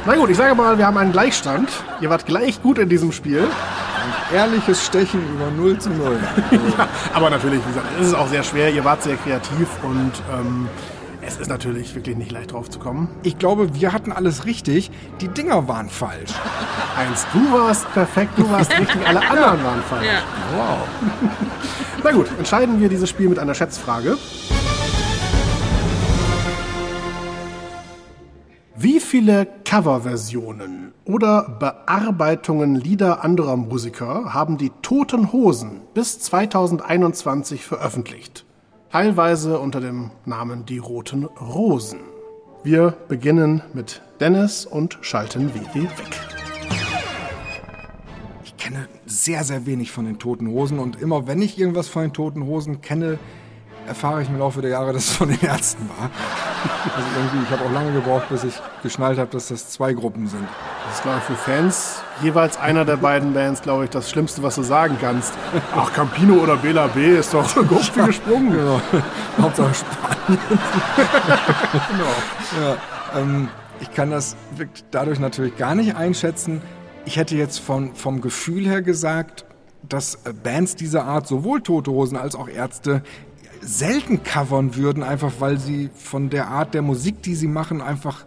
Na 0.05 0.15
gut, 0.15 0.29
ich 0.29 0.37
sage 0.37 0.55
mal, 0.55 0.77
wir 0.77 0.85
haben 0.87 0.97
einen 0.97 1.11
Gleichstand. 1.11 1.69
Ihr 1.99 2.09
wart 2.09 2.25
gleich 2.25 2.61
gut 2.61 2.77
in 2.77 2.87
diesem 2.87 3.11
Spiel. 3.11 3.45
Ehrliches 4.33 4.85
Stechen 4.85 5.21
über 5.33 5.49
0 5.51 5.79
zu 5.79 5.89
0. 5.89 6.17
Aber 7.13 7.29
natürlich, 7.29 7.61
wie 7.63 7.69
gesagt, 7.69 7.87
es 7.99 8.07
ist 8.07 8.13
auch 8.13 8.27
sehr 8.27 8.43
schwer. 8.43 8.71
Ihr 8.71 8.83
wart 8.83 9.03
sehr 9.03 9.15
kreativ 9.15 9.67
und 9.83 10.11
ähm, 10.33 10.67
es 11.21 11.37
ist 11.37 11.49
natürlich 11.49 11.93
wirklich 11.95 12.15
nicht 12.17 12.31
leicht 12.31 12.51
drauf 12.51 12.69
zu 12.69 12.79
kommen. 12.79 13.09
Ich 13.23 13.37
glaube, 13.37 13.73
wir 13.75 13.93
hatten 13.93 14.11
alles 14.11 14.45
richtig. 14.45 14.91
Die 15.21 15.27
Dinger 15.27 15.67
waren 15.67 15.89
falsch. 15.89 16.31
Eins, 16.97 17.25
du 17.33 17.51
warst 17.51 17.91
perfekt, 17.93 18.31
du 18.37 18.49
warst 18.49 18.71
richtig, 18.71 19.05
alle 19.05 19.19
anderen 19.29 19.63
waren 19.63 19.81
falsch. 19.89 20.05
Ja. 20.05 20.21
Wow. 20.55 20.77
Na 22.03 22.11
gut, 22.11 22.27
entscheiden 22.37 22.79
wir 22.79 22.89
dieses 22.89 23.09
Spiel 23.09 23.29
mit 23.29 23.39
einer 23.39 23.53
Schätzfrage. 23.53 24.17
Wie 28.79 28.99
viele 28.99 29.47
Coverversionen 29.65 30.93
oder 31.03 31.49
Bearbeitungen 31.59 32.75
Lieder 32.75 33.23
anderer 33.23 33.57
Musiker 33.57 34.35
haben 34.35 34.59
die 34.59 34.71
Toten 34.83 35.31
Hosen 35.31 35.81
bis 35.95 36.19
2021 36.19 37.65
veröffentlicht? 37.65 38.45
Teilweise 38.91 39.57
unter 39.57 39.81
dem 39.81 40.11
Namen 40.25 40.67
Die 40.67 40.77
Roten 40.77 41.23
Rosen. 41.23 42.01
Wir 42.63 42.93
beginnen 43.07 43.63
mit 43.73 44.03
Dennis 44.19 44.67
und 44.67 44.99
schalten 45.01 45.55
WW 45.55 45.81
weg. 45.81 46.21
Ich 48.43 48.57
kenne 48.57 48.87
sehr, 49.07 49.43
sehr 49.43 49.65
wenig 49.65 49.91
von 49.91 50.05
den 50.05 50.19
Toten 50.19 50.49
Hosen 50.49 50.77
und 50.77 51.01
immer 51.01 51.25
wenn 51.25 51.41
ich 51.41 51.57
irgendwas 51.57 51.87
von 51.87 52.03
den 52.03 52.13
Toten 52.13 52.45
Hosen 52.45 52.81
kenne, 52.81 53.17
erfahre 53.87 54.21
ich 54.21 54.29
im 54.29 54.37
Laufe 54.37 54.61
der 54.61 54.69
Jahre, 54.69 54.93
dass 54.93 55.05
es 55.05 55.15
von 55.15 55.29
den 55.29 55.41
Ärzten 55.41 55.89
war. 55.97 56.11
Also 56.95 57.07
irgendwie, 57.17 57.43
ich 57.45 57.51
habe 57.51 57.65
auch 57.65 57.71
lange 57.71 57.93
gebraucht, 57.93 58.29
bis 58.29 58.43
ich 58.43 58.53
geschnallt 58.83 59.19
habe, 59.19 59.29
dass 59.31 59.47
das 59.47 59.69
zwei 59.69 59.93
Gruppen 59.93 60.27
sind. 60.27 60.47
Das 60.85 60.95
ist, 60.95 61.03
glaube 61.03 61.17
ich, 61.19 61.23
für 61.23 61.35
Fans 61.35 62.01
jeweils 62.21 62.57
einer 62.57 62.85
der 62.85 62.97
beiden 62.97 63.33
Bands, 63.33 63.61
glaube 63.61 63.85
ich, 63.85 63.89
das 63.89 64.09
Schlimmste, 64.09 64.41
was 64.43 64.55
du 64.55 64.63
sagen 64.63 64.97
kannst. 64.99 65.33
Ach, 65.75 65.91
Campino 65.93 66.35
oder 66.35 66.57
Bela 66.57 66.87
B 66.87 67.17
ist 67.17 67.33
doch 67.33 67.47
so 67.47 67.63
gut 67.63 67.91
wie 67.95 68.05
gesprungen. 68.05 68.51
Genau. 68.51 68.81
Hauptsache 69.41 69.73
Spanien. 69.73 70.39
genau. 71.89 72.65
Ja, 72.65 73.19
ähm, 73.19 73.49
ich 73.79 73.91
kann 73.91 74.11
das 74.11 74.35
dadurch 74.91 75.19
natürlich 75.19 75.55
gar 75.57 75.75
nicht 75.75 75.95
einschätzen. 75.95 76.61
Ich 77.05 77.17
hätte 77.17 77.35
jetzt 77.35 77.59
von, 77.59 77.93
vom 77.95 78.21
Gefühl 78.21 78.65
her 78.65 78.81
gesagt, 78.81 79.45
dass 79.87 80.15
äh, 80.25 80.33
Bands 80.33 80.75
dieser 80.75 81.05
Art, 81.05 81.27
sowohl 81.27 81.61
Tote 81.61 81.91
Hosen 81.91 82.17
als 82.17 82.35
auch 82.35 82.49
Ärzte, 82.49 83.01
selten 83.61 84.23
covern 84.23 84.75
würden, 84.75 85.03
einfach 85.03 85.33
weil 85.39 85.59
sie 85.59 85.89
von 85.95 86.29
der 86.29 86.47
Art 86.47 86.73
der 86.73 86.81
Musik, 86.81 87.21
die 87.23 87.35
sie 87.35 87.47
machen, 87.47 87.81
einfach 87.81 88.25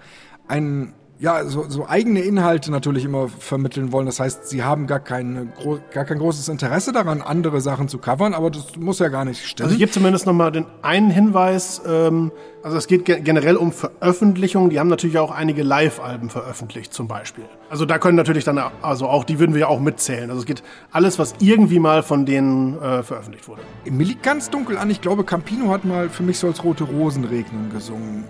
einen 0.48 0.94
ja, 1.20 1.44
so, 1.44 1.66
so 1.68 1.86
eigene 1.86 2.20
Inhalte 2.20 2.70
natürlich 2.70 3.04
immer 3.04 3.28
vermitteln 3.28 3.92
wollen. 3.92 4.06
Das 4.06 4.20
heißt, 4.20 4.48
sie 4.48 4.64
haben 4.64 4.86
gar, 4.86 5.00
keine, 5.00 5.44
gro- 5.46 5.78
gar 5.92 6.06
kein 6.06 6.18
großes 6.18 6.48
Interesse 6.48 6.92
daran, 6.92 7.20
andere 7.20 7.60
Sachen 7.60 7.88
zu 7.88 7.98
covern, 7.98 8.32
aber 8.32 8.50
das 8.50 8.76
muss 8.76 9.00
ja 9.00 9.08
gar 9.08 9.26
nicht 9.26 9.44
stimmen. 9.46 9.66
Also 9.66 9.74
ich 9.74 9.80
gebe 9.80 9.92
zumindest 9.92 10.24
noch 10.24 10.32
mal 10.32 10.50
den 10.50 10.64
einen 10.80 11.10
Hinweis. 11.10 11.82
Ähm, 11.86 12.32
also 12.62 12.78
es 12.78 12.86
geht 12.86 13.04
ge 13.04 13.20
generell 13.20 13.56
um 13.56 13.70
Veröffentlichungen. 13.70 14.70
Die 14.70 14.80
haben 14.80 14.88
natürlich 14.88 15.18
auch 15.18 15.30
einige 15.30 15.62
Live-Alben 15.62 16.30
veröffentlicht 16.30 16.94
zum 16.94 17.06
Beispiel. 17.06 17.44
Also 17.68 17.84
da 17.84 17.98
können 17.98 18.16
natürlich 18.16 18.44
dann, 18.44 18.58
also 18.80 19.06
auch, 19.06 19.24
die 19.24 19.38
würden 19.38 19.52
wir 19.52 19.60
ja 19.60 19.68
auch 19.68 19.80
mitzählen. 19.80 20.30
Also 20.30 20.40
es 20.40 20.46
geht 20.46 20.62
alles, 20.90 21.18
was 21.18 21.34
irgendwie 21.40 21.80
mal 21.80 22.02
von 22.02 22.24
denen 22.24 22.80
äh, 22.80 23.02
veröffentlicht 23.02 23.46
wurde. 23.46 23.60
Mir 23.84 24.04
liegt 24.04 24.22
ganz 24.22 24.48
dunkel 24.48 24.78
an. 24.78 24.88
Ich 24.88 25.02
glaube, 25.02 25.24
Campino 25.24 25.70
hat 25.70 25.84
mal 25.84 26.08
für 26.08 26.22
mich 26.22 26.38
soll's 26.38 26.64
rote 26.64 26.84
Rosen 26.84 27.24
regnen 27.24 27.70
gesungen. 27.70 28.24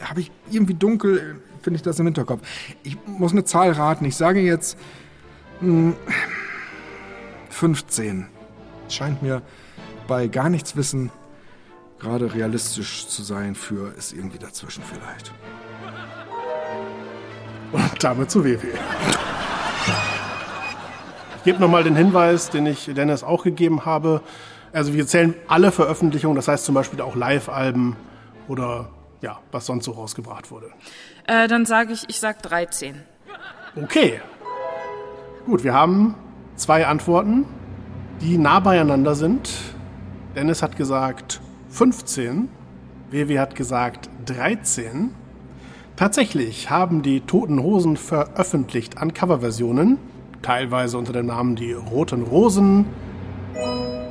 Habe 0.00 0.18
ich 0.18 0.32
irgendwie 0.50 0.74
dunkel, 0.74 1.40
finde 1.62 1.76
ich 1.76 1.82
das 1.82 1.98
im 1.98 2.06
Hinterkopf. 2.06 2.42
Ich 2.82 2.96
muss 3.06 3.32
eine 3.32 3.44
Zahl 3.44 3.72
raten. 3.72 4.04
Ich 4.04 4.16
sage 4.16 4.40
jetzt 4.40 4.76
hm, 5.60 5.94
15. 7.50 8.26
Scheint 8.88 9.22
mir 9.22 9.42
bei 10.06 10.28
gar 10.28 10.48
nichts 10.48 10.76
wissen 10.76 11.10
gerade 12.02 12.34
realistisch 12.34 13.06
zu 13.06 13.22
sein 13.22 13.54
für 13.54 13.94
ist 13.96 14.12
irgendwie 14.12 14.38
dazwischen 14.38 14.82
vielleicht. 14.82 15.32
Und 17.70 18.04
damit 18.04 18.30
zu 18.30 18.44
WW. 18.44 18.66
Ich 21.36 21.44
gebe 21.44 21.60
nochmal 21.60 21.84
den 21.84 21.96
Hinweis, 21.96 22.50
den 22.50 22.66
ich 22.66 22.86
Dennis 22.86 23.22
auch 23.22 23.44
gegeben 23.44 23.86
habe. 23.86 24.20
Also 24.72 24.94
wir 24.94 25.06
zählen 25.06 25.34
alle 25.48 25.70
Veröffentlichungen, 25.70 26.36
das 26.36 26.48
heißt 26.48 26.64
zum 26.64 26.74
Beispiel 26.74 27.00
auch 27.00 27.14
Live-Alben 27.14 27.96
oder 28.48 28.90
ja, 29.20 29.38
was 29.52 29.66
sonst 29.66 29.84
so 29.84 29.92
rausgebracht 29.92 30.50
wurde. 30.50 30.70
Äh, 31.26 31.48
dann 31.48 31.66
sage 31.66 31.92
ich, 31.92 32.08
ich 32.08 32.18
sag 32.18 32.42
13. 32.42 32.96
Okay. 33.76 34.20
Gut, 35.46 35.64
wir 35.64 35.74
haben 35.74 36.14
zwei 36.56 36.86
Antworten, 36.86 37.44
die 38.20 38.38
nah 38.38 38.60
beieinander 38.60 39.14
sind. 39.14 39.50
Dennis 40.36 40.62
hat 40.62 40.76
gesagt 40.76 41.40
15, 41.70 42.48
WW 43.10 43.38
hat 43.38 43.54
gesagt 43.54 44.08
13. 44.26 45.10
Tatsächlich 45.96 46.70
haben 46.70 47.02
die 47.02 47.20
Toten 47.20 47.62
Hosen 47.62 47.96
veröffentlicht 47.96 48.98
an 48.98 49.12
Coverversionen, 49.12 49.98
teilweise 50.42 50.96
unter 50.96 51.12
dem 51.12 51.26
Namen 51.26 51.56
Die 51.56 51.72
Roten 51.72 52.22
Rosen, 52.22 52.86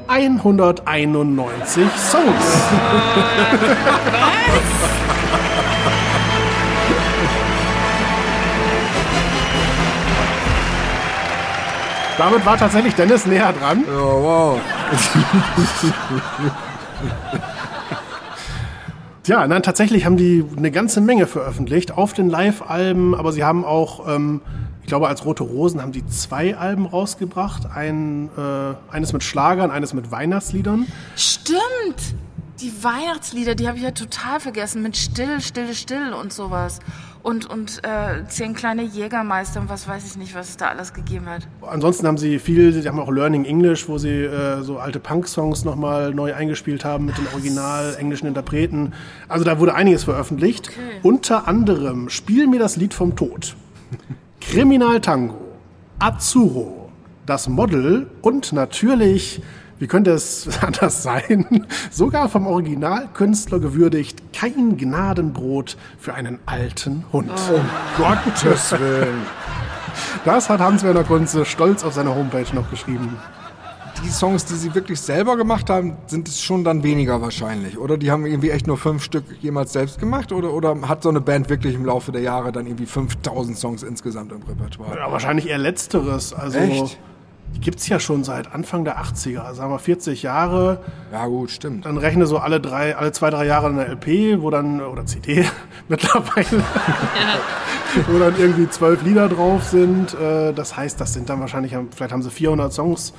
191 0.08 1.88
Songs. 1.98 2.64
Damit 12.18 12.46
war 12.46 12.58
tatsächlich 12.58 12.96
Dennis 12.96 13.26
näher 13.26 13.54
dran. 13.54 13.84
Ja, 13.88 14.00
wow. 14.00 14.60
Ja, 19.28 19.46
nein, 19.48 19.62
tatsächlich 19.62 20.06
haben 20.06 20.18
die 20.18 20.44
eine 20.58 20.72
ganze 20.72 21.00
Menge 21.00 21.28
veröffentlicht 21.28 21.92
auf 21.92 22.14
den 22.14 22.30
Live-Alben, 22.30 23.14
aber 23.14 23.32
sie 23.32 23.44
haben 23.44 23.64
auch, 23.64 24.08
ähm, 24.08 24.42
ich 24.82 24.88
glaube, 24.88 25.08
als 25.08 25.26
Rote 25.26 25.44
Rosen 25.44 25.80
haben 25.80 25.92
die 25.92 26.06
zwei 26.08 26.58
Alben 26.58 26.88
rausgebracht. 26.88 27.68
Ein, 27.74 28.30
äh, 28.36 28.74
eines 28.92 29.14
mit 29.14 29.24
Schlagern, 29.24 29.70
eines 29.70 29.94
mit 29.94 30.12
Weihnachtsliedern. 30.12 30.88
Stimmt! 31.16 31.60
Die 32.62 32.84
Weihnachtslieder, 32.84 33.56
die 33.56 33.68
habe 33.68 33.78
ich 33.78 33.84
ja 33.84 33.92
total 33.92 34.40
vergessen. 34.40 34.82
Mit 34.82 34.98
Still, 34.98 35.40
Still, 35.40 35.74
Still 35.74 36.14
und 36.14 36.34
sowas. 36.34 36.80
Und, 37.24 37.48
und 37.48 37.82
äh, 37.84 38.26
zehn 38.28 38.56
kleine 38.56 38.82
Jägermeister 38.82 39.62
und 39.62 39.70
was 39.70 39.88
weiß 39.88 40.06
ich 40.08 40.18
nicht, 40.18 40.34
was 40.34 40.50
es 40.50 40.58
da 40.58 40.70
alles 40.70 40.94
gegeben 40.94 41.28
hat. 41.28 41.48
Ansonsten 41.62 42.08
haben 42.08 42.18
sie 42.18 42.40
viel, 42.40 42.74
sie 42.74 42.88
haben 42.88 43.00
auch 43.00 43.12
Learning 43.12 43.46
English, 43.46 43.88
wo 43.88 44.00
sie 44.00 44.24
äh, 44.24 44.64
so 44.64 44.80
alte 44.80 45.00
Punk-Songs 45.00 45.64
nochmal 45.64 46.16
neu 46.16 46.34
eingespielt 46.34 46.84
haben 46.84 47.06
mit 47.06 47.18
den 47.18 47.28
original 47.28 47.96
englischen 48.00 48.26
Interpreten. 48.26 48.94
Also 49.28 49.46
da 49.46 49.60
wurde 49.60 49.76
einiges 49.76 50.04
veröffentlicht. 50.04 50.72
Unter 51.04 51.48
anderem 51.48 52.10
Spiel 52.10 52.48
mir 52.48 52.60
das 52.60 52.76
Lied 52.76 52.94
vom 52.94 53.16
Tod, 53.16 53.56
Kriminal 54.40 55.00
Tango, 55.00 55.38
Azzurro, 56.00 56.90
das 57.28 57.48
Model 57.48 58.08
und 58.22 58.52
natürlich, 58.52 59.42
wie 59.82 59.88
könnte 59.88 60.12
es 60.12 60.48
anders 60.62 61.02
sein, 61.02 61.66
sogar 61.90 62.30
vom 62.30 62.46
Originalkünstler 62.46 63.60
gewürdigt, 63.60 64.22
kein 64.32 64.78
Gnadenbrot 64.78 65.76
für 65.98 66.14
einen 66.14 66.40
alten 66.46 67.04
Hund. 67.12 67.32
Gottes 67.98 68.72
Willen. 68.74 69.26
Das 70.24 70.50
hat 70.50 70.60
Hans-Werner 70.60 71.04
Kunze 71.04 71.46
stolz 71.46 71.84
auf 71.84 71.94
seiner 71.94 72.16
Homepage 72.16 72.46
noch 72.54 72.70
geschrieben. 72.70 73.18
Die 74.04 74.10
Songs, 74.10 74.46
die 74.46 74.54
sie 74.54 74.74
wirklich 74.74 75.00
selber 75.02 75.36
gemacht 75.36 75.70
haben, 75.70 75.98
sind 76.08 76.28
es 76.28 76.42
schon 76.42 76.64
dann 76.64 76.84
weniger 76.84 77.22
wahrscheinlich. 77.22 77.78
Oder 77.78 77.98
die 77.98 78.10
haben 78.12 78.26
irgendwie 78.26 78.52
echt 78.52 78.68
nur 78.68 78.78
fünf 78.78 79.04
Stück 79.04 79.26
jemals 79.42 79.74
selbst 79.74 80.00
gemacht? 80.00 80.32
Oder, 80.32 80.54
oder 80.54 80.76
hat 80.88 81.04
so 81.04 81.10
eine 81.10 81.22
Band 81.22 81.50
wirklich 81.50 81.76
im 81.76 81.86
Laufe 81.86 82.12
der 82.12 82.22
Jahre 82.22 82.52
dann 82.52 82.68
irgendwie 82.68 82.86
5000 82.86 83.58
Songs 83.58 83.84
insgesamt 83.84 84.32
im 84.32 84.42
Repertoire? 84.44 84.96
Ja, 84.96 85.12
wahrscheinlich 85.12 85.50
eher 85.50 85.58
letzteres. 85.58 86.34
Also 86.34 86.60
Echt? 86.60 87.00
Die 87.56 87.60
gibt's 87.62 87.88
ja 87.88 88.00
schon 88.00 88.24
seit 88.24 88.54
Anfang 88.54 88.84
der 88.86 89.00
80er, 89.02 89.40
also 89.40 89.56
sagen 89.62 89.72
wir 89.72 89.80
40 89.80 90.24
Jahre. 90.24 90.80
Ja 91.12 91.26
gut, 91.28 91.52
stimmt. 91.52 91.86
Dann 91.86 91.98
rechne 91.98 92.26
so 92.26 92.38
alle 92.38 92.60
drei, 92.60 92.96
alle 92.96 93.12
zwei, 93.12 93.30
drei 93.30 93.46
Jahre 93.46 93.68
eine 93.68 93.86
LP, 93.86 94.42
wo 94.42 94.50
dann, 94.50 94.82
oder 94.82 95.06
CD 95.06 95.46
mittlerweile, 95.88 96.64
wo 98.08 98.20
dann 98.20 98.36
irgendwie 98.38 98.70
zwölf 98.70 99.04
Lieder 99.04 99.28
drauf 99.30 99.64
sind. 99.64 100.14
Äh, 100.14 100.54
Das 100.54 100.76
heißt, 100.78 101.00
das 101.02 101.14
sind 101.14 101.30
dann 101.30 101.40
wahrscheinlich, 101.40 101.76
vielleicht 101.96 102.14
haben 102.14 102.22
sie 102.24 102.30
400 102.32 102.72
Songs 102.74 103.14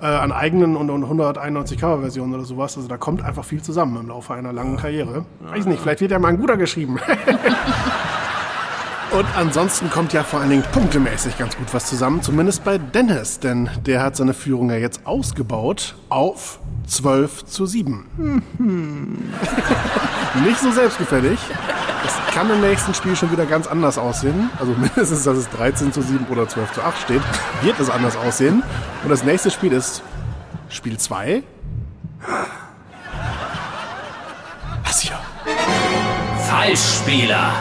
äh, 0.00 0.06
an 0.06 0.32
eigenen 0.32 0.76
und, 0.76 0.90
und 0.90 1.02
191 1.04 1.78
Coverversionen 1.78 2.34
oder 2.34 2.44
sowas. 2.44 2.76
Also 2.76 2.88
da 2.88 2.96
kommt 2.96 3.22
einfach 3.22 3.44
viel 3.44 3.62
zusammen 3.62 3.96
im 4.00 4.08
Laufe 4.08 4.32
einer 4.34 4.52
langen 4.52 4.76
Karriere. 4.76 5.24
Weiß 5.40 5.66
nicht, 5.66 5.80
vielleicht 5.82 6.00
wird 6.00 6.12
ja 6.12 6.18
mal 6.18 6.28
ein 6.28 6.38
guter 6.38 6.56
geschrieben. 6.56 6.98
Und 9.10 9.26
ansonsten 9.36 9.88
kommt 9.88 10.12
ja 10.12 10.22
vor 10.22 10.40
allen 10.40 10.50
Dingen 10.50 10.64
punktemäßig 10.70 11.38
ganz 11.38 11.56
gut 11.56 11.72
was 11.72 11.86
zusammen, 11.86 12.22
zumindest 12.22 12.62
bei 12.62 12.76
Dennis, 12.76 13.40
denn 13.40 13.70
der 13.86 14.02
hat 14.02 14.16
seine 14.16 14.34
Führung 14.34 14.68
ja 14.70 14.76
jetzt 14.76 15.06
ausgebaut 15.06 15.94
auf 16.10 16.60
12 16.86 17.46
zu 17.46 17.64
7. 17.64 18.42
Nicht 20.44 20.60
so 20.60 20.70
selbstgefällig. 20.70 21.38
Das 22.04 22.34
kann 22.34 22.50
im 22.50 22.60
nächsten 22.60 22.92
Spiel 22.92 23.16
schon 23.16 23.32
wieder 23.32 23.46
ganz 23.46 23.66
anders 23.66 23.96
aussehen. 23.96 24.50
Also 24.60 24.72
mindestens, 24.72 25.24
dass 25.24 25.38
es 25.38 25.48
13 25.50 25.92
zu 25.92 26.02
7 26.02 26.26
oder 26.26 26.46
12 26.46 26.72
zu 26.72 26.82
8 26.82 27.02
steht, 27.02 27.22
wird 27.62 27.80
es 27.80 27.88
anders 27.88 28.16
aussehen. 28.16 28.62
Und 29.02 29.08
das 29.08 29.24
nächste 29.24 29.50
Spiel 29.50 29.72
ist 29.72 30.02
Spiel 30.68 30.98
2. 30.98 31.42
Was 34.84 35.00
hier? 35.00 35.18
Falschspieler. 36.46 37.52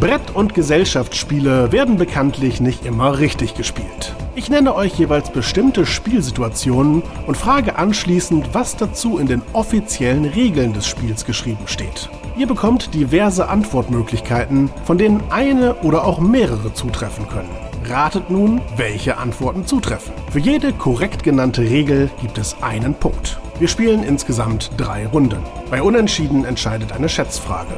Brett- 0.00 0.30
und 0.32 0.54
Gesellschaftsspiele 0.54 1.72
werden 1.72 1.96
bekanntlich 1.96 2.60
nicht 2.60 2.86
immer 2.86 3.18
richtig 3.18 3.54
gespielt. 3.54 4.14
Ich 4.36 4.48
nenne 4.48 4.76
euch 4.76 4.96
jeweils 4.96 5.30
bestimmte 5.30 5.86
Spielsituationen 5.86 7.02
und 7.26 7.36
frage 7.36 7.76
anschließend, 7.76 8.50
was 8.52 8.76
dazu 8.76 9.18
in 9.18 9.26
den 9.26 9.42
offiziellen 9.54 10.24
Regeln 10.24 10.72
des 10.72 10.86
Spiels 10.86 11.24
geschrieben 11.24 11.66
steht. 11.66 12.08
Ihr 12.36 12.46
bekommt 12.46 12.94
diverse 12.94 13.48
Antwortmöglichkeiten, 13.48 14.70
von 14.84 14.98
denen 14.98 15.20
eine 15.30 15.74
oder 15.82 16.04
auch 16.04 16.20
mehrere 16.20 16.72
zutreffen 16.72 17.26
können. 17.26 17.50
Ratet 17.84 18.30
nun, 18.30 18.60
welche 18.76 19.16
Antworten 19.18 19.66
zutreffen. 19.66 20.12
Für 20.30 20.38
jede 20.38 20.72
korrekt 20.72 21.24
genannte 21.24 21.62
Regel 21.62 22.08
gibt 22.20 22.38
es 22.38 22.54
einen 22.62 22.94
Punkt. 22.94 23.40
Wir 23.58 23.66
spielen 23.66 24.04
insgesamt 24.04 24.70
drei 24.76 25.08
Runden. 25.08 25.40
Bei 25.68 25.82
Unentschieden 25.82 26.44
entscheidet 26.44 26.92
eine 26.92 27.08
Schätzfrage. 27.08 27.74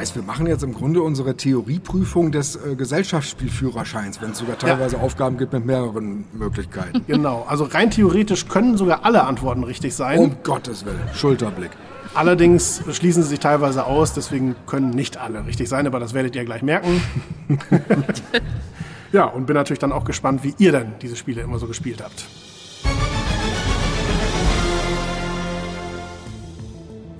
Heißt, 0.00 0.16
wir 0.16 0.22
machen 0.22 0.46
jetzt 0.46 0.62
im 0.62 0.72
Grunde 0.72 1.02
unsere 1.02 1.36
Theorieprüfung 1.36 2.32
des 2.32 2.56
äh, 2.56 2.74
Gesellschaftsspielführerscheins, 2.74 4.22
wenn 4.22 4.30
es 4.30 4.38
sogar 4.38 4.56
teilweise 4.56 4.98
Aufgaben 4.98 5.36
gibt 5.36 5.52
mit 5.52 5.66
mehreren 5.66 6.24
Möglichkeiten. 6.32 7.04
Genau, 7.10 7.44
also 7.48 7.64
rein 7.64 7.90
theoretisch 7.90 8.46
können 8.48 8.76
sogar 8.76 9.04
alle 9.04 9.24
Antworten 9.24 9.64
richtig 9.64 9.94
sein. 9.94 10.18
um 10.18 10.36
Gottes 10.42 10.84
Willen. 10.84 11.00
Schulterblick. 11.12 11.70
Allerdings 12.14 12.82
schließen 12.92 13.22
sie 13.22 13.30
sich 13.30 13.40
teilweise 13.40 13.84
aus, 13.84 14.14
deswegen 14.14 14.54
können 14.66 14.90
nicht 14.90 15.16
alle 15.16 15.44
richtig 15.44 15.68
sein, 15.68 15.86
aber 15.86 15.98
das 16.00 16.14
werdet 16.14 16.36
ihr 16.36 16.44
gleich 16.44 16.62
merken. 16.62 17.02
ja, 19.12 19.24
und 19.24 19.46
bin 19.46 19.54
natürlich 19.54 19.80
dann 19.80 19.92
auch 19.92 20.04
gespannt, 20.04 20.44
wie 20.44 20.54
ihr 20.58 20.72
denn 20.72 20.92
diese 21.02 21.16
Spiele 21.16 21.42
immer 21.42 21.58
so 21.58 21.66
gespielt 21.66 22.02
habt. 22.02 22.24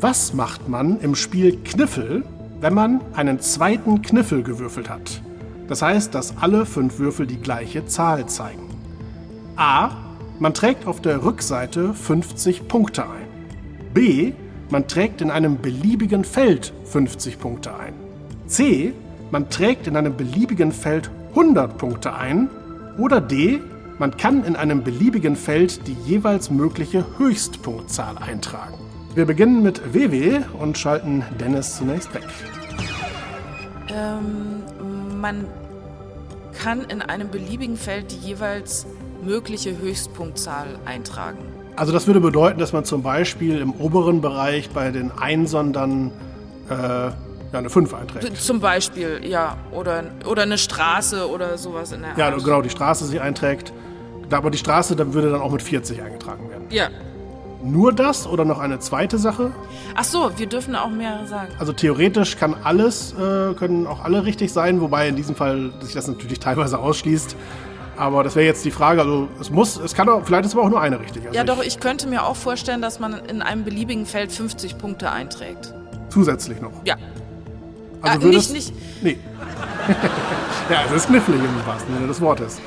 Was 0.01 0.33
macht 0.33 0.69
man 0.69 1.01
im 1.01 1.15
Spiel 1.15 1.59
Kniffel, 1.63 2.25
wenn 2.61 2.75
man 2.75 3.01
einen 3.15 3.41
zweiten 3.41 4.03
Kniffel 4.03 4.43
gewürfelt 4.43 4.91
hat? 4.91 5.23
Das 5.69 5.83
heißt, 5.83 6.15
dass 6.15 6.37
alle 6.39 6.67
fünf 6.67 6.99
Würfel 6.99 7.27
die 7.27 7.41
gleiche 7.41 7.87
Zahl 7.87 8.27
zeigen. 8.27 8.69
A. 9.57 9.91
Man 10.39 10.55
trägt 10.55 10.87
auf 10.87 11.01
der 11.01 11.23
Rückseite 11.23 11.95
50 11.95 12.67
Punkte 12.67 13.05
ein. 13.05 13.29
B. 13.95 14.33
Man 14.71 14.89
trägt 14.89 15.21
in 15.21 15.31
einem 15.31 15.61
beliebigen 15.61 16.25
Feld 16.25 16.73
50 16.85 17.39
Punkte 17.39 17.75
ein. 17.75 17.95
C. 18.47 18.93
Man 19.31 19.49
trägt 19.49 19.87
in 19.87 19.97
einem 19.97 20.17
beliebigen 20.17 20.73
Feld 20.73 21.11
100 21.31 21.79
Punkte 21.79 22.15
ein. 22.15 22.51
Oder 22.99 23.21
D. 23.21 23.61
Man 23.99 24.17
kann 24.17 24.45
in 24.45 24.57
einem 24.57 24.83
beliebigen 24.83 25.37
Feld 25.37 25.87
die 25.87 25.97
jeweils 26.07 26.51
mögliche 26.51 27.05
Höchstpunktzahl 27.19 28.19
eintragen. 28.19 28.80
Wir 29.15 29.27
beginnen 29.27 29.63
mit 29.63 29.93
WW 29.95 30.41
und 30.59 30.79
schalten 30.79 31.25
Dennis 31.41 31.77
zunächst 31.77 32.15
weg. 32.15 32.23
Ähm, 33.89 34.63
man 35.21 35.47
kann 36.63 36.83
in 36.85 37.03
einem 37.03 37.29
beliebigen 37.29 37.77
Feld 37.77 38.13
die 38.13 38.17
jeweils 38.29 38.87
mögliche 39.25 39.77
Höchstpunktzahl 39.79 40.67
eintragen. 40.85 41.39
Also 41.77 41.93
das 41.93 42.07
würde 42.07 42.21
bedeuten, 42.21 42.61
dass 42.61 42.73
man 42.73 42.85
zum 42.85 43.03
Beispiel 43.03 43.59
im 43.59 43.73
oberen 43.73 44.21
Bereich 44.21 44.71
bei 44.71 44.91
den 44.91 45.11
Einsern 45.11 45.73
dann 45.73 46.13
äh, 46.69 46.75
ja, 46.75 47.15
eine 47.53 47.71
5 47.71 47.93
einträgt. 47.95 48.37
Zum 48.37 48.61
Beispiel, 48.61 49.21
ja, 49.25 49.57
oder, 49.73 50.05
oder 50.27 50.43
eine 50.43 50.59
Straße 50.59 51.29
oder 51.29 51.59
sowas 51.59 51.91
in 51.93 52.03
der 52.03 52.11
Ja, 52.17 52.27
Art. 52.33 52.45
genau, 52.45 52.63
die 52.63 52.71
Straße 52.71 53.07
sich 53.07 53.21
einträgt. 53.21 53.73
Aber 54.31 54.51
die 54.53 54.59
Straße 54.59 54.95
dann 54.95 55.15
würde 55.15 55.31
dann 55.31 55.41
auch 55.41 55.51
mit 55.51 55.63
40 55.63 56.01
eingetragen 56.03 56.49
werden. 56.49 56.67
Ja. 56.71 56.89
Nur 57.63 57.93
das 57.93 58.27
oder 58.27 58.45
noch 58.45 58.59
eine 58.59 58.79
zweite 58.79 59.19
Sache? 59.19 59.53
Ach 59.95 60.05
so, 60.05 60.31
wir 60.37 60.47
dürfen 60.47 60.75
auch 60.75 60.89
mehrere 60.89 61.27
sagen. 61.27 61.53
Also 61.59 61.73
theoretisch 61.73 62.37
kann 62.37 62.55
alles, 62.65 63.13
äh, 63.13 63.55
können 63.55 63.87
auch 63.87 64.03
alle 64.03 64.25
richtig 64.25 64.53
sein, 64.53 64.81
wobei 64.81 65.09
in 65.09 65.17
diesem 65.17 65.35
Fall 65.37 65.71
sich 65.81 65.93
das 65.93 66.09
natürlich 66.09 66.41
teilweise 66.41 66.79
ausschließt. 66.79 67.37
Aber 67.97 68.25
das 68.25 68.35
wäre 68.35 68.47
jetzt 68.47 68.65
die 68.65 68.71
Frage. 68.71 69.03
Also 69.03 69.29
es 69.41 69.51
muss, 69.51 69.77
es 69.77 69.95
kann 69.95 70.09
auch, 70.09 70.25
vielleicht 70.25 70.47
ist 70.47 70.55
aber 70.55 70.63
auch 70.63 70.71
nur 70.71 70.81
eine 70.81 70.99
richtig. 71.01 71.27
Also 71.27 71.37
Ja, 71.37 71.45
doch, 71.45 71.63
ich 71.63 71.81
könnte 71.81 72.09
mir 72.09 72.25
auch 72.25 72.37
vorstellen, 72.37 72.81
dass 72.81 72.99
man 72.99 73.13
in 73.27 73.43
einem 73.43 73.63
beliebigen 73.65 74.07
Feld 74.07 74.33
50 74.33 74.79
Punkte 74.79 75.11
einträgt. 75.11 75.75
Zusätzlich 76.09 76.63
noch. 76.63 76.73
Ja. 76.85 76.97
Also 78.01 78.19
Ah, 78.19 78.23
würdest, 78.23 78.55
nicht, 78.55 78.73
Nee. 79.03 79.19
ja, 80.71 80.85
es 80.87 80.93
ist 80.93 81.09
knifflig 81.09 81.37
im 81.39 81.67
wahrsten 81.67 81.95
Sinne 81.95 82.07
des 82.07 82.21
Wortes. 82.23 82.59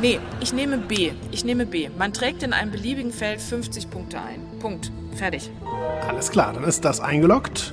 Nee, 0.00 0.20
ich 0.40 0.52
nehme 0.52 0.78
B. 0.78 1.12
Ich 1.30 1.44
nehme 1.44 1.64
B. 1.66 1.88
Man 1.96 2.12
trägt 2.12 2.42
in 2.42 2.52
einem 2.52 2.70
beliebigen 2.70 3.12
Feld 3.12 3.40
50 3.40 3.90
Punkte 3.90 4.18
ein. 4.18 4.40
Punkt. 4.60 4.90
Fertig. 5.14 5.50
Alles 6.06 6.30
klar, 6.30 6.52
dann 6.52 6.64
ist 6.64 6.84
das 6.84 7.00
eingeloggt 7.00 7.72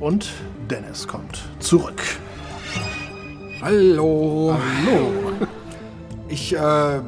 und 0.00 0.28
Dennis 0.70 1.08
kommt 1.08 1.40
zurück. 1.60 2.02
Hallo. 3.62 4.54
Hallo. 4.86 5.12
Ich, 6.28 6.54
äh, 6.54 6.58
äh, 6.58 7.00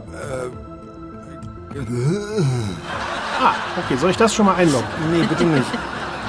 Ah, 3.38 3.52
okay, 3.84 3.96
soll 3.98 4.10
ich 4.10 4.16
das 4.16 4.34
schon 4.34 4.46
mal 4.46 4.54
einloggen? 4.54 4.86
nee, 5.12 5.26
bitte 5.26 5.44
nicht. 5.44 5.66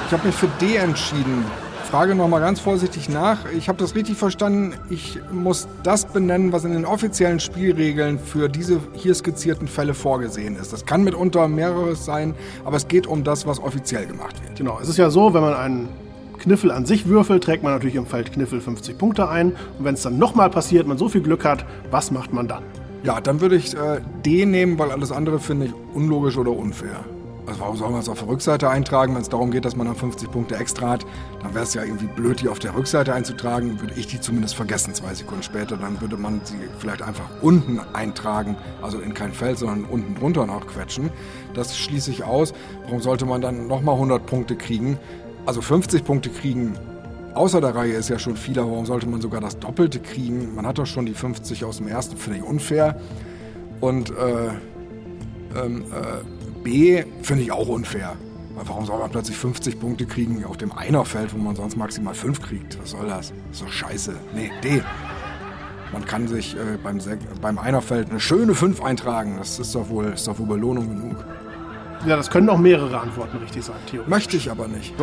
Ich 0.06 0.12
habe 0.12 0.26
mich 0.26 0.36
für 0.36 0.48
D 0.60 0.76
entschieden. 0.76 1.44
Frage 1.88 2.14
nochmal 2.14 2.42
ganz 2.42 2.60
vorsichtig 2.60 3.08
nach. 3.08 3.50
Ich 3.56 3.70
habe 3.70 3.78
das 3.78 3.94
richtig 3.94 4.18
verstanden. 4.18 4.74
Ich 4.90 5.18
muss 5.32 5.66
das 5.82 6.04
benennen, 6.04 6.52
was 6.52 6.66
in 6.66 6.72
den 6.72 6.84
offiziellen 6.84 7.40
Spielregeln 7.40 8.18
für 8.18 8.50
diese 8.50 8.78
hier 8.92 9.14
skizzierten 9.14 9.66
Fälle 9.66 9.94
vorgesehen 9.94 10.56
ist. 10.56 10.70
Das 10.70 10.84
kann 10.84 11.02
mitunter 11.02 11.48
mehreres 11.48 12.04
sein, 12.04 12.34
aber 12.66 12.76
es 12.76 12.88
geht 12.88 13.06
um 13.06 13.24
das, 13.24 13.46
was 13.46 13.58
offiziell 13.58 14.04
gemacht 14.04 14.36
wird. 14.42 14.58
Genau, 14.58 14.78
es 14.82 14.90
ist 14.90 14.98
ja 14.98 15.08
so, 15.08 15.32
wenn 15.32 15.40
man 15.40 15.54
einen 15.54 15.88
Kniffel 16.38 16.72
an 16.72 16.84
sich 16.84 17.06
würfelt, 17.06 17.42
trägt 17.42 17.62
man 17.62 17.72
natürlich 17.72 17.96
im 17.96 18.04
Feld 18.04 18.34
Kniffel 18.34 18.60
50 18.60 18.98
Punkte 18.98 19.30
ein. 19.30 19.52
Und 19.78 19.86
wenn 19.86 19.94
es 19.94 20.02
dann 20.02 20.18
nochmal 20.18 20.50
passiert, 20.50 20.86
man 20.86 20.98
so 20.98 21.08
viel 21.08 21.22
Glück 21.22 21.46
hat, 21.46 21.64
was 21.90 22.10
macht 22.10 22.34
man 22.34 22.48
dann? 22.48 22.64
Ja, 23.02 23.18
dann 23.22 23.40
würde 23.40 23.56
ich 23.56 23.74
äh, 23.74 24.02
D 24.26 24.44
nehmen, 24.44 24.78
weil 24.78 24.90
alles 24.90 25.10
andere 25.10 25.38
finde 25.38 25.66
ich 25.66 25.72
unlogisch 25.94 26.36
oder 26.36 26.50
unfair. 26.50 27.06
Also 27.48 27.60
warum 27.60 27.76
soll 27.78 27.90
man 27.90 28.00
es 28.00 28.10
auf 28.10 28.18
der 28.18 28.28
Rückseite 28.28 28.68
eintragen, 28.68 29.14
wenn 29.14 29.22
es 29.22 29.30
darum 29.30 29.50
geht, 29.50 29.64
dass 29.64 29.74
man 29.74 29.86
dann 29.86 29.96
50 29.96 30.30
Punkte 30.30 30.56
extra 30.56 30.90
hat? 30.90 31.06
Dann 31.42 31.54
wäre 31.54 31.64
es 31.64 31.72
ja 31.72 31.82
irgendwie 31.82 32.06
blöd, 32.06 32.42
die 32.42 32.48
auf 32.48 32.58
der 32.58 32.76
Rückseite 32.76 33.14
einzutragen. 33.14 33.80
Würde 33.80 33.94
ich 33.96 34.06
die 34.06 34.20
zumindest 34.20 34.54
vergessen 34.54 34.94
zwei 34.94 35.14
Sekunden 35.14 35.42
später. 35.42 35.78
Dann 35.78 35.98
würde 36.02 36.18
man 36.18 36.42
sie 36.44 36.58
vielleicht 36.78 37.00
einfach 37.00 37.24
unten 37.40 37.80
eintragen, 37.94 38.54
also 38.82 38.98
in 39.00 39.14
kein 39.14 39.32
Feld, 39.32 39.56
sondern 39.56 39.86
unten 39.86 40.14
drunter 40.14 40.44
noch 40.44 40.66
quetschen. 40.66 41.08
Das 41.54 41.78
schließe 41.78 42.10
ich 42.10 42.22
aus. 42.22 42.52
Warum 42.84 43.00
sollte 43.00 43.24
man 43.24 43.40
dann 43.40 43.66
nochmal 43.66 43.94
100 43.94 44.26
Punkte 44.26 44.54
kriegen? 44.54 44.98
Also 45.46 45.62
50 45.62 46.04
Punkte 46.04 46.28
kriegen 46.28 46.78
außer 47.32 47.60
der 47.60 47.74
Reihe 47.74 47.92
ist 47.92 48.10
ja 48.10 48.18
schon 48.18 48.36
viel, 48.36 48.56
warum 48.56 48.84
sollte 48.84 49.08
man 49.08 49.20
sogar 49.20 49.40
das 49.40 49.58
Doppelte 49.58 50.00
kriegen? 50.00 50.54
Man 50.54 50.66
hat 50.66 50.78
doch 50.78 50.86
schon 50.86 51.06
die 51.06 51.14
50 51.14 51.64
aus 51.64 51.78
dem 51.78 51.86
ersten, 51.86 52.16
finde 52.16 52.40
ich 52.40 52.44
unfair. 52.44 53.00
Und 53.80 54.10
äh, 54.10 54.48
ähm, 55.56 55.84
äh, 55.92 56.37
B 56.62 57.04
finde 57.22 57.42
ich 57.42 57.52
auch 57.52 57.68
unfair. 57.68 58.16
Warum 58.54 58.86
soll 58.86 58.98
man 58.98 59.10
plötzlich 59.10 59.36
50 59.36 59.78
Punkte 59.78 60.06
kriegen 60.06 60.44
auf 60.44 60.56
dem 60.56 60.72
Einerfeld, 60.72 61.32
wo 61.32 61.38
man 61.38 61.54
sonst 61.54 61.76
maximal 61.76 62.14
5 62.14 62.42
kriegt? 62.42 62.80
Was 62.80 62.90
soll 62.90 63.06
das? 63.06 63.32
ist 63.52 63.62
doch 63.62 63.70
scheiße. 63.70 64.16
Nee, 64.34 64.50
D. 64.64 64.82
Man 65.92 66.04
kann 66.04 66.28
sich 66.28 66.56
äh, 66.56 66.76
beim, 66.82 66.98
beim 67.40 67.58
Einerfeld 67.58 68.10
eine 68.10 68.20
schöne 68.20 68.54
5 68.54 68.82
eintragen. 68.82 69.36
Das 69.38 69.58
ist 69.58 69.74
doch 69.74 69.88
wohl, 69.88 70.06
ist 70.06 70.26
doch 70.26 70.38
wohl 70.38 70.46
Belohnung 70.46 70.88
genug. 70.88 71.24
Ja, 72.06 72.16
das 72.16 72.30
können 72.30 72.48
auch 72.48 72.58
mehrere 72.58 72.98
Antworten 72.98 73.38
richtig 73.38 73.64
sein, 73.64 73.76
theoretisch. 73.90 74.08
Möchte 74.08 74.36
ich 74.36 74.50
aber 74.50 74.68
nicht. 74.68 74.94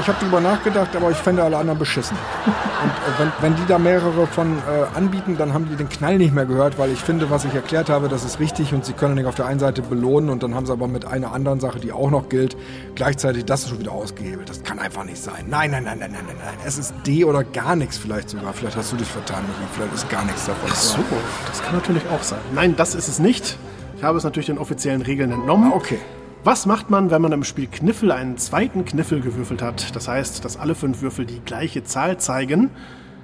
Ich 0.00 0.08
habe 0.08 0.18
drüber 0.18 0.40
nachgedacht, 0.40 0.94
aber 0.96 1.10
ich 1.10 1.16
fände 1.16 1.42
alle 1.42 1.56
anderen 1.56 1.78
beschissen. 1.78 2.16
Und 2.46 2.90
äh, 2.90 3.18
wenn, 3.18 3.32
wenn 3.40 3.56
die 3.56 3.66
da 3.66 3.78
mehrere 3.78 4.26
von 4.26 4.58
äh, 4.58 4.96
anbieten, 4.96 5.36
dann 5.38 5.52
haben 5.52 5.68
die 5.68 5.76
den 5.76 5.88
Knall 5.88 6.18
nicht 6.18 6.34
mehr 6.34 6.46
gehört, 6.46 6.78
weil 6.78 6.90
ich 6.90 7.00
finde, 7.00 7.30
was 7.30 7.44
ich 7.44 7.54
erklärt 7.54 7.88
habe, 7.88 8.08
das 8.08 8.24
ist 8.24 8.40
richtig 8.40 8.72
und 8.72 8.84
sie 8.84 8.92
können 8.92 9.14
nicht 9.14 9.26
auf 9.26 9.34
der 9.34 9.46
einen 9.46 9.60
Seite 9.60 9.82
belohnen 9.82 10.30
und 10.30 10.42
dann 10.42 10.54
haben 10.54 10.66
sie 10.66 10.72
aber 10.72 10.88
mit 10.88 11.06
einer 11.06 11.32
anderen 11.32 11.60
Sache, 11.60 11.80
die 11.80 11.92
auch 11.92 12.10
noch 12.10 12.28
gilt, 12.28 12.56
gleichzeitig 12.94 13.44
das 13.44 13.68
schon 13.68 13.78
wieder 13.78 13.92
ausgehebelt. 13.92 14.48
Das 14.48 14.62
kann 14.62 14.78
einfach 14.78 15.04
nicht 15.04 15.22
sein. 15.22 15.46
Nein, 15.48 15.70
nein, 15.70 15.84
nein, 15.84 15.98
nein, 15.98 16.12
nein, 16.12 16.24
nein, 16.26 16.36
nein. 16.38 16.54
Es 16.64 16.78
ist 16.78 16.94
D 17.06 17.24
oder 17.24 17.44
gar 17.44 17.76
nichts 17.76 17.98
vielleicht 17.98 18.30
sogar. 18.30 18.52
Vielleicht 18.52 18.76
hast 18.76 18.92
du 18.92 18.96
dich 18.96 19.08
vertan, 19.08 19.44
Michi. 19.46 19.68
Vielleicht 19.72 19.94
ist 19.94 20.08
gar 20.08 20.24
nichts 20.24 20.46
davon. 20.46 20.68
Ach 20.70 20.76
so, 20.76 20.98
das 21.48 21.62
kann 21.62 21.74
natürlich 21.74 22.02
auch 22.10 22.22
sein. 22.22 22.40
Nein, 22.54 22.74
das 22.76 22.94
ist 22.94 23.08
es 23.08 23.18
nicht. 23.18 23.58
Ich 23.96 24.02
habe 24.02 24.18
es 24.18 24.24
natürlich 24.24 24.46
den 24.46 24.58
offiziellen 24.58 25.00
Regeln 25.00 25.32
entnommen. 25.32 25.72
Ah, 25.72 25.76
okay. 25.76 25.98
Was 26.44 26.66
macht 26.66 26.90
man, 26.90 27.10
wenn 27.10 27.22
man 27.22 27.32
im 27.32 27.44
Spiel 27.44 27.66
Kniffel 27.66 28.12
einen 28.12 28.36
zweiten 28.36 28.84
Kniffel 28.84 29.20
gewürfelt 29.20 29.62
hat? 29.62 29.96
Das 29.96 30.06
heißt, 30.06 30.44
dass 30.44 30.58
alle 30.58 30.74
fünf 30.74 31.00
Würfel 31.00 31.24
die 31.24 31.40
gleiche 31.40 31.82
Zahl 31.82 32.18
zeigen. 32.18 32.70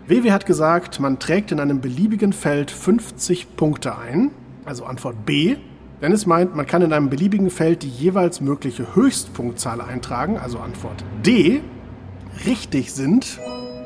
WW 0.07 0.33
hat 0.33 0.47
gesagt, 0.47 0.99
man 0.99 1.19
trägt 1.19 1.53
in 1.53 1.61
einem 1.61 1.81
beliebigen 1.81 2.33
Feld 2.33 2.71
50 2.71 3.55
Punkte 3.55 3.99
ein. 3.99 4.31
Also 4.65 4.85
Antwort 4.85 5.27
B. 5.27 5.57
Dennis 6.01 6.27
meint, 6.27 6.57
man 6.57 6.67
kann 6.67 6.83
in 6.83 6.93
einem 6.93 7.11
beliebigen 7.11 7.51
Feld 7.51 7.83
die 7.83 7.89
jeweils 7.89 8.41
mögliche 8.41 8.97
Höchstpunktzahl 8.97 9.81
eintragen. 9.81 10.39
Also 10.39 10.59
Antwort 10.59 11.05
D. 11.25 11.61
Richtig 12.47 12.93
sind 12.93 13.39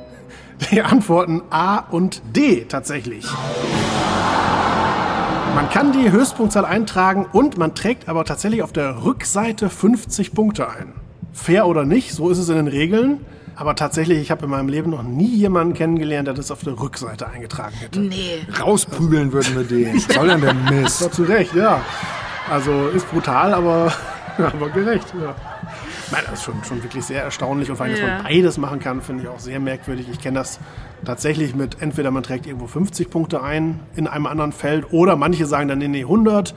die 0.71 0.83
Antworten 0.83 1.43
A 1.51 1.79
und 1.79 2.23
D 2.35 2.65
tatsächlich. 2.65 3.27
Man 5.57 5.71
kann 5.71 5.91
die 5.91 6.13
Höchstpunktzahl 6.13 6.67
eintragen 6.67 7.25
und 7.33 7.57
man 7.57 7.75
trägt 7.75 8.11
aber 8.11 8.27
tatsächlich 8.27 8.63
auf 8.63 8.75
der 8.75 9.05
Rückseite 9.05 9.71
50 9.71 10.35
Punkte 10.35 10.69
ein. 10.69 10.93
Fair 11.33 11.67
oder 11.67 11.87
nicht, 11.87 12.13
so 12.13 12.29
ist 12.29 12.37
es 12.37 12.51
in 12.51 12.57
den 12.57 12.69
Regeln. 12.69 13.25
Aber 13.55 13.75
tatsächlich, 13.75 14.19
ich 14.19 14.31
habe 14.31 14.45
in 14.45 14.51
meinem 14.51 14.69
Leben 14.69 14.91
noch 14.91 15.03
nie 15.03 15.35
jemanden 15.35 15.73
kennengelernt, 15.73 16.27
der 16.27 16.35
das 16.35 16.51
auf 16.51 16.63
der 16.63 16.79
Rückseite 16.79 17.27
eingetragen 17.29 17.75
hätte. 17.77 18.01
Nee. 18.01 18.47
Rausprügeln 18.61 19.33
würden 19.33 19.57
wir 19.57 19.65
den. 19.65 19.97
Was 19.97 20.15
soll 20.15 20.29
denn 20.29 20.43
der 20.43 20.53
Mist? 20.73 21.01
Ja, 21.01 21.11
zu 21.11 21.23
Recht, 21.23 21.55
ja. 21.55 21.81
Also 22.51 22.89
ist 22.89 23.11
brutal, 23.11 23.55
aber, 23.55 23.91
aber 24.37 24.69
gerecht, 24.69 25.07
ja. 25.19 25.35
Nein, 26.13 26.23
das 26.31 26.39
ist 26.41 26.45
schon, 26.45 26.63
schon 26.65 26.83
wirklich 26.83 27.05
sehr 27.05 27.23
erstaunlich 27.23 27.71
und 27.71 27.77
vor 27.77 27.85
allem, 27.87 27.95
dass 27.95 28.01
Ja. 28.03 28.15
man 28.17 28.23
beides 28.25 28.59
machen 28.59 28.79
kann, 28.79 29.03
finde 29.03 29.25
ich 29.25 29.29
auch 29.29 29.41
sehr 29.41 29.59
merkwürdig. 29.61 30.07
Ich 30.11 30.21
kenne 30.21 30.39
das 30.39 30.61
tatsächlich 31.05 31.55
mit, 31.55 31.83
entweder 31.83 32.11
man 32.11 32.23
trägt 32.23 32.47
irgendwo 32.47 32.67
50 32.67 33.11
Punkte 33.11 33.43
ein 33.43 33.81
in 33.97 34.07
einem 34.07 34.27
anderen 34.27 34.53
Feld 34.53 34.93
oder 34.93 35.17
manche 35.17 35.47
sagen 35.47 35.69
dann, 35.69 35.79
nee, 35.79 35.89
nee, 35.89 36.03
100. 36.03 36.55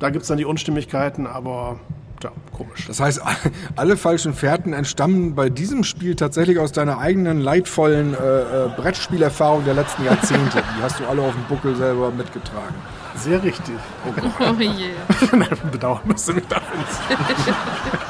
Da 0.00 0.10
gibt 0.10 0.22
es 0.22 0.28
dann 0.28 0.38
die 0.38 0.44
Unstimmigkeiten, 0.44 1.26
aber 1.28 1.78
ja, 2.24 2.30
komisch. 2.56 2.86
Das 2.88 2.98
heißt, 3.00 3.20
alle 3.76 3.96
falschen 3.96 4.34
Fährten 4.34 4.72
entstammen 4.72 5.34
bei 5.36 5.48
diesem 5.48 5.84
Spiel 5.84 6.16
tatsächlich 6.16 6.58
aus 6.58 6.72
deiner 6.72 6.98
eigenen 6.98 7.40
leidvollen 7.40 8.14
äh, 8.14 8.16
äh, 8.16 8.68
Brettspielerfahrung 8.76 9.64
der 9.64 9.74
letzten 9.74 10.04
Jahrzehnte. 10.04 10.62
Die 10.78 10.82
hast 10.82 10.98
du 11.00 11.06
alle 11.06 11.22
auf 11.22 11.32
dem 11.34 11.44
Buckel 11.44 11.76
selber 11.76 12.10
mitgetragen. 12.10 12.74
Sehr 13.16 13.42
richtig. 13.42 13.74
Oh 14.06 14.52
je. 14.58 14.70
Nein, 15.32 15.48
Bedauern 15.70 16.00
müsste 16.04 16.32
mich 16.32 16.46
dafür 16.48 16.78
nicht. 16.78 17.56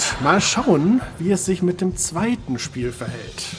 Gut, 0.00 0.22
mal 0.22 0.40
schauen, 0.40 1.02
wie 1.18 1.30
es 1.30 1.44
sich 1.44 1.62
mit 1.62 1.82
dem 1.82 1.94
zweiten 1.94 2.58
Spiel 2.58 2.90
verhält. 2.90 3.56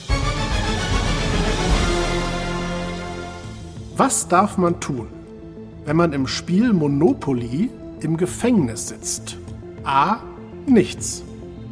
Was 3.96 4.28
darf 4.28 4.58
man 4.58 4.80
tun, 4.80 5.08
wenn 5.86 5.96
man 5.96 6.14
im 6.14 6.26
Spiel 6.26 6.74
Monopoly 6.74 7.70
im 8.02 8.18
Gefängnis 8.18 8.88
sitzt? 8.88 9.38
A. 9.84 10.18
Nichts. 10.66 11.24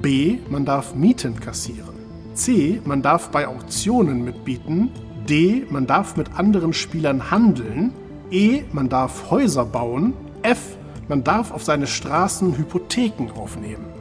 B. 0.03 0.37
Man 0.49 0.65
darf 0.65 0.93
Mieten 0.93 1.39
kassieren. 1.39 1.95
C. 2.35 2.79
Man 2.85 3.01
darf 3.01 3.29
bei 3.29 3.47
Auktionen 3.47 4.23
mitbieten. 4.23 4.91
D. 5.27 5.65
Man 5.71 5.87
darf 5.87 6.15
mit 6.15 6.37
anderen 6.37 6.73
Spielern 6.73 7.31
handeln. 7.31 7.91
E. 8.29 8.61
Man 8.71 8.87
darf 8.87 9.31
Häuser 9.31 9.65
bauen. 9.65 10.13
F. 10.43 10.77
Man 11.07 11.23
darf 11.23 11.51
auf 11.51 11.63
seine 11.63 11.87
Straßen 11.87 12.55
Hypotheken 12.55 13.31
aufnehmen. 13.35 13.98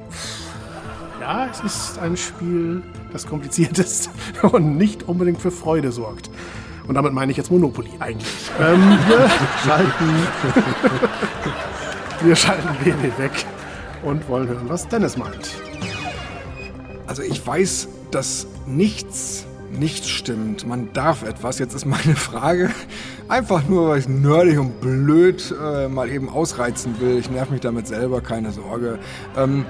Ja, 1.29 1.47
es 1.51 1.61
ist 1.61 1.99
ein 1.99 2.17
Spiel, 2.17 2.83
das 3.13 3.27
kompliziert 3.27 3.79
ist 3.79 4.09
und 4.51 4.79
nicht 4.79 5.07
unbedingt 5.09 5.43
für 5.43 5.51
Freude 5.51 5.93
sorgt. 5.93 6.31
Und 6.87 6.95
damit 6.95 7.13
meine 7.13 7.31
ich 7.31 7.37
jetzt 7.37 7.51
Monopoly 7.51 7.91
eigentlich. 7.99 8.51
Ähm, 8.59 8.99
wir 9.07 9.29
schalten. 9.63 10.15
wir 12.25 12.35
schalten 12.35 12.69
WW 12.83 13.23
weg 13.23 13.45
und 14.03 14.27
wollen 14.31 14.49
hören, 14.49 14.71
was 14.71 14.89
Dennis 14.89 15.19
meint. 15.19 15.51
Also 17.07 17.23
ich 17.23 17.47
weiß, 17.47 17.89
dass 18.11 18.47
nichts 18.67 19.45
nicht 19.79 20.09
stimmt. 20.09 20.67
Man 20.67 20.95
darf 20.95 21.25
etwas. 21.25 21.59
Jetzt 21.59 21.75
ist 21.75 21.85
meine 21.85 22.17
Frage 22.17 22.71
einfach 23.29 23.69
nur, 23.69 23.91
weil 23.91 23.99
ich 23.99 24.09
nerdig 24.09 24.59
und 24.59 24.81
blöd 24.81 25.55
äh, 25.63 25.89
mal 25.89 26.09
eben 26.09 26.31
ausreizen 26.31 26.99
will. 27.01 27.19
Ich 27.19 27.31
nerv 27.31 27.51
mich 27.51 27.61
damit 27.61 27.87
selber, 27.87 28.23
keine 28.23 28.51
Sorge. 28.51 28.99
Ähm, 29.37 29.67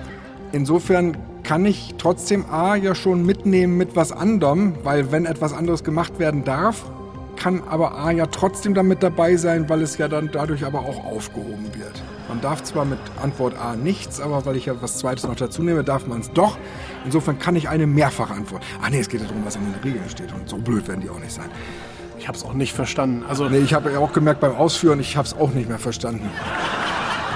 insofern 0.52 1.16
kann 1.48 1.64
ich 1.64 1.94
trotzdem 1.96 2.44
A 2.50 2.76
ja 2.76 2.94
schon 2.94 3.24
mitnehmen 3.24 3.78
mit 3.78 3.96
was 3.96 4.12
anderem, 4.12 4.74
weil 4.82 5.12
wenn 5.12 5.24
etwas 5.24 5.54
anderes 5.54 5.82
gemacht 5.82 6.18
werden 6.18 6.44
darf, 6.44 6.84
kann 7.36 7.62
aber 7.66 7.96
A 7.96 8.10
ja 8.10 8.26
trotzdem 8.26 8.74
damit 8.74 9.02
dabei 9.02 9.36
sein, 9.36 9.66
weil 9.70 9.80
es 9.80 9.96
ja 9.96 10.08
dann 10.08 10.28
dadurch 10.30 10.66
aber 10.66 10.80
auch 10.80 11.06
aufgehoben 11.06 11.74
wird. 11.74 12.02
Man 12.28 12.42
darf 12.42 12.62
zwar 12.64 12.84
mit 12.84 12.98
Antwort 13.22 13.58
A 13.58 13.76
nichts, 13.76 14.20
aber 14.20 14.44
weil 14.44 14.56
ich 14.56 14.66
ja 14.66 14.74
was 14.82 14.98
Zweites 14.98 15.26
noch 15.26 15.36
dazu 15.36 15.62
nehme, 15.62 15.84
darf 15.84 16.06
man 16.06 16.20
es 16.20 16.30
doch. 16.32 16.58
Insofern 17.06 17.38
kann 17.38 17.56
ich 17.56 17.70
eine 17.70 17.86
mehrfache 17.86 18.34
Antwort. 18.34 18.62
Ah 18.82 18.90
nee, 18.90 18.98
es 18.98 19.08
geht 19.08 19.22
ja 19.22 19.26
darum, 19.26 19.42
was 19.46 19.56
in 19.56 19.62
den 19.64 19.74
Regeln 19.82 20.10
steht 20.10 20.34
und 20.34 20.50
so 20.50 20.58
blöd 20.58 20.86
werden 20.86 21.00
die 21.00 21.08
auch 21.08 21.18
nicht 21.18 21.32
sein. 21.32 21.48
Ich 22.18 22.28
habe 22.28 22.36
es 22.36 22.44
auch 22.44 22.52
nicht 22.52 22.74
verstanden. 22.74 23.24
Also, 23.26 23.48
Nee, 23.48 23.60
ich 23.60 23.72
habe 23.72 23.90
ja 23.90 24.00
auch 24.00 24.12
gemerkt 24.12 24.40
beim 24.40 24.54
Ausführen, 24.54 25.00
ich 25.00 25.16
habe 25.16 25.26
es 25.26 25.32
auch 25.32 25.54
nicht 25.54 25.70
mehr 25.70 25.78
verstanden. 25.78 26.28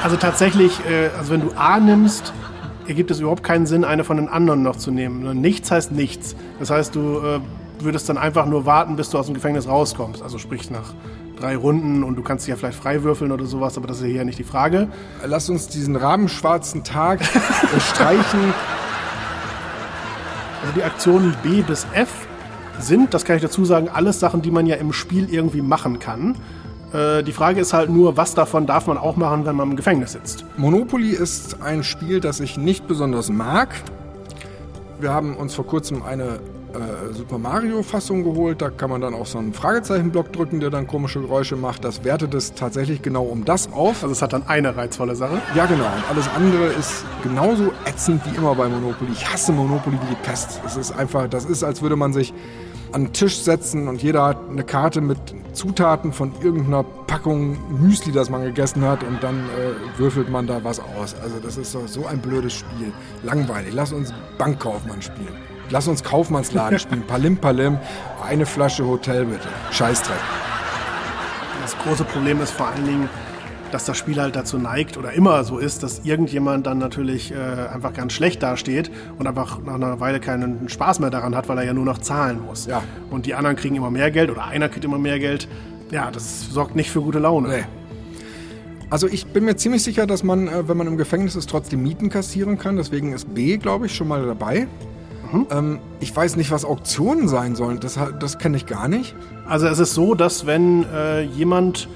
also 0.03 0.17
tatsächlich, 0.17 0.85
äh, 0.85 1.09
also 1.17 1.33
wenn 1.33 1.41
du 1.41 1.53
A 1.57 1.81
nimmst, 1.81 2.35
ergibt 2.87 3.11
es 3.11 3.21
überhaupt 3.21 3.43
keinen 3.43 3.67
Sinn, 3.67 3.85
eine 3.85 4.05
von 4.05 4.17
den 4.17 4.29
anderen 4.29 4.63
noch 4.63 4.77
zu 4.77 4.91
nehmen. 4.91 5.41
Nichts 5.41 5.71
heißt 5.71 5.93
nichts. 5.93 6.37
Das 6.59 6.71
heißt, 6.71 6.95
du 6.95 7.19
äh, 7.19 7.41
würdest 7.81 8.09
dann 8.09 8.19
einfach 8.19 8.47
nur 8.47 8.67
warten, 8.67 8.97
bis 8.97 9.11
du 9.11 9.19
aus 9.19 9.27
dem 9.27 9.35
Gefängnis 9.35 9.69
rauskommst. 9.69 10.23
Also 10.23 10.39
sprich 10.39 10.71
nach 10.71 10.95
drei 11.39 11.57
Runden 11.57 12.05
und 12.05 12.17
du 12.17 12.23
kannst 12.23 12.47
dich 12.47 12.51
ja 12.51 12.57
vielleicht 12.57 12.79
frei 12.79 13.03
würfeln 13.03 13.33
oder 13.33 13.47
sowas, 13.47 13.77
aber 13.77 13.87
das 13.87 13.99
ist 13.99 14.05
ja 14.05 14.11
hier 14.11 14.25
nicht 14.25 14.39
die 14.39 14.45
Frage. 14.45 14.89
Lass 15.25 15.49
uns 15.49 15.69
diesen 15.69 15.97
rabenschwarzen 15.97 16.85
Tag 16.85 17.21
äh, 17.21 17.81
streichen. 17.81 18.55
Also 20.63 20.75
die 20.77 20.85
Aktionen 20.85 21.35
B 21.43 21.63
bis 21.63 21.87
F 21.93 22.29
sind, 22.79 23.15
das 23.15 23.25
kann 23.25 23.37
ich 23.37 23.43
dazu 23.43 23.65
sagen, 23.65 23.89
alles 23.89 24.21
Sachen, 24.21 24.43
die 24.43 24.51
man 24.51 24.67
ja 24.67 24.77
im 24.77 24.93
Spiel 24.93 25.33
irgendwie 25.33 25.63
machen 25.63 25.99
kann. 25.99 26.37
Äh, 26.93 27.23
die 27.23 27.33
Frage 27.33 27.61
ist 27.61 27.73
halt 27.73 27.91
nur, 27.91 28.17
was 28.17 28.35
davon 28.35 28.67
darf 28.67 28.87
man 28.87 28.99
auch 28.99 29.17
machen, 29.17 29.47
wenn 29.47 29.57
man 29.57 29.71
im 29.71 29.77
Gefängnis 29.77 30.13
sitzt. 30.13 30.45
Monopoly 30.57 31.11
ist 31.11 31.63
ein 31.63 31.83
Spiel, 31.83 32.21
das 32.21 32.41
ich 32.41 32.57
nicht 32.57 32.87
besonders 32.87 33.31
mag. 33.31 33.69
Wir 35.01 35.13
haben 35.13 35.37
uns 35.37 35.55
vor 35.55 35.67
kurzem 35.67 36.03
eine 36.03 36.39
äh, 36.75 37.13
Super 37.13 37.39
Mario-Fassung 37.39 38.25
geholt. 38.25 38.63
Da 38.63 38.71
kann 38.71 38.91
man 38.91 39.01
dann 39.01 39.15
auch 39.15 39.27
so 39.27 39.39
einen 39.39 39.53
Fragezeichenblock 39.53 40.33
drücken, 40.33 40.61
der 40.61 40.71
dann 40.71 40.87
komische 40.87 41.21
Geräusche 41.21 41.57
macht. 41.57 41.85
Das 41.85 42.05
wertet 42.05 42.35
es 42.35 42.55
tatsächlich 42.55 43.03
genau 43.03 43.25
um 43.25 43.45
das 43.45 43.73
auf. 43.73 44.03
Also 44.03 44.13
es 44.13 44.23
hat 44.23 44.33
dann 44.33 44.47
eine 44.47 44.77
reizvolle 44.77 45.17
Sache. 45.17 45.41
Ja, 45.55 45.67
genau. 45.67 45.85
Und 45.85 46.11
alles 46.11 46.29
andere 46.35 46.67
ist 46.67 47.05
genauso 47.23 47.73
ätzend 47.85 48.23
wie 48.27 48.37
immer 48.37 48.55
bei 48.55 48.69
Monopoly. 48.69 49.13
Ich 49.13 49.31
hasse 49.31 49.53
Monopoly 49.53 49.97
wie 49.97 50.15
die 50.15 50.23
Pest. 50.23 50.61
Es 50.65 50.77
ist 50.77 50.93
einfach, 50.93 51.29
das 51.29 51.45
ist, 51.45 51.65
als 51.65 51.83
würde 51.83 51.97
man 51.97 52.13
sich 52.13 52.33
an 52.93 53.05
den 53.05 53.13
Tisch 53.13 53.39
setzen 53.39 53.89
und 53.89 54.03
jeder 54.03 54.25
hat 54.25 54.39
eine 54.51 54.65
Karte 54.65 55.01
mit 55.01 55.19
Zutaten 55.53 56.13
von 56.13 56.33
irgendeiner 56.43 56.83
Packung 56.83 57.59
Müsli, 57.81 58.13
das 58.13 58.31
man 58.31 58.43
gegessen 58.43 58.85
hat 58.85 59.03
und 59.03 59.23
dann 59.23 59.41
äh, 59.41 59.99
würfelt 59.99 60.31
man 60.31 60.47
da 60.47 60.65
was 60.65 60.81
aus. 60.81 61.15
Also 61.23 61.39
das 61.43 61.57
ist 61.57 61.73
so, 61.73 61.87
so 61.87 62.07
ein 62.07 62.21
blödes 62.21 62.55
Spiel. 62.55 62.93
Langweilig. 63.23 63.73
Lass 63.75 63.93
uns 63.93 64.13
Bankkaufmann 64.39 65.03
spielen. 65.03 65.35
Lass 65.71 65.89
uns 65.89 66.03
Kaufmannsladen 66.03 66.79
spielen. 66.79 67.03
Palim 67.07 67.37
Palim. 67.37 67.79
Eine 68.23 68.47
Flasche 68.47 68.87
Hotel 68.87 69.25
bitte. 69.25 69.49
Scheißdreck. 69.71 70.17
Das 71.63 71.77
große 71.79 72.05
Problem 72.05 72.41
ist 72.41 72.51
vor 72.51 72.69
allen 72.69 72.85
Dingen, 72.85 73.09
dass 73.75 73.85
das 73.85 73.97
Spiel 73.97 74.21
halt 74.21 74.37
dazu 74.37 74.59
neigt 74.59 74.97
oder 74.97 75.13
immer 75.13 75.45
so 75.45 75.59
ist, 75.59 75.83
dass 75.83 76.01
irgendjemand 76.05 76.67
dann 76.67 76.79
natürlich 76.79 77.33
äh, 77.33 77.37
einfach 77.73 77.93
ganz 77.93 78.13
schlecht 78.13 78.43
dasteht 78.43 78.91
und 79.19 79.27
einfach 79.27 79.61
nach 79.65 79.75
einer 79.75 80.01
Weile 80.01 80.21
keinen 80.21 80.69
Spaß 80.69 81.01
mehr 81.01 81.11
daran 81.11 81.35
hat, 81.35 81.49
weil 81.49 81.59
er 81.59 81.65
ja 81.65 81.75
nur 81.75 81.85
noch 81.85 81.99
zahlen 81.99 82.41
muss. 82.45 82.67
Ja. 82.67 82.83
Und 83.11 83.27
die 83.27 83.35
anderen 83.35 83.57
kriegen 83.57 83.75
immer 83.75 83.91
mehr 83.91 84.11
Geld 84.11 84.31
oder 84.31 84.45
einer 84.45 84.69
kriegt 84.69 84.85
immer 84.85 84.99
mehr 84.99 85.19
Geld. 85.19 85.49
Ja, 85.91 86.11
das 86.11 86.51
sorgt 86.51 86.77
nicht 86.77 86.91
für 86.91 87.01
gute 87.01 87.19
Laune. 87.19 87.49
Nee. 87.49 87.65
Also 88.91 89.09
ich 89.09 89.27
bin 89.27 89.45
mir 89.45 89.57
ziemlich 89.57 89.83
sicher, 89.83 90.07
dass 90.07 90.23
man, 90.23 90.49
äh, 90.49 90.69
wenn 90.69 90.77
man 90.77 90.87
im 90.87 90.97
Gefängnis 90.97 91.37
ist, 91.37 91.49
trotzdem 91.49 91.83
Mieten 91.83 92.11
kassieren 92.11 92.59
kann. 92.59 92.77
Deswegen 92.77 93.13
ist 93.13 93.35
B, 93.35 93.57
glaube 93.57 93.87
ich, 93.87 93.95
schon 93.95 94.09
mal 94.09 94.25
dabei. 94.27 94.69
Ähm, 95.51 95.79
ich 96.01 96.15
weiß 96.15 96.37
nicht, 96.37 96.51
was 96.51 96.65
Auktionen 96.65 97.29
sein 97.29 97.57
sollen. 97.57 97.81
Das, 97.81 97.99
das 98.19 98.39
kenne 98.39 98.57
ich 98.57 98.67
gar 98.67 98.89
nicht. 98.89 99.15
Also 99.49 99.67
es 99.67 99.79
ist 99.79 99.95
so, 99.95 100.15
dass 100.15 100.47
wenn 100.47 100.85
äh, 100.93 101.23
jemand, 101.23 101.89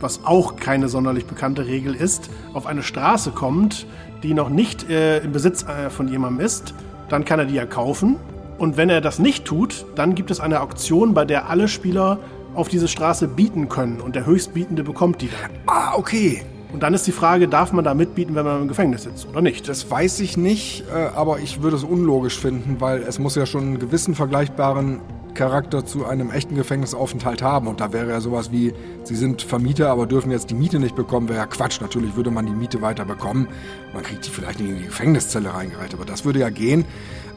was 0.00 0.24
auch 0.24 0.56
keine 0.56 0.88
sonderlich 0.88 1.26
bekannte 1.26 1.66
Regel 1.66 1.94
ist, 1.94 2.30
auf 2.54 2.66
eine 2.66 2.82
Straße 2.82 3.30
kommt, 3.30 3.86
die 4.22 4.34
noch 4.34 4.48
nicht 4.48 4.88
äh, 4.90 5.18
im 5.18 5.32
Besitz 5.32 5.64
äh, 5.64 5.90
von 5.90 6.08
jemandem 6.08 6.44
ist, 6.44 6.74
dann 7.08 7.24
kann 7.24 7.38
er 7.38 7.46
die 7.46 7.54
ja 7.54 7.66
kaufen. 7.66 8.16
Und 8.58 8.76
wenn 8.76 8.90
er 8.90 9.00
das 9.00 9.18
nicht 9.18 9.44
tut, 9.44 9.86
dann 9.94 10.14
gibt 10.14 10.30
es 10.30 10.40
eine 10.40 10.60
Auktion, 10.60 11.14
bei 11.14 11.24
der 11.24 11.48
alle 11.48 11.66
Spieler 11.68 12.18
auf 12.54 12.68
diese 12.68 12.88
Straße 12.88 13.28
bieten 13.28 13.68
können 13.68 14.00
und 14.00 14.14
der 14.14 14.26
Höchstbietende 14.26 14.82
bekommt 14.82 15.22
die 15.22 15.28
dann. 15.28 15.50
Ah, 15.66 15.94
okay. 15.96 16.42
Und 16.72 16.82
dann 16.82 16.94
ist 16.94 17.06
die 17.06 17.12
Frage, 17.12 17.48
darf 17.48 17.72
man 17.72 17.84
da 17.84 17.94
mitbieten, 17.94 18.34
wenn 18.34 18.44
man 18.44 18.62
im 18.62 18.68
Gefängnis 18.68 19.02
sitzt 19.02 19.28
oder 19.28 19.40
nicht? 19.40 19.68
Das 19.68 19.90
weiß 19.90 20.20
ich 20.20 20.36
nicht, 20.36 20.84
äh, 20.94 21.16
aber 21.16 21.40
ich 21.40 21.62
würde 21.62 21.76
es 21.76 21.84
unlogisch 21.84 22.38
finden, 22.38 22.76
weil 22.80 23.02
es 23.02 23.18
muss 23.18 23.34
ja 23.34 23.46
schon 23.46 23.62
einen 23.62 23.78
gewissen 23.78 24.14
vergleichbaren 24.14 25.00
Charakter 25.34 25.84
zu 25.84 26.06
einem 26.06 26.30
echten 26.30 26.54
Gefängnisaufenthalt 26.54 27.42
haben. 27.42 27.66
Und 27.66 27.80
da 27.80 27.92
wäre 27.92 28.10
ja 28.10 28.20
sowas 28.20 28.52
wie, 28.52 28.72
Sie 29.04 29.16
sind 29.16 29.42
Vermieter, 29.42 29.90
aber 29.90 30.06
dürfen 30.06 30.30
jetzt 30.30 30.50
die 30.50 30.54
Miete 30.54 30.78
nicht 30.78 30.96
bekommen, 30.96 31.28
wäre 31.28 31.38
ja 31.38 31.46
Quatsch. 31.46 31.80
Natürlich 31.80 32.16
würde 32.16 32.30
man 32.30 32.46
die 32.46 32.52
Miete 32.52 32.82
weiter 32.82 33.04
bekommen. 33.04 33.48
Man 33.92 34.02
kriegt 34.02 34.26
die 34.26 34.30
vielleicht 34.30 34.60
nicht 34.60 34.70
in 34.70 34.78
die 34.78 34.84
Gefängniszelle 34.84 35.52
reingereiht, 35.52 35.94
aber 35.94 36.04
das 36.04 36.24
würde 36.24 36.40
ja 36.40 36.50
gehen. 36.50 36.84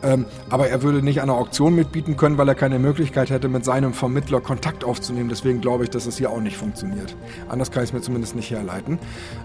Ähm, 0.03 0.25
aber 0.49 0.67
er 0.67 0.83
würde 0.83 1.01
nicht 1.01 1.21
an 1.21 1.29
einer 1.29 1.39
Auktion 1.39 1.75
mitbieten 1.75 2.17
können, 2.17 2.37
weil 2.37 2.47
er 2.49 2.55
keine 2.55 2.77
Möglichkeit 2.79 3.29
hätte, 3.29 3.47
mit 3.47 3.63
seinem 3.65 3.93
Vermittler 3.93 4.41
Kontakt 4.41 4.83
aufzunehmen. 4.83 5.29
Deswegen 5.29 5.61
glaube 5.61 5.85
ich, 5.85 5.89
dass 5.89 6.05
es 6.05 6.17
hier 6.17 6.29
auch 6.29 6.41
nicht 6.41 6.57
funktioniert. 6.57 7.15
Anders 7.49 7.71
kann 7.71 7.83
ich 7.83 7.89
es 7.89 7.93
mir 7.93 8.01
zumindest 8.01 8.35
nicht 8.35 8.51
herleiten. 8.51 8.99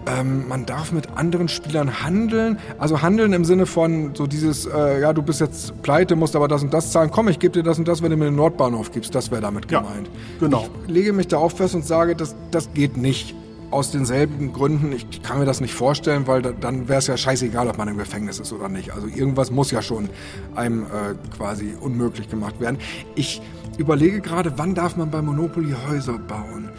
Ähm, 0.07 0.47
man 0.47 0.65
darf 0.65 0.91
mit 0.91 1.07
anderen 1.17 1.47
Spielern 1.47 2.03
handeln. 2.03 2.57
Also 2.77 3.01
handeln 3.01 3.33
im 3.33 3.45
Sinne 3.45 3.65
von 3.65 4.15
so 4.15 4.27
dieses, 4.27 4.65
äh, 4.65 4.99
ja, 5.01 5.13
du 5.13 5.21
bist 5.21 5.39
jetzt 5.39 5.81
pleite, 5.81 6.15
musst 6.15 6.35
aber 6.35 6.47
das 6.47 6.61
und 6.63 6.73
das 6.73 6.91
zahlen. 6.91 7.09
Komm, 7.11 7.29
ich 7.29 7.39
gebe 7.39 7.53
dir 7.53 7.63
das 7.63 7.79
und 7.79 7.87
das, 7.87 8.01
wenn 8.03 8.11
du 8.11 8.17
mir 8.17 8.25
den 8.25 8.35
Nordbahnhof 8.35 8.91
gibst. 8.91 9.15
Das 9.15 9.31
wäre 9.31 9.41
damit 9.41 9.71
Ja, 9.71 9.79
gemeint. 9.79 10.09
genau. 10.39 10.67
Ich 10.87 10.91
lege 10.93 11.13
mich 11.13 11.27
da 11.27 11.37
auf 11.37 11.53
fest 11.57 11.75
und 11.75 11.85
sage, 11.85 12.15
das, 12.15 12.35
das 12.51 12.69
geht 12.73 12.97
nicht. 12.97 13.33
Aus 13.71 13.91
denselben 13.91 14.51
Gründen, 14.51 14.91
ich 14.91 15.21
kann 15.21 15.39
mir 15.39 15.45
das 15.45 15.61
nicht 15.61 15.73
vorstellen, 15.73 16.25
weil 16.25 16.41
da, 16.41 16.51
dann 16.51 16.87
wäre 16.87 16.99
es 16.99 17.07
ja 17.07 17.17
scheißegal, 17.17 17.67
ob 17.67 17.77
man 17.77 17.87
im 17.87 17.97
Gefängnis 17.97 18.39
ist 18.39 18.51
oder 18.51 18.67
nicht. 18.67 18.91
Also 18.93 19.07
irgendwas 19.07 19.51
muss 19.51 19.69
ja 19.69 19.81
schon 19.81 20.09
einem 20.55 20.83
äh, 20.83 21.15
quasi 21.35 21.75
unmöglich 21.79 22.29
gemacht 22.29 22.59
werden. 22.59 22.79
Ich 23.15 23.41
überlege 23.77 24.21
gerade, 24.21 24.53
wann 24.57 24.73
darf 24.73 24.95
man 24.97 25.11
bei 25.11 25.21
Monopoly 25.21 25.75
Häuser 25.87 26.17
bauen? 26.17 26.69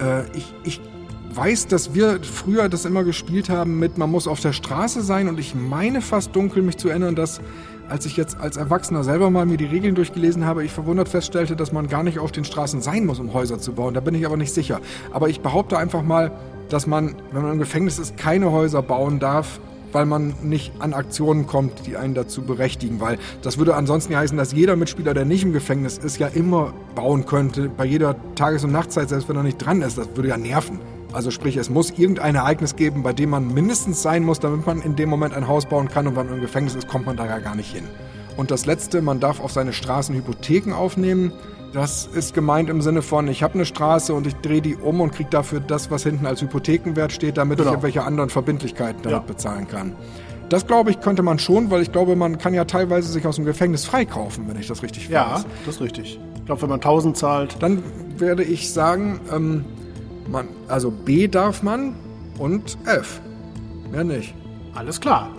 Äh, 0.00 0.24
ich, 0.36 0.52
ich 0.64 0.80
weiß, 1.34 1.66
dass 1.68 1.94
wir 1.94 2.20
früher 2.22 2.68
das 2.68 2.84
immer 2.84 3.04
gespielt 3.04 3.48
haben 3.48 3.78
mit, 3.78 3.98
man 3.98 4.10
muss 4.10 4.28
auf 4.28 4.40
der 4.40 4.52
Straße 4.52 5.02
sein 5.02 5.28
und 5.28 5.38
ich 5.38 5.54
meine 5.54 6.00
fast 6.00 6.34
dunkel 6.34 6.62
mich 6.62 6.76
zu 6.76 6.88
erinnern, 6.88 7.14
dass 7.14 7.40
als 7.88 8.06
ich 8.06 8.16
jetzt 8.16 8.38
als 8.38 8.56
Erwachsener 8.56 9.04
selber 9.04 9.30
mal 9.30 9.46
mir 9.46 9.56
die 9.56 9.64
Regeln 9.64 9.94
durchgelesen 9.94 10.44
habe, 10.44 10.64
ich 10.64 10.72
verwundert 10.72 11.08
feststellte, 11.08 11.56
dass 11.56 11.72
man 11.72 11.88
gar 11.88 12.02
nicht 12.02 12.18
auf 12.18 12.32
den 12.32 12.44
Straßen 12.44 12.80
sein 12.80 13.06
muss, 13.06 13.20
um 13.20 13.32
Häuser 13.34 13.58
zu 13.58 13.72
bauen. 13.72 13.94
Da 13.94 14.00
bin 14.00 14.14
ich 14.14 14.26
aber 14.26 14.36
nicht 14.36 14.54
sicher. 14.54 14.80
Aber 15.12 15.28
ich 15.28 15.40
behaupte 15.40 15.78
einfach 15.78 16.02
mal, 16.02 16.32
dass 16.68 16.86
man, 16.86 17.16
wenn 17.32 17.42
man 17.42 17.52
im 17.52 17.58
Gefängnis 17.58 17.98
ist, 17.98 18.16
keine 18.16 18.50
Häuser 18.50 18.82
bauen 18.82 19.18
darf, 19.18 19.60
weil 19.92 20.06
man 20.06 20.34
nicht 20.42 20.72
an 20.80 20.92
Aktionen 20.92 21.46
kommt, 21.46 21.86
die 21.86 21.96
einen 21.96 22.14
dazu 22.14 22.42
berechtigen. 22.42 23.00
Weil 23.00 23.18
das 23.42 23.58
würde 23.58 23.76
ansonsten 23.76 24.16
heißen, 24.16 24.36
dass 24.36 24.52
jeder 24.52 24.74
Mitspieler, 24.76 25.14
der 25.14 25.24
nicht 25.24 25.44
im 25.44 25.52
Gefängnis 25.52 25.98
ist, 25.98 26.18
ja 26.18 26.26
immer 26.26 26.72
bauen 26.94 27.26
könnte, 27.26 27.68
bei 27.68 27.84
jeder 27.84 28.16
Tages- 28.34 28.64
und 28.64 28.72
Nachtzeit, 28.72 29.08
selbst 29.08 29.28
wenn 29.28 29.36
er 29.36 29.44
nicht 29.44 29.58
dran 29.58 29.82
ist. 29.82 29.96
Das 29.96 30.08
würde 30.14 30.30
ja 30.30 30.36
nerven. 30.36 30.80
Also 31.14 31.30
sprich, 31.30 31.56
es 31.56 31.70
muss 31.70 31.90
irgendein 31.96 32.34
Ereignis 32.34 32.74
geben, 32.76 33.02
bei 33.02 33.12
dem 33.12 33.30
man 33.30 33.54
mindestens 33.54 34.02
sein 34.02 34.24
muss, 34.24 34.40
damit 34.40 34.66
man 34.66 34.82
in 34.82 34.96
dem 34.96 35.08
Moment 35.08 35.32
ein 35.34 35.46
Haus 35.48 35.66
bauen 35.66 35.88
kann. 35.88 36.06
Und 36.06 36.16
wenn 36.16 36.26
man 36.26 36.34
im 36.36 36.40
Gefängnis 36.40 36.74
ist, 36.74 36.88
kommt 36.88 37.06
man 37.06 37.16
da 37.16 37.24
ja 37.26 37.38
gar 37.38 37.54
nicht 37.54 37.72
hin. 37.72 37.84
Und 38.36 38.50
das 38.50 38.66
Letzte, 38.66 39.00
man 39.00 39.20
darf 39.20 39.40
auf 39.40 39.52
seine 39.52 39.72
Straßen 39.72 40.14
Hypotheken 40.14 40.72
aufnehmen. 40.74 41.32
Das 41.72 42.06
ist 42.06 42.34
gemeint 42.34 42.68
im 42.68 42.80
Sinne 42.82 43.00
von, 43.02 43.28
ich 43.28 43.42
habe 43.42 43.54
eine 43.54 43.64
Straße 43.64 44.12
und 44.12 44.26
ich 44.26 44.34
drehe 44.36 44.60
die 44.60 44.76
um 44.76 45.00
und 45.00 45.12
kriege 45.12 45.30
dafür 45.30 45.60
das, 45.60 45.90
was 45.90 46.02
hinten 46.02 46.26
als 46.26 46.40
Hypothekenwert 46.42 47.12
steht, 47.12 47.36
damit 47.36 47.58
Genau. 47.58 47.70
ich 47.70 47.74
irgendwelche 47.74 48.02
anderen 48.04 48.30
Verbindlichkeiten 48.30 49.02
damit 49.02 49.18
Ja. 49.20 49.24
bezahlen 49.26 49.68
kann. 49.68 49.92
Das 50.48 50.66
glaube 50.66 50.90
ich, 50.90 51.00
könnte 51.00 51.22
man 51.22 51.38
schon, 51.38 51.70
weil 51.70 51.82
ich 51.82 51.90
glaube, 51.90 52.16
man 52.16 52.38
kann 52.38 52.54
ja 52.54 52.64
teilweise 52.64 53.10
sich 53.10 53.26
aus 53.26 53.36
dem 53.36 53.44
Gefängnis 53.44 53.84
freikaufen, 53.86 54.46
wenn 54.48 54.56
ich 54.58 54.66
das 54.68 54.82
richtig 54.82 55.08
Ja, 55.08 55.34
weiß. 55.36 55.46
das 55.66 55.76
ist 55.76 55.80
richtig. 55.80 56.20
Ich 56.36 56.44
glaube, 56.44 56.62
wenn 56.62 56.68
man 56.70 56.80
1000 56.80 57.16
zahlt, 57.16 57.56
Dann 57.60 57.82
werde 58.18 58.44
ich 58.44 58.72
sagen, 58.72 59.20
ähm, 59.34 59.64
man, 60.28 60.48
also 60.68 60.90
B 60.90 61.28
darf 61.28 61.62
man 61.62 61.94
und 62.38 62.76
F. 62.86 63.20
Mehr 63.90 64.04
nicht. 64.04 64.34
alles 64.74 65.00
klar. 65.00 65.30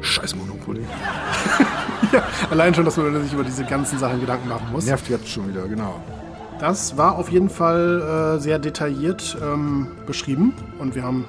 Scheiß 0.00 0.36
Monopoly. 0.36 0.84
Allein 2.50 2.74
schon, 2.74 2.84
dass 2.84 2.96
man 2.96 3.22
sich 3.22 3.32
über 3.32 3.44
diese 3.44 3.64
ganzen 3.64 3.98
Sachen 3.98 4.20
Gedanken 4.20 4.48
machen 4.48 4.66
muss. 4.72 4.86
Nervt 4.86 5.08
jetzt 5.08 5.28
schon 5.28 5.48
wieder, 5.48 5.66
genau. 5.66 6.00
Das 6.60 6.96
war 6.96 7.16
auf 7.16 7.30
jeden 7.30 7.50
Fall 7.50 8.36
äh, 8.36 8.40
sehr 8.40 8.58
detailliert 8.58 9.36
ähm, 9.42 9.88
beschrieben 10.06 10.54
und 10.78 10.94
wir 10.94 11.02
haben 11.02 11.24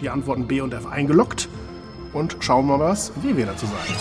die 0.00 0.10
Antworten 0.10 0.46
B 0.48 0.60
und 0.60 0.74
F 0.74 0.86
eingeloggt 0.86 1.48
und 2.12 2.36
schauen 2.40 2.66
mal 2.66 2.80
was, 2.80 3.12
wie 3.22 3.36
wir 3.36 3.46
dazu 3.46 3.66
sagen. 3.66 3.94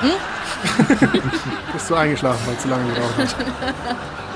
Bist 1.72 1.90
du 1.90 1.94
eingeschlafen, 1.94 2.40
weil 2.46 2.54
es 2.54 2.62
zu 2.62 2.68
lange 2.68 2.88
gedauert 2.88 3.18
hat? 3.18 3.36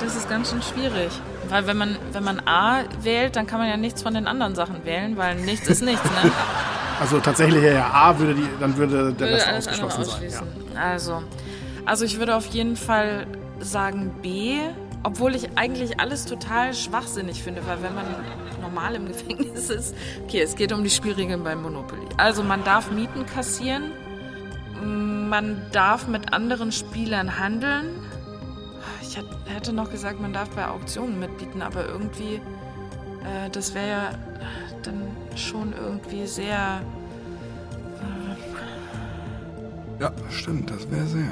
Das 0.00 0.16
ist 0.16 0.28
ganz 0.28 0.50
schön 0.50 0.62
schwierig. 0.62 1.10
Weil 1.48 1.66
wenn 1.66 1.76
man, 1.76 1.96
wenn 2.12 2.24
man 2.24 2.40
A 2.46 2.82
wählt, 3.02 3.36
dann 3.36 3.46
kann 3.46 3.58
man 3.58 3.68
ja 3.68 3.76
nichts 3.76 4.02
von 4.02 4.14
den 4.14 4.26
anderen 4.26 4.54
Sachen 4.54 4.84
wählen, 4.84 5.16
weil 5.16 5.36
nichts 5.36 5.68
ist 5.68 5.82
nichts, 5.82 6.04
ne? 6.04 6.30
Also 7.00 7.18
tatsächlich 7.18 7.62
ja 7.64 7.90
A 7.94 8.18
würde 8.18 8.34
die, 8.34 8.46
dann 8.60 8.76
würde 8.76 9.14
der 9.14 9.28
Würde 9.28 9.34
Rest 9.36 9.48
ausgeschlossen 9.48 10.04
sein. 10.04 10.12
ausschließen. 10.12 10.46
Also, 10.78 11.22
also 11.86 12.04
ich 12.04 12.18
würde 12.18 12.36
auf 12.36 12.44
jeden 12.48 12.76
Fall 12.76 13.26
sagen 13.58 14.12
B, 14.20 14.58
obwohl 15.02 15.34
ich 15.34 15.56
eigentlich 15.56 15.98
alles 15.98 16.26
total 16.26 16.74
schwachsinnig 16.74 17.42
finde, 17.42 17.62
weil 17.66 17.82
wenn 17.82 17.94
man 17.94 18.04
normal 18.60 18.96
im 18.96 19.08
Gefängnis 19.08 19.70
ist, 19.70 19.94
okay, 20.24 20.42
es 20.42 20.56
geht 20.56 20.72
um 20.72 20.84
die 20.84 20.90
Spielregeln 20.90 21.42
beim 21.42 21.62
Monopoly. 21.62 22.06
Also 22.18 22.42
man 22.42 22.64
darf 22.64 22.90
Mieten 22.90 23.24
kassieren, 23.24 23.92
man 24.82 25.62
darf 25.72 26.06
mit 26.06 26.34
anderen 26.34 26.70
Spielern 26.70 27.38
handeln. 27.38 27.86
Ich 29.10 29.18
hätte 29.52 29.72
noch 29.72 29.90
gesagt, 29.90 30.20
man 30.20 30.32
darf 30.32 30.50
bei 30.50 30.68
Auktionen 30.68 31.18
mitbieten, 31.18 31.62
aber 31.62 31.84
irgendwie, 31.84 32.34
äh, 33.24 33.50
das 33.50 33.74
wäre 33.74 33.88
ja 33.88 34.10
dann 34.84 35.02
schon 35.36 35.72
irgendwie 35.72 36.26
sehr 36.26 36.80
Ja, 39.98 40.12
stimmt, 40.30 40.70
das 40.70 40.88
wäre 40.90 41.04
sehr. 41.06 41.30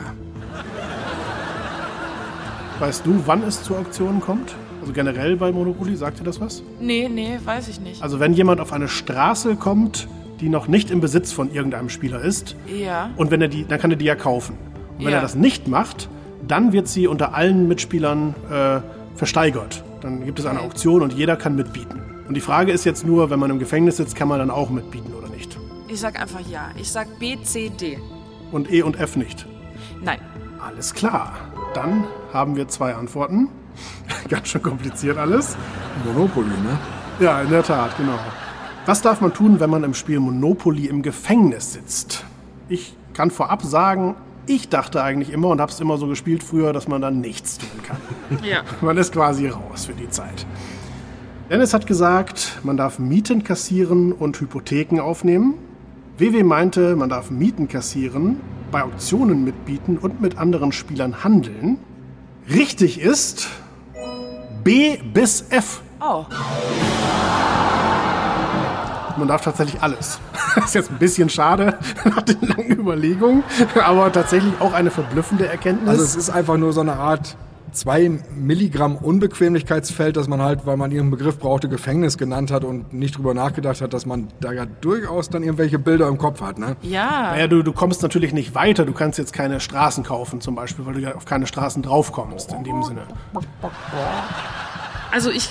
Weißt 2.80 3.06
du, 3.06 3.22
wann 3.26 3.42
es 3.44 3.62
zu 3.62 3.74
Auktionen 3.76 4.20
kommt? 4.20 4.54
Also 4.80 4.92
generell 4.92 5.36
bei 5.36 5.50
Monopoly, 5.52 5.96
sagt 5.96 6.18
dir 6.20 6.24
das 6.24 6.40
was? 6.40 6.62
Nee, 6.80 7.08
nee, 7.08 7.38
weiß 7.42 7.68
ich 7.68 7.80
nicht. 7.80 8.02
Also 8.02 8.18
wenn 8.20 8.32
jemand 8.34 8.60
auf 8.60 8.72
eine 8.72 8.88
Straße 8.88 9.54
kommt, 9.56 10.06
die 10.40 10.48
noch 10.48 10.66
nicht 10.68 10.90
im 10.90 11.00
Besitz 11.00 11.32
von 11.32 11.50
irgendeinem 11.52 11.88
Spieler 11.88 12.20
ist, 12.22 12.56
Ja. 12.66 13.10
und 13.16 13.30
wenn 13.30 13.40
er 13.40 13.48
die, 13.48 13.64
dann 13.66 13.78
kann 13.80 13.90
er 13.92 13.96
die 13.96 14.04
ja 14.04 14.16
kaufen. 14.16 14.56
Und 14.98 15.04
wenn 15.04 15.12
Ja. 15.12 15.18
er 15.18 15.22
das 15.22 15.34
nicht 15.36 15.66
macht, 15.68 16.08
dann 16.48 16.72
wird 16.72 16.88
sie 16.88 17.06
unter 17.06 17.34
allen 17.34 17.68
Mitspielern 17.68 18.34
äh, 18.50 18.80
versteigert. 19.16 19.84
Dann 20.00 20.24
gibt 20.24 20.38
es 20.38 20.46
eine. 20.46 20.60
Auktion 20.60 21.02
und 21.02 21.12
jeder 21.12 21.36
kann 21.36 21.54
mitbieten. 21.54 22.00
Und 22.26 22.34
die 22.34 22.40
Frage 22.40 22.72
ist 22.72 22.84
jetzt 22.84 23.06
nur, 23.06 23.30
wenn 23.30 23.38
man 23.38 23.50
im 23.50 23.58
Gefängnis 23.58 23.96
sitzt, 23.96 24.16
kann 24.16 24.28
man 24.28 24.38
dann 24.38 24.50
auch 24.50 24.70
mitbieten 24.70 25.12
oder 25.14 25.28
nicht? 25.28 25.58
Ich 25.88 26.00
sag 26.00 26.20
einfach 26.20 26.40
ja. 26.40 26.70
Ich 26.76 26.90
sag 26.90 27.18
B, 27.18 27.38
C, 27.42 27.70
D. 27.70 27.98
Und 28.52 28.70
E 28.70 28.82
und 28.82 28.98
F 28.98 29.16
nicht. 29.16 29.46
Nein. 30.02 30.18
Alles 30.60 30.94
klar. 30.94 31.34
Dann 31.74 32.04
haben 32.32 32.56
wir 32.56 32.68
zwei 32.68 32.94
Antworten. 32.94 33.48
Ganz 34.28 34.48
schön 34.48 34.62
kompliziert 34.62 35.18
alles. 35.18 35.56
Monopoly, 36.04 36.48
ne? 36.48 36.78
Ja, 37.20 37.40
in 37.42 37.50
der 37.50 37.62
Tat, 37.62 37.96
genau. 37.96 38.18
Was 38.86 39.02
darf 39.02 39.20
man 39.20 39.32
tun, 39.32 39.60
wenn 39.60 39.70
man 39.70 39.84
im 39.84 39.94
Spiel 39.94 40.20
Monopoly 40.20 40.86
im 40.86 41.02
Gefängnis 41.02 41.74
sitzt? 41.74 42.24
Ich 42.68 42.94
kann 43.12 43.30
vorab 43.30 43.62
sagen, 43.62 44.16
ich 44.48 44.68
dachte 44.68 45.02
eigentlich 45.02 45.32
immer 45.32 45.48
und 45.48 45.60
habe 45.60 45.70
es 45.70 45.80
immer 45.80 45.98
so 45.98 46.06
gespielt 46.06 46.42
früher, 46.42 46.72
dass 46.72 46.88
man 46.88 47.00
dann 47.00 47.20
nichts 47.20 47.58
tun 47.58 47.82
kann. 47.82 47.98
Ja. 48.42 48.62
Man 48.80 48.96
ist 48.96 49.12
quasi 49.12 49.48
raus 49.48 49.86
für 49.86 49.92
die 49.92 50.08
Zeit. 50.08 50.46
Dennis 51.50 51.72
hat 51.72 51.86
gesagt, 51.86 52.58
man 52.62 52.76
darf 52.76 52.98
Mieten 52.98 53.42
kassieren 53.42 54.12
und 54.12 54.38
Hypotheken 54.40 55.00
aufnehmen. 55.00 55.54
WW 56.18 56.42
meinte, 56.42 56.96
man 56.96 57.08
darf 57.08 57.30
Mieten 57.30 57.68
kassieren, 57.68 58.40
bei 58.70 58.82
Auktionen 58.82 59.44
mitbieten 59.44 59.98
und 59.98 60.20
mit 60.20 60.36
anderen 60.36 60.72
Spielern 60.72 61.24
handeln. 61.24 61.78
Richtig 62.50 63.00
ist 63.00 63.48
B 64.64 64.98
bis 65.14 65.46
F. 65.50 65.80
Oh. 66.00 66.26
Man 69.18 69.28
darf 69.28 69.42
tatsächlich 69.42 69.82
alles. 69.82 70.18
Das 70.54 70.70
ist 70.70 70.74
jetzt 70.74 70.90
ein 70.90 70.98
bisschen 70.98 71.28
schade 71.28 71.78
nach 72.04 72.22
den 72.22 72.40
langen 72.40 72.72
Überlegungen, 72.72 73.44
aber 73.84 74.10
tatsächlich 74.10 74.52
auch 74.60 74.72
eine 74.72 74.90
verblüffende 74.90 75.46
Erkenntnis. 75.46 75.88
Also 75.88 76.02
es 76.02 76.16
ist 76.16 76.30
einfach 76.30 76.56
nur 76.56 76.72
so 76.72 76.80
eine 76.80 76.94
Art 76.94 77.36
2 77.72 78.20
Milligramm 78.34 78.96
Unbequemlichkeitsfeld, 78.96 80.16
dass 80.16 80.28
man 80.28 80.42
halt, 80.42 80.66
weil 80.66 80.76
man 80.76 80.90
ihren 80.90 81.10
Begriff 81.10 81.38
brauchte, 81.38 81.68
Gefängnis 81.68 82.18
genannt 82.18 82.50
hat 82.50 82.64
und 82.64 82.92
nicht 82.92 83.16
drüber 83.16 83.34
nachgedacht 83.34 83.80
hat, 83.80 83.92
dass 83.92 84.06
man 84.06 84.28
da 84.40 84.52
ja 84.52 84.66
durchaus 84.66 85.28
dann 85.28 85.42
irgendwelche 85.42 85.78
Bilder 85.78 86.08
im 86.08 86.18
Kopf 86.18 86.40
hat. 86.40 86.58
Ne? 86.58 86.76
Ja. 86.82 87.32
Naja, 87.32 87.46
du, 87.46 87.62
du 87.62 87.72
kommst 87.72 88.02
natürlich 88.02 88.32
nicht 88.32 88.54
weiter. 88.54 88.84
Du 88.84 88.92
kannst 88.92 89.18
jetzt 89.18 89.32
keine 89.32 89.60
Straßen 89.60 90.04
kaufen 90.04 90.40
zum 90.40 90.54
Beispiel, 90.54 90.86
weil 90.86 90.94
du 90.94 91.00
ja 91.00 91.14
auf 91.14 91.24
keine 91.24 91.46
Straßen 91.46 91.82
draufkommst 91.82 92.52
in 92.52 92.64
dem 92.64 92.82
Sinne. 92.82 93.02
Also 95.10 95.30
ich 95.30 95.48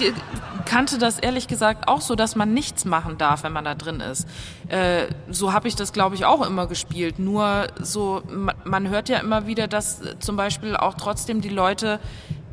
kannte 0.65 0.97
das 0.97 1.17
ehrlich 1.17 1.47
gesagt 1.47 1.87
auch 1.87 2.01
so, 2.01 2.15
dass 2.15 2.35
man 2.35 2.53
nichts 2.53 2.85
machen 2.85 3.17
darf, 3.17 3.43
wenn 3.43 3.53
man 3.53 3.63
da 3.63 3.73
drin 3.73 4.01
ist. 4.01 4.27
Äh, 4.67 5.07
so 5.29 5.53
habe 5.53 5.67
ich 5.67 5.75
das, 5.75 5.93
glaube 5.93 6.15
ich, 6.15 6.25
auch 6.25 6.45
immer 6.45 6.67
gespielt. 6.67 7.19
Nur 7.19 7.67
so, 7.81 8.21
ma- 8.29 8.53
man 8.65 8.89
hört 8.89 9.07
ja 9.09 9.19
immer 9.19 9.47
wieder, 9.47 9.67
dass 9.67 10.01
äh, 10.01 10.19
zum 10.19 10.35
Beispiel 10.35 10.75
auch 10.75 10.95
trotzdem 10.95 11.41
die 11.41 11.49
Leute, 11.49 11.99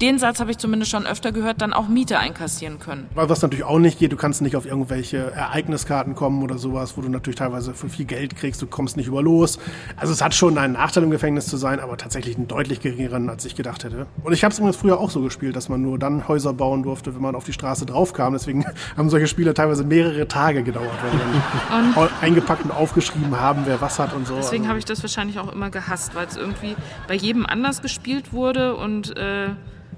den 0.00 0.18
Satz 0.18 0.40
habe 0.40 0.50
ich 0.50 0.58
zumindest 0.58 0.90
schon 0.90 1.06
öfter 1.06 1.30
gehört, 1.30 1.60
dann 1.62 1.72
auch 1.72 1.86
Miete 1.88 2.18
einkassieren 2.18 2.78
können. 2.80 3.06
Weil 3.14 3.28
Was 3.28 3.42
natürlich 3.42 3.64
auch 3.64 3.78
nicht 3.78 3.98
geht, 3.98 4.10
du 4.12 4.16
kannst 4.16 4.42
nicht 4.42 4.56
auf 4.56 4.66
irgendwelche 4.66 5.32
Ereigniskarten 5.32 6.14
kommen 6.14 6.42
oder 6.42 6.58
sowas, 6.58 6.96
wo 6.96 7.00
du 7.00 7.08
natürlich 7.08 7.38
teilweise 7.38 7.74
für 7.74 7.88
viel 7.88 8.04
Geld 8.04 8.34
kriegst, 8.36 8.60
du 8.60 8.66
kommst 8.66 8.96
nicht 8.96 9.06
über 9.06 9.22
los. 9.22 9.58
Also 9.96 10.12
es 10.12 10.20
hat 10.20 10.34
schon 10.34 10.58
einen 10.58 10.72
Nachteil 10.74 11.04
im 11.04 11.10
Gefängnis 11.10 11.46
zu 11.46 11.56
sein, 11.56 11.78
aber 11.80 11.96
tatsächlich 11.96 12.36
einen 12.36 12.48
deutlich 12.48 12.80
geringeren, 12.80 13.30
als 13.30 13.44
ich 13.44 13.54
gedacht 13.54 13.84
hätte. 13.84 14.06
Und 14.24 14.32
ich 14.32 14.42
habe 14.42 14.52
es 14.52 14.58
übrigens 14.58 14.76
früher 14.76 14.98
auch 14.98 15.10
so 15.10 15.20
gespielt, 15.22 15.54
dass 15.54 15.68
man 15.68 15.80
nur 15.82 15.98
dann 15.98 16.26
Häuser 16.26 16.52
bauen 16.52 16.82
durfte, 16.82 17.14
wenn 17.14 17.22
man 17.22 17.34
auf 17.36 17.44
die 17.44 17.52
Straße 17.52 17.86
draufkam. 17.86 18.32
Deswegen 18.32 18.64
haben 18.96 19.10
solche 19.10 19.28
Spiele 19.28 19.54
teilweise 19.54 19.84
mehrere 19.84 20.26
Tage 20.26 20.64
gedauert, 20.64 20.90
weil 21.02 21.18
dann 21.72 21.96
au- 21.96 22.08
eingepackt 22.20 22.64
und 22.64 22.72
aufgeschrieben 22.72 23.38
haben, 23.40 23.62
wer 23.64 23.80
was 23.80 23.98
hat 23.98 24.12
und 24.12 24.26
so. 24.26 24.34
Deswegen 24.36 24.64
Also- 24.64 24.68
habe 24.70 24.78
ich 24.80 24.84
das 24.84 25.02
wahrscheinlich 25.02 25.38
auch 25.38 25.52
immer 25.52 25.70
gehasst, 25.70 26.14
weil 26.16 26.26
es 26.26 26.36
irgendwie 26.36 26.74
bei 27.06 27.14
jedem 27.14 27.46
anders 27.46 27.80
gespielt 27.80 28.32
wurde 28.32 28.74
und 28.76 29.16
äh, 29.16 29.50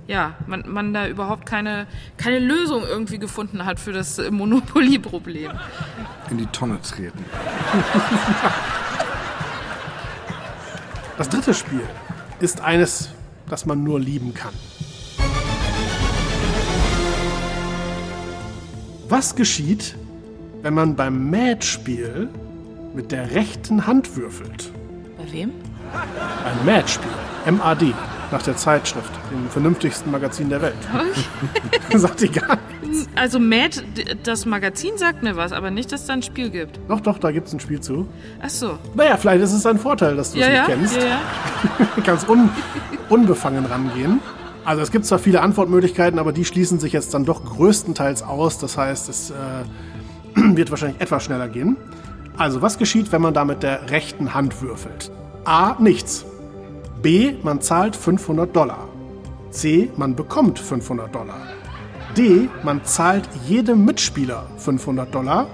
ja, 0.07 0.34
man, 0.46 0.64
man 0.66 0.94
da 0.94 1.09
überhaupt 1.09 1.46
keine, 1.46 1.86
keine 2.16 2.38
Lösung 2.38 2.82
irgendwie 2.82 3.18
gefunden 3.18 3.64
hat 3.64 3.80
für 3.80 3.92
das 3.92 4.20
Monopoly-Problem. 4.30 5.52
In 6.30 6.38
die 6.38 6.46
Tonne 6.46 6.80
treten. 6.80 7.24
Das 11.16 11.28
dritte 11.30 11.54
Spiel 11.54 11.82
ist 12.40 12.61
eines, 12.61 13.09
das 13.48 13.64
man 13.64 13.82
nur 13.82 13.98
lieben 13.98 14.34
kann. 14.34 14.52
Was 19.09 19.34
geschieht, 19.34 19.96
wenn 20.62 20.74
man 20.74 20.96
beim 20.96 21.30
Mad-Spiel 21.30 22.28
mit 22.94 23.12
der 23.12 23.30
rechten 23.30 23.86
Hand 23.86 24.16
würfelt? 24.16 24.72
Bei 25.16 25.32
wem? 25.32 25.52
Ein 26.44 26.64
Mad-Spiel, 26.66 27.11
MAD, 27.51 27.94
nach 28.30 28.42
der 28.42 28.57
Zeitschrift, 28.57 29.11
dem 29.30 29.49
vernünftigsten 29.51 30.11
Magazin 30.11 30.49
der 30.49 30.62
Welt. 30.62 30.74
Sagt 31.94 32.22
ihr 32.22 32.28
gar 32.30 32.59
nichts. 32.82 33.09
Also 33.14 33.38
Mad, 33.38 33.82
das 34.22 34.47
Magazin 34.47 34.97
sagt 34.97 35.22
mir 35.22 35.36
was, 35.36 35.53
aber 35.53 35.70
nicht, 35.70 35.92
dass 35.92 36.03
es 36.03 36.07
da 36.07 36.14
ein 36.14 36.22
Spiel 36.22 36.51
gibt. 36.51 36.78
Doch, 36.88 37.01
doch, 37.01 37.18
da 37.18 37.30
gibt 37.30 37.49
es 37.49 37.53
ein 37.53 37.61
Spiel 37.61 37.80
zu. 37.80 38.07
Ach 38.42 38.49
so. 38.49 38.78
Naja, 38.94 39.16
vielleicht 39.16 39.42
ist 39.42 39.53
es 39.53 39.66
ein 39.66 39.78
Vorteil, 39.78 40.16
dass 40.16 40.32
du 40.32 40.38
Ja, 40.38 40.47
es 40.47 40.53
ja, 40.55 40.61
nicht 40.61 40.92
kennst. 40.92 40.97
ja, 40.97 41.05
ja. 41.07 41.18
Du 41.94 42.03
kannst 42.05 42.28
un 42.28 42.49
unbefangen 43.09 43.66
rangehen. 43.66 44.20
Also 44.64 44.82
es 44.82 44.90
gibt 44.90 45.07
zwar 45.07 45.18
viele 45.20 45.42
Antwortmöglichkeiten, 45.42 46.18
aber 46.18 46.32
die 46.32 46.44
schließen 46.44 46.80
sich 46.80 46.92
jetzt 46.92 47.14
dann 47.14 47.24
doch 47.24 47.44
größtenteils 47.44 48.22
aus. 48.24 48.59
Das 48.59 48.76
heißt, 48.76 49.09
es 49.09 49.30
äh, 49.30 49.34
wird 50.57 50.70
wahrscheinlich 50.70 51.01
etwas 51.01 51.22
schneller 51.24 51.49
gehen. 51.49 51.76
Also 52.36 52.62
was 52.62 52.76
geschieht, 52.78 53.12
wenn 53.12 53.22
man 53.22 53.32
da 53.34 53.44
mit 53.44 53.62
der 53.62 53.90
rechten 53.90 54.34
Hand 54.34 54.61
würfelt? 54.62 55.11
A. 55.47 55.76
Nichts. 55.78 56.24
B. 57.03 57.36
Man 57.44 57.61
zahlt 57.61 57.94
500 57.94 58.55
Dollar. 58.55 58.88
C. 59.51 59.92
Man 59.97 60.16
bekommt 60.16 60.59
500 60.59 61.14
Dollar. 61.14 61.40
D. 62.16 62.49
Man 62.64 62.84
zahlt 62.84 63.28
jedem 63.47 63.84
Mitspieler 63.84 64.49
500 64.59 65.14
Dollar. 65.14 65.47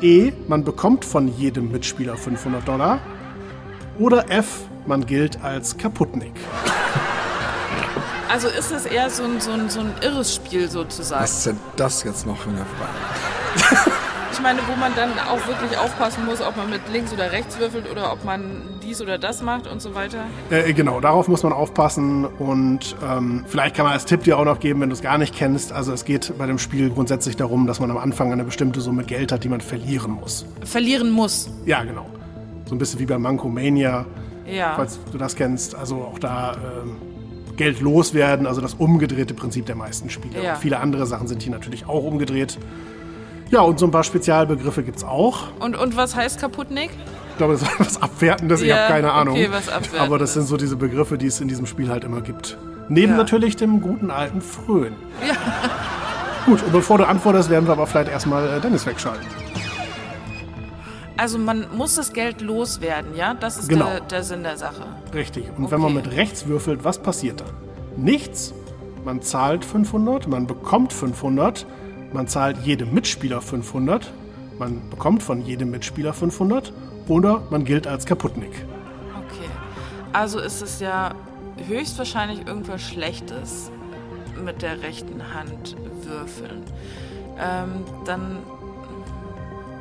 E. 0.00 0.32
Man 0.48 0.64
bekommt 0.64 1.04
von 1.04 1.28
jedem 1.28 1.70
Mitspieler 1.70 2.16
500 2.16 2.66
Dollar. 2.66 2.98
Oder 4.00 4.28
F. 4.28 4.62
Man 4.86 5.06
gilt 5.06 5.40
als 5.44 5.76
Kaputtnik. 5.76 6.32
Also 8.28 8.48
ist 8.48 8.72
es 8.72 8.86
eher 8.86 9.08
so 9.08 9.22
ein, 9.22 9.40
so, 9.40 9.52
ein, 9.52 9.70
so 9.70 9.80
ein 9.80 9.92
irres 10.00 10.34
Spiel 10.34 10.68
sozusagen. 10.68 11.22
Was 11.22 11.38
ist 11.38 11.46
denn 11.46 11.60
das 11.76 12.02
jetzt 12.02 12.26
noch 12.26 12.38
für 12.38 12.48
eine 12.48 12.66
Frage? 12.66 13.92
Ich 14.32 14.40
meine, 14.40 14.60
wo 14.66 14.74
man 14.78 14.92
dann 14.96 15.10
auch 15.18 15.46
wirklich 15.46 15.76
aufpassen 15.78 16.24
muss, 16.24 16.40
ob 16.40 16.56
man 16.56 16.70
mit 16.70 16.80
links 16.92 17.12
oder 17.12 17.30
rechts 17.32 17.58
würfelt 17.58 17.90
oder 17.90 18.12
ob 18.12 18.24
man 18.24 18.62
dies 18.82 19.00
oder 19.02 19.18
das 19.18 19.42
macht 19.42 19.66
und 19.66 19.80
so 19.82 19.94
weiter. 19.94 20.24
Äh, 20.50 20.72
genau, 20.72 21.00
darauf 21.00 21.28
muss 21.28 21.42
man 21.42 21.52
aufpassen 21.52 22.24
und 22.24 22.96
ähm, 23.06 23.44
vielleicht 23.46 23.76
kann 23.76 23.84
man 23.84 23.92
als 23.92 24.04
Tipp 24.06 24.24
dir 24.24 24.38
auch 24.38 24.44
noch 24.44 24.58
geben, 24.58 24.80
wenn 24.80 24.88
du 24.88 24.94
es 24.94 25.02
gar 25.02 25.18
nicht 25.18 25.34
kennst. 25.34 25.72
Also 25.72 25.92
es 25.92 26.04
geht 26.04 26.32
bei 26.38 26.46
dem 26.46 26.58
Spiel 26.58 26.90
grundsätzlich 26.90 27.36
darum, 27.36 27.66
dass 27.66 27.78
man 27.78 27.90
am 27.90 27.98
Anfang 27.98 28.32
eine 28.32 28.42
bestimmte 28.44 28.80
Summe 28.80 29.04
Geld 29.04 29.32
hat, 29.32 29.44
die 29.44 29.48
man 29.48 29.60
verlieren 29.60 30.12
muss. 30.12 30.46
Verlieren 30.64 31.10
muss. 31.10 31.50
Ja, 31.66 31.84
genau. 31.84 32.06
So 32.64 32.74
ein 32.74 32.78
bisschen 32.78 32.98
wie 33.00 33.06
bei 33.06 33.18
Manco 33.18 33.48
Mania, 33.48 34.06
Ja. 34.46 34.72
falls 34.76 34.98
du 35.12 35.18
das 35.18 35.36
kennst. 35.36 35.74
Also 35.74 35.96
auch 35.96 36.18
da 36.18 36.54
ähm, 36.82 36.96
Geld 37.56 37.80
loswerden, 37.80 38.46
also 38.46 38.60
das 38.62 38.74
umgedrehte 38.74 39.34
Prinzip 39.34 39.66
der 39.66 39.76
meisten 39.76 40.08
Spiele. 40.08 40.42
Ja. 40.42 40.54
Viele 40.54 40.80
andere 40.80 41.06
Sachen 41.06 41.26
sind 41.28 41.42
hier 41.42 41.52
natürlich 41.52 41.86
auch 41.86 42.02
umgedreht. 42.02 42.58
Ja, 43.52 43.60
und 43.60 43.78
so 43.78 43.84
ein 43.86 43.90
paar 43.90 44.02
Spezialbegriffe 44.02 44.82
gibt's 44.82 45.04
auch. 45.04 45.44
Und, 45.60 45.76
und 45.76 45.94
was 45.96 46.16
heißt 46.16 46.40
Kaputtnik? 46.40 46.90
Ich 47.32 47.36
glaube, 47.36 47.52
das 47.52 47.62
ist 47.62 47.70
was 47.78 48.02
Abwertendes, 48.02 48.62
ich 48.62 48.68
Ja, 48.68 48.76
habe 48.78 48.88
keine 48.94 49.12
Ahnung. 49.12 49.34
okay, 49.34 49.48
was 49.50 49.68
Abwertendes. 49.68 50.00
Aber 50.00 50.18
das 50.18 50.32
sind 50.32 50.44
so 50.48 50.56
diese 50.56 50.76
Begriffe, 50.76 51.18
die 51.18 51.26
es 51.26 51.40
in 51.40 51.48
diesem 51.48 51.66
Spiel 51.66 51.90
halt 51.90 52.02
immer 52.02 52.22
gibt. 52.22 52.56
Neben 52.88 53.12
Ja. 53.12 53.18
natürlich 53.18 53.54
dem 53.56 53.80
guten 53.80 54.10
alten 54.10 54.40
Fröhn. 54.40 54.94
Ja. 55.26 55.34
Gut, 56.46 56.62
und 56.62 56.72
bevor 56.72 56.98
du 56.98 57.06
antwortest, 57.06 57.50
werden 57.50 57.66
wir 57.68 57.72
aber 57.72 57.86
vielleicht 57.86 58.10
erstmal 58.10 58.48
äh, 58.48 58.60
Dennis 58.60 58.84
wegschalten. 58.86 59.24
Also 61.16 61.38
man 61.38 61.66
muss 61.76 61.94
das 61.96 62.12
Geld 62.12 62.40
loswerden, 62.40 63.14
ja? 63.14 63.34
Das 63.34 63.58
ist 63.58 63.68
Genau. 63.68 63.84
der, 63.86 64.00
der 64.00 64.22
Sinn 64.24 64.42
der 64.42 64.56
Sache. 64.56 64.86
Richtig. 65.14 65.44
Und 65.56 65.70
wenn 65.70 65.80
man 65.80 65.94
Okay. 65.96 66.06
mit 66.08 66.16
rechts 66.16 66.46
würfelt, 66.46 66.84
was 66.84 66.98
passiert 66.98 67.40
dann? 67.40 67.50
Nichts. 68.02 68.54
Man 69.04 69.20
zahlt 69.20 69.64
500, 69.64 70.26
man 70.26 70.46
bekommt 70.46 70.92
500, 70.92 71.66
man 72.12 72.28
zahlt 72.28 72.58
jedem 72.58 72.92
Mitspieler 72.94 73.40
500, 73.40 74.12
man 74.58 74.80
bekommt 74.90 75.22
von 75.22 75.42
jedem 75.42 75.70
Mitspieler 75.70 76.12
500 76.12 76.72
oder 77.08 77.42
man 77.50 77.64
gilt 77.64 77.86
als 77.86 78.06
Kaputtnik. 78.06 78.50
Okay. 79.16 79.48
Also 80.12 80.38
ist 80.38 80.62
es 80.62 80.80
ja 80.80 81.14
höchstwahrscheinlich 81.66 82.46
irgendwas 82.46 82.82
Schlechtes 82.82 83.70
mit 84.44 84.62
der 84.62 84.82
rechten 84.82 85.34
Hand 85.34 85.76
würfeln. 86.04 86.62
Ähm, 87.38 87.84
dann 88.04 88.38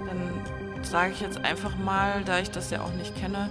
dann 0.08 0.84
sage 0.84 1.12
ich 1.14 1.22
jetzt 1.22 1.44
einfach 1.44 1.78
mal, 1.78 2.24
da 2.26 2.40
ich 2.40 2.52
das 2.52 2.70
ja 2.70 2.82
auch 2.82 2.94
nicht 2.94 3.16
kenne, 3.16 3.50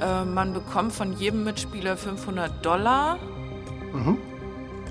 äh, 0.00 0.24
man 0.24 0.52
bekommt 0.52 0.92
von 0.92 1.16
jedem 1.16 1.44
Mitspieler 1.44 1.96
500 1.96 2.64
Dollar 2.64 3.18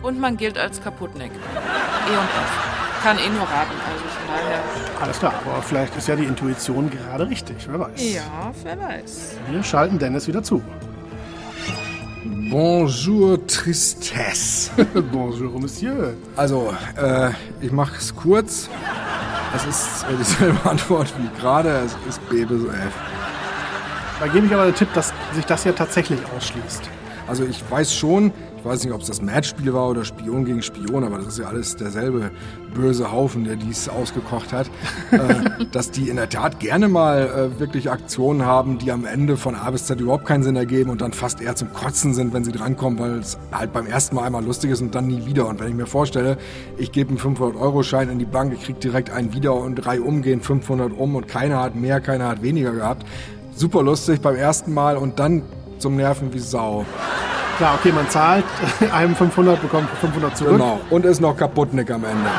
und 0.03 0.19
man 0.19 0.37
gilt 0.37 0.57
als 0.57 0.81
Kaputtnik. 0.81 1.31
E 1.31 2.11
und 2.11 2.23
F. 2.23 3.03
Kann 3.03 3.17
eh 3.17 3.29
nur 3.29 3.41
raten, 3.41 3.73
also 3.89 4.03
von 4.03 4.27
daher. 4.27 4.61
Alles 5.01 5.19
klar, 5.19 5.33
aber 5.43 5.61
vielleicht 5.63 5.95
ist 5.95 6.07
ja 6.07 6.15
die 6.15 6.25
Intuition 6.25 6.89
gerade 6.91 7.27
richtig, 7.27 7.55
wer 7.67 7.79
weiß. 7.79 8.13
Ja, 8.13 8.51
wer 8.63 8.79
weiß. 8.79 9.37
Wir 9.49 9.63
schalten 9.63 9.97
Dennis 9.97 10.27
wieder 10.27 10.43
zu. 10.43 10.61
Bonjour 12.51 13.47
Tristesse. 13.47 14.71
Bonjour, 15.11 15.59
Monsieur. 15.59 16.13
Also, 16.35 16.73
äh, 16.95 17.31
ich 17.61 17.71
mache 17.71 17.97
es 17.97 18.15
kurz. 18.15 18.69
Es 19.55 19.65
ist 19.65 20.03
äh, 20.03 20.15
dieselbe 20.19 20.69
Antwort 20.69 21.11
wie 21.17 21.39
gerade. 21.39 21.69
Es 21.85 21.95
ist 22.07 22.29
B 22.29 22.45
bis 22.45 22.63
F. 22.65 22.93
Da 24.19 24.27
gebe 24.27 24.45
ich 24.45 24.53
aber 24.53 24.65
den 24.65 24.75
Tipp, 24.75 24.93
dass 24.93 25.11
sich 25.33 25.45
das 25.45 25.63
ja 25.63 25.71
tatsächlich 25.71 26.19
ausschließt. 26.37 26.83
Also 27.31 27.45
ich 27.45 27.63
weiß 27.71 27.95
schon, 27.95 28.33
ich 28.57 28.65
weiß 28.65 28.83
nicht, 28.83 28.93
ob 28.93 28.99
es 28.99 29.07
das 29.07 29.21
Matchspiel 29.21 29.73
war 29.73 29.87
oder 29.87 30.03
Spion 30.03 30.43
gegen 30.43 30.61
Spion, 30.61 31.05
aber 31.05 31.15
das 31.15 31.27
ist 31.27 31.39
ja 31.39 31.45
alles 31.45 31.77
derselbe 31.77 32.29
böse 32.73 33.09
Haufen, 33.09 33.45
der 33.45 33.55
dies 33.55 33.87
ausgekocht 33.87 34.51
hat, 34.51 34.67
äh, 35.11 35.65
dass 35.71 35.91
die 35.91 36.09
in 36.09 36.17
der 36.17 36.27
Tat 36.27 36.59
gerne 36.59 36.89
mal 36.89 37.21
äh, 37.55 37.59
wirklich 37.61 37.89
Aktionen 37.89 38.45
haben, 38.45 38.79
die 38.79 38.91
am 38.91 39.05
Ende 39.05 39.37
von 39.37 39.55
A 39.55 39.71
bis 39.71 39.85
Z 39.85 40.01
überhaupt 40.01 40.25
keinen 40.25 40.43
Sinn 40.43 40.57
ergeben 40.57 40.89
und 40.89 40.99
dann 40.99 41.13
fast 41.13 41.39
eher 41.39 41.55
zum 41.55 41.71
Kotzen 41.71 42.13
sind, 42.13 42.33
wenn 42.33 42.43
sie 42.43 42.51
drankommen, 42.51 42.99
weil 42.99 43.19
es 43.19 43.37
halt 43.53 43.71
beim 43.71 43.87
ersten 43.87 44.17
Mal 44.17 44.25
einmal 44.25 44.43
lustig 44.43 44.71
ist 44.71 44.81
und 44.81 44.93
dann 44.93 45.07
nie 45.07 45.25
wieder. 45.25 45.47
Und 45.47 45.61
wenn 45.61 45.69
ich 45.69 45.75
mir 45.75 45.87
vorstelle, 45.87 46.37
ich 46.77 46.91
gebe 46.91 47.11
einen 47.11 47.17
500-Euro-Schein 47.17 48.09
in 48.09 48.19
die 48.19 48.25
Bank, 48.25 48.51
ich 48.53 48.65
kriege 48.65 48.79
direkt 48.79 49.09
einen 49.09 49.33
wieder 49.33 49.53
und 49.53 49.75
drei 49.75 50.01
umgehen, 50.01 50.41
500 50.41 50.91
um 50.91 51.15
und 51.15 51.29
keiner 51.29 51.61
hat 51.61 51.77
mehr, 51.77 52.01
keiner 52.01 52.27
hat 52.27 52.43
weniger 52.43 52.73
gehabt. 52.73 53.05
Super 53.55 53.83
lustig 53.83 54.19
beim 54.19 54.35
ersten 54.35 54.73
Mal 54.73 54.97
und 54.97 55.17
dann 55.19 55.43
zum 55.81 55.95
Nerven 55.95 56.33
wie 56.33 56.39
Sau. 56.39 56.85
Klar, 57.57 57.75
okay, 57.79 57.91
man 57.91 58.09
zahlt 58.09 58.45
einem 58.93 59.15
500, 59.15 59.61
bekommt 59.61 59.89
500 59.99 60.37
zurück. 60.37 60.53
Genau. 60.53 60.79
Und 60.89 61.05
ist 61.05 61.21
noch 61.21 61.35
Kaputtnick 61.35 61.91
am 61.91 62.03
Ende. 62.03 62.29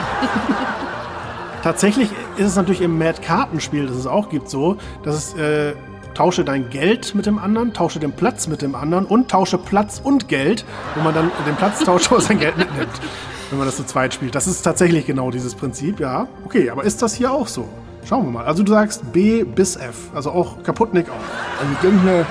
Tatsächlich 1.63 2.11
ist 2.37 2.47
es 2.47 2.57
natürlich 2.57 2.81
im 2.81 2.99
Mad-Kartenspiel, 2.99 3.87
das 3.87 3.97
es 3.97 4.07
auch 4.07 4.31
gibt, 4.31 4.51
so, 4.51 4.79
dass 5.05 5.15
es 5.15 5.35
äh, 5.35 5.75
tausche 6.15 6.45
dein 6.45 6.71
Geld 6.71 7.15
mit 7.15 7.27
dem 7.27 7.39
anderen, 7.39 7.73
tausche 7.73 8.01
den 8.01 8.13
Platz 8.13 8.49
mit 8.49 8.63
dem 8.63 8.75
anderen 8.75 9.07
und 9.07 9.31
tausche 9.31 9.59
Platz 9.59 10.01
und 10.03 10.29
Geld, 10.29 10.65
wo 10.97 11.03
man 11.03 11.15
dann 11.15 11.31
den 11.47 11.55
Platz 11.57 11.85
tauscht 11.85 12.11
und 12.11 12.23
sein 12.23 12.41
Geld 12.41 12.57
mitnimmt, 12.57 12.91
wenn 13.51 13.59
man 13.59 13.67
das 13.67 13.77
zu 13.77 13.87
zweit 13.87 14.13
spielt. 14.15 14.35
Das 14.35 14.47
ist 14.47 14.63
tatsächlich 14.63 15.07
genau 15.07 15.31
dieses 15.31 15.55
Prinzip, 15.55 16.01
ja. 16.01 16.27
Okay, 16.45 16.69
aber 16.71 16.85
ist 16.85 17.01
das 17.01 17.15
hier 17.15 17.31
auch 17.31 17.47
so? 17.47 17.69
Schauen 18.05 18.25
wir 18.25 18.33
mal. 18.33 18.45
Also 18.45 18.65
du 18.65 18.73
sagst 18.73 19.13
B 19.13 19.45
bis 19.45 19.77
F, 19.77 20.11
also 20.13 20.33
auch 20.33 20.63
Kaputtnick 20.65 21.09
auch. 21.09 21.61
Also 21.61 21.87
irgendeine 21.87 22.27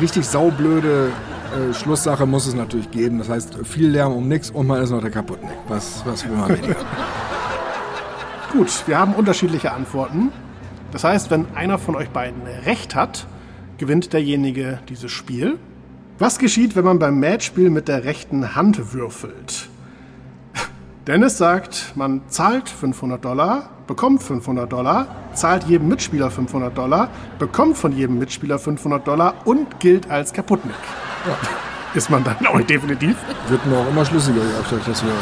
richtig 0.00 0.26
saublöde 0.26 1.10
äh, 1.54 1.72
Schlusssache 1.74 2.26
muss 2.26 2.46
es 2.46 2.54
natürlich 2.54 2.90
geben. 2.90 3.18
Das 3.18 3.28
heißt, 3.28 3.58
viel 3.64 3.88
Lärm 3.88 4.12
um 4.12 4.28
nichts 4.28 4.50
und 4.50 4.66
man 4.66 4.82
ist 4.82 4.90
noch 4.90 5.00
der 5.00 5.10
Kaputtnick. 5.10 5.56
Was, 5.68 6.02
was 6.04 6.24
will 6.24 6.36
man 6.36 6.50
weniger? 6.50 6.76
Gut, 8.52 8.86
wir 8.86 8.98
haben 8.98 9.14
unterschiedliche 9.14 9.72
Antworten. 9.72 10.30
Das 10.92 11.04
heißt, 11.04 11.30
wenn 11.30 11.46
einer 11.54 11.78
von 11.78 11.96
euch 11.96 12.08
beiden 12.10 12.42
recht 12.64 12.94
hat, 12.94 13.26
gewinnt 13.76 14.12
derjenige 14.12 14.78
dieses 14.88 15.10
Spiel. 15.10 15.58
Was 16.18 16.38
geschieht, 16.38 16.74
wenn 16.74 16.84
man 16.84 16.98
beim 16.98 17.20
Matchspiel 17.20 17.70
mit 17.70 17.88
der 17.88 18.04
rechten 18.04 18.54
Hand 18.56 18.92
würfelt? 18.92 19.68
Dennis 21.08 21.38
sagt, 21.38 21.94
man 21.94 22.20
zahlt 22.28 22.68
500 22.68 23.24
Dollar, 23.24 23.70
bekommt 23.86 24.22
500 24.22 24.70
Dollar, 24.70 25.06
zahlt 25.32 25.64
jedem 25.64 25.88
Mitspieler 25.88 26.30
500 26.30 26.76
Dollar, 26.76 27.08
bekommt 27.38 27.78
von 27.78 27.92
jedem 27.92 28.18
Mitspieler 28.18 28.58
500 28.58 29.08
Dollar 29.08 29.34
und 29.46 29.80
gilt 29.80 30.10
als 30.10 30.34
Kaputtnick. 30.34 30.76
Ist 31.94 32.10
man 32.10 32.24
dann 32.24 32.46
auch 32.46 32.60
definitiv. 32.60 33.16
Wird 33.48 33.64
mir 33.64 33.78
auch 33.78 33.88
immer 33.88 34.04
schlüssiger, 34.04 34.42
je 34.42 34.60
öfter 34.60 34.76
ich 34.76 34.84
das 34.84 35.02
höre. 35.02 35.14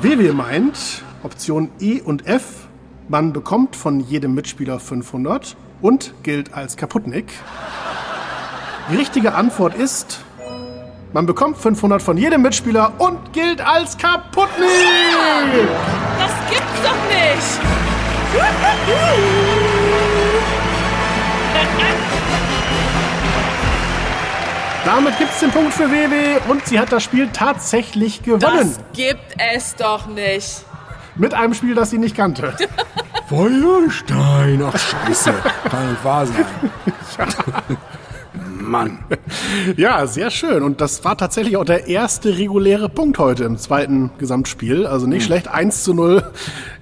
WW 0.00 0.30
meint, 0.30 1.02
Option 1.24 1.68
E 1.80 2.00
und 2.00 2.28
F, 2.28 2.68
man 3.08 3.32
bekommt 3.32 3.74
von 3.74 3.98
jedem 3.98 4.34
Mitspieler 4.34 4.78
500 4.78 5.56
und 5.80 6.14
gilt 6.22 6.54
als 6.54 6.76
Kaputtnick. 6.76 7.32
Die 8.92 8.96
richtige 8.96 9.34
Antwort 9.34 9.74
ist, 9.74 10.20
man 11.12 11.26
bekommt 11.26 11.58
500 11.58 12.00
von 12.02 12.16
jedem 12.16 12.42
Mitspieler 12.42 12.92
und 12.98 13.32
gilt 13.32 13.60
als 13.60 13.96
Kaputtnick. 13.98 14.68
Das 16.18 16.32
gibt's 16.50 16.82
doch 16.82 16.94
nicht! 17.08 17.60
Damit 24.84 25.18
gibt 25.18 25.30
es 25.30 25.40
den 25.40 25.50
Punkt 25.50 25.74
für 25.74 25.90
WW 25.90 26.40
und 26.48 26.66
sie 26.66 26.80
hat 26.80 26.90
das 26.90 27.02
Spiel 27.02 27.28
tatsächlich 27.32 28.22
gewonnen. 28.22 28.40
Das 28.42 28.80
gibt 28.92 29.36
es 29.54 29.76
doch 29.76 30.06
nicht. 30.06 30.64
Mit 31.16 31.34
einem 31.34 31.54
Spiel, 31.54 31.74
das 31.74 31.90
sie 31.90 31.98
nicht 31.98 32.16
kannte. 32.16 32.56
Feuerstein, 33.28 34.62
ach 34.62 34.78
scheiße. 34.78 35.34
Kann 35.70 35.90
nicht 35.90 36.04
wahr 36.04 36.26
sein. 36.26 36.44
Mann. 38.34 38.98
Ja, 39.76 40.06
sehr 40.06 40.30
schön. 40.30 40.62
Und 40.62 40.80
das 40.80 41.04
war 41.04 41.16
tatsächlich 41.16 41.56
auch 41.56 41.64
der 41.64 41.86
erste 41.86 42.38
reguläre 42.38 42.88
Punkt 42.88 43.18
heute 43.18 43.44
im 43.44 43.58
zweiten 43.58 44.10
Gesamtspiel. 44.18 44.86
Also 44.86 45.06
nicht 45.06 45.24
schlecht. 45.24 45.48
1 45.48 45.84
zu 45.84 45.94
0 45.94 46.22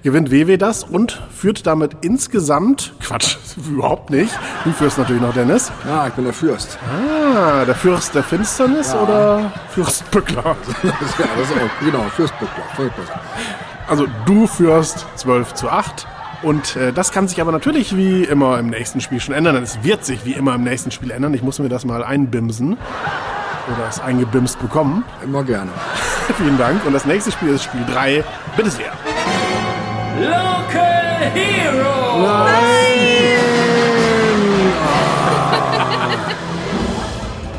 gewinnt 0.03 0.31
WW 0.31 0.57
das 0.57 0.83
und 0.83 1.21
führt 1.35 1.67
damit 1.67 1.97
insgesamt, 2.01 2.93
Quatsch, 3.01 3.37
überhaupt 3.69 4.09
nicht. 4.09 4.37
Du 4.63 4.71
führst 4.71 4.97
natürlich 4.97 5.21
noch, 5.21 5.33
Dennis. 5.33 5.71
Ja, 5.85 6.07
ich 6.07 6.13
bin 6.13 6.25
der 6.25 6.33
Fürst. 6.33 6.77
Ah, 6.89 7.65
der 7.65 7.75
Fürst 7.75 8.15
der 8.15 8.23
Finsternis 8.23 8.93
oder 8.93 9.51
Fürstbückler? 9.69 10.43
ja, 10.83 10.93
das 11.37 11.49
ist 11.49 11.57
auch, 11.57 11.85
genau, 11.85 12.03
Fürstbückler. 12.15 12.63
Fürstbückler. 12.75 13.21
Also 13.87 14.05
du 14.25 14.47
führst 14.47 15.05
12 15.15 15.53
zu 15.55 15.69
8. 15.69 16.07
Und 16.41 16.77
äh, 16.77 16.93
das 16.93 17.11
kann 17.11 17.27
sich 17.27 17.41
aber 17.41 17.51
natürlich 17.51 17.97
wie 17.97 18.23
immer 18.23 18.59
im 18.59 18.67
nächsten 18.67 19.01
Spiel 19.01 19.19
schon 19.19 19.35
ändern. 19.35 19.57
Es 19.57 19.83
wird 19.83 20.05
sich 20.05 20.25
wie 20.25 20.33
immer 20.33 20.55
im 20.55 20.63
nächsten 20.63 20.91
Spiel 20.91 21.11
ändern. 21.11 21.33
Ich 21.33 21.43
muss 21.43 21.59
mir 21.59 21.69
das 21.69 21.83
mal 21.83 22.03
einbimsen. 22.03 22.77
Oder 23.67 23.89
es 23.89 23.99
eingebimst 23.99 24.59
bekommen. 24.59 25.03
Immer 25.23 25.43
gerne. 25.43 25.71
Vielen 26.37 26.57
Dank. 26.57 26.85
Und 26.85 26.93
das 26.93 27.05
nächste 27.05 27.31
Spiel 27.31 27.49
ist 27.49 27.63
Spiel 27.63 27.83
3. 27.91 28.23
Bitte 28.55 28.71
sehr. 28.71 28.93
Local 30.19 31.31
Hero! 31.33 32.27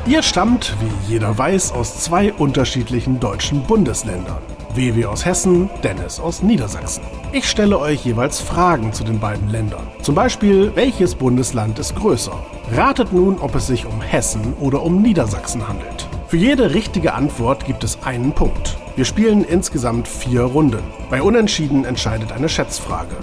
Ihr 0.11 0.22
stammt, 0.22 0.74
wie 0.81 1.12
jeder 1.12 1.37
weiß, 1.37 1.72
aus 1.72 2.01
zwei 2.01 2.33
unterschiedlichen 2.33 3.20
deutschen 3.20 3.64
Bundesländern. 3.64 4.39
WW 4.75 5.07
aus 5.07 5.25
Hessen, 5.25 5.68
Dennis 5.83 6.21
aus 6.21 6.43
Niedersachsen. 6.43 7.03
Ich 7.33 7.49
stelle 7.49 7.79
euch 7.79 8.05
jeweils 8.05 8.41
Fragen 8.41 8.93
zu 8.93 9.05
den 9.05 9.18
beiden 9.18 9.49
Ländern. 9.49 9.87
Zum 10.03 10.14
Beispiel, 10.14 10.71
welches 10.75 11.14
Bundesland 11.14 11.79
ist 11.79 11.97
größer? 11.97 12.33
Ratet 12.73 13.12
nun, 13.12 13.39
ob 13.41 13.55
es 13.55 13.66
sich 13.66 13.87
um 13.87 14.01
Hessen 14.01 14.55
oder 14.61 14.83
um 14.83 15.03
Niedersachsen 15.03 15.66
handelt. 15.66 16.09
Für 16.29 16.37
jede 16.37 16.75
richtige 16.75 17.14
Antwort 17.14 17.66
gibt 17.66 17.83
es 17.83 18.03
einen 18.05 18.33
Punkt. 18.33 18.77
Wir 18.95 19.05
spielen 19.05 19.45
insgesamt 19.45 20.07
vier 20.07 20.43
Runden. 20.43 20.83
Bei 21.11 21.21
Unentschieden 21.23 21.85
entscheidet 21.85 22.31
eine 22.31 22.49
Schätzfrage. 22.49 23.16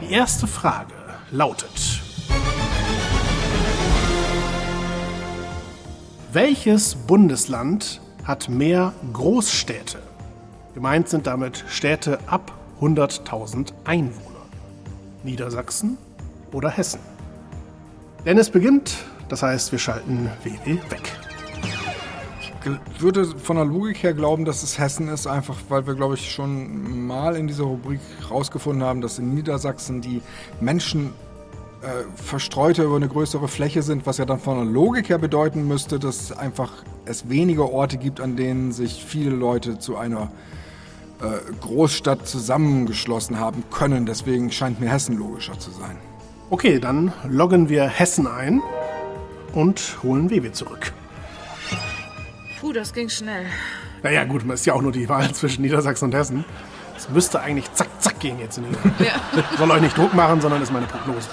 Die 0.00 0.12
erste 0.12 0.46
Frage 0.46 0.94
lautet: 1.30 2.02
Welches 6.30 6.94
Bundesland 6.94 8.02
hat 8.22 8.50
mehr 8.50 8.92
Großstädte? 9.14 9.96
Gemeint 10.74 11.08
sind 11.08 11.26
damit 11.26 11.64
Städte 11.68 12.18
ab 12.26 12.52
100.000 12.82 13.72
Einwohnern. 13.84 14.42
Niedersachsen 15.24 15.96
oder 16.52 16.68
Hessen? 16.68 17.00
Dennis 18.26 18.50
beginnt, 18.50 18.94
das 19.30 19.42
heißt, 19.42 19.72
wir 19.72 19.78
schalten 19.78 20.30
WW 20.44 20.74
weg. 20.90 21.16
Ich 22.92 23.00
würde 23.00 23.24
von 23.24 23.56
der 23.56 23.64
Logik 23.64 24.02
her 24.02 24.12
glauben, 24.12 24.44
dass 24.44 24.62
es 24.62 24.78
Hessen 24.78 25.08
ist, 25.08 25.26
einfach 25.26 25.56
weil 25.70 25.86
wir, 25.86 25.94
glaube 25.94 26.16
ich, 26.16 26.30
schon 26.30 27.06
mal 27.06 27.36
in 27.36 27.46
dieser 27.46 27.64
Rubrik 27.64 28.00
rausgefunden 28.30 28.84
haben, 28.84 29.00
dass 29.00 29.18
in 29.18 29.34
Niedersachsen 29.34 30.02
die 30.02 30.20
Menschen 30.60 31.14
äh, 31.82 32.04
verstreuter 32.16 32.84
über 32.84 32.96
eine 32.96 33.08
größere 33.08 33.46
Fläche 33.46 33.82
sind, 33.82 34.04
was 34.04 34.18
ja 34.18 34.24
dann 34.24 34.40
von 34.40 34.56
der 34.56 34.64
Logik 34.64 35.08
her 35.08 35.18
bedeuten 35.18 35.68
müsste, 35.68 35.98
dass 35.98 36.32
einfach 36.32 36.72
es 37.04 37.28
weniger 37.28 37.70
Orte 37.70 37.98
gibt, 37.98 38.20
an 38.20 38.36
denen 38.36 38.72
sich 38.72 39.04
viele 39.04 39.30
Leute 39.30 39.78
zu 39.78 39.96
einer 39.96 40.30
äh, 41.20 41.52
Großstadt 41.60 42.26
zusammengeschlossen 42.26 43.38
haben 43.38 43.62
können. 43.70 44.06
Deswegen 44.06 44.50
scheint 44.50 44.80
mir 44.80 44.90
Hessen 44.90 45.16
logischer 45.16 45.58
zu 45.58 45.70
sein. 45.70 45.96
Okay, 46.50 46.80
dann 46.80 47.12
loggen 47.28 47.68
wir 47.68 47.86
Hessen 47.86 48.26
ein 48.26 48.60
und 49.52 49.98
holen 50.02 50.30
WW 50.30 50.50
zurück. 50.52 50.92
Puh, 52.60 52.72
das 52.72 52.92
ging 52.92 53.08
schnell. 53.08 53.46
Naja, 54.02 54.24
gut, 54.24 54.44
es 54.48 54.60
ist 54.60 54.66
ja 54.66 54.74
auch 54.74 54.82
nur 54.82 54.92
die 54.92 55.08
Wahl 55.08 55.32
zwischen 55.32 55.62
Niedersachsen 55.62 56.06
und 56.06 56.14
Hessen. 56.14 56.44
Es 56.96 57.08
müsste 57.08 57.40
eigentlich 57.40 57.72
zack, 57.74 57.88
zack 58.00 58.18
gehen 58.18 58.38
jetzt 58.40 58.58
in 58.58 58.64
Niedersachsen. 58.64 59.04
Ja. 59.04 59.56
Soll 59.56 59.70
euch 59.70 59.80
nicht 59.80 59.96
Druck 59.96 60.14
machen, 60.14 60.40
sondern 60.40 60.60
ist 60.62 60.72
meine 60.72 60.86
Prognose. 60.86 61.28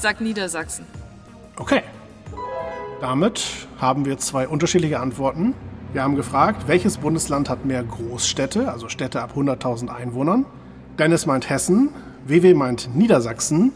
Sag 0.00 0.20
Niedersachsen. 0.20 0.86
Okay. 1.56 1.82
Damit 3.00 3.66
haben 3.80 4.04
wir 4.04 4.16
zwei 4.18 4.46
unterschiedliche 4.46 5.00
Antworten. 5.00 5.54
Wir 5.92 6.04
haben 6.04 6.14
gefragt, 6.14 6.68
welches 6.68 6.98
Bundesland 6.98 7.48
hat 7.50 7.64
mehr 7.64 7.82
Großstädte, 7.82 8.70
also 8.70 8.88
Städte 8.88 9.20
ab 9.20 9.32
100.000 9.36 9.88
Einwohnern? 9.88 10.46
Dennis 11.00 11.26
meint 11.26 11.50
Hessen, 11.50 11.90
WW 12.26 12.54
meint 12.54 12.94
Niedersachsen. 12.94 13.72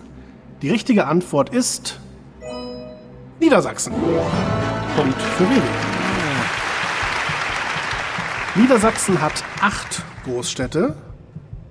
Die 0.60 0.70
richtige 0.70 1.06
Antwort 1.06 1.50
ist 1.50 1.98
Niedersachsen. 3.40 3.92
Punkt 4.96 5.20
für 5.20 5.44
WW. 5.44 5.60
Niedersachsen 8.54 9.20
hat 9.20 9.42
acht 9.60 10.04
Großstädte. 10.24 10.94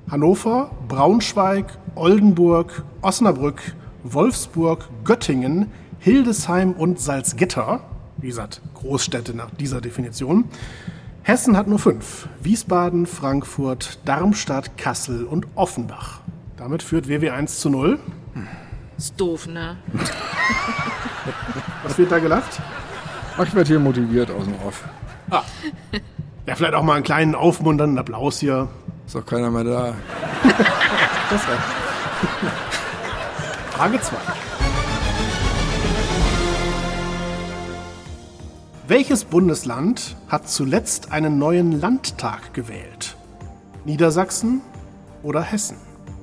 Hannover, 0.10 0.72
Braunschweig, 0.89 1.68
Oldenburg, 1.95 2.84
Osnabrück, 3.02 3.62
Wolfsburg, 4.04 4.88
Göttingen, 5.04 5.72
Hildesheim 5.99 6.74
und 6.74 6.99
Salzgitter. 6.99 7.82
Wie 8.18 8.28
gesagt, 8.28 8.62
Großstädte 8.74 9.36
nach 9.36 9.52
dieser 9.52 9.82
Definition. 9.82 10.45
Hessen 11.24 11.56
hat 11.56 11.68
nur 11.68 11.80
fünf. 11.80 12.28
Wiesbaden, 12.41 13.06
Frankfurt, 13.06 13.99
Darmstadt, 14.06 14.78
Kassel 14.78 15.26
und 15.26 15.47
Offenbach. 15.56 16.20
Damit 16.58 16.84
führt 16.84 17.08
WW 17.08 17.30
1 17.30 17.60
zu 17.60 17.70
0. 17.70 17.99
Ist 18.97 19.20
doof, 19.20 19.47
ne? 19.47 19.78
Was 21.84 21.97
wird 21.97 22.12
da 22.12 22.20
gelacht? 22.20 22.60
Ach, 23.38 23.45
ich 23.45 23.56
werde 23.56 23.68
hier 23.68 23.80
motiviert 23.80 24.30
aus 24.32 24.45
dem 24.45 24.56
Off. 24.68 24.84
Ja, 26.45 26.56
vielleicht 26.56 26.74
auch 26.74 26.84
mal 26.84 26.95
einen 26.95 27.04
kleinen 27.04 27.36
aufmunternden 27.36 27.97
Applaus 27.97 28.39
hier. 28.39 28.68
Ist 29.06 29.16
doch 29.16 29.26
keiner 29.26 29.52
mehr 29.52 29.64
da. 29.64 29.93
Das 31.30 31.47
reicht. 31.47 32.71
Frage 33.82 34.00
2. 34.00 34.16
Welches 38.88 39.26
Bundesland 39.26 40.16
hat 40.28 40.48
zuletzt 40.48 41.12
einen 41.12 41.40
neuen 41.40 41.82
Landtag 41.82 42.54
gewählt? 42.54 43.18
Niedersachsen 43.84 44.62
oder 45.24 45.42
Hessen? 45.42 45.78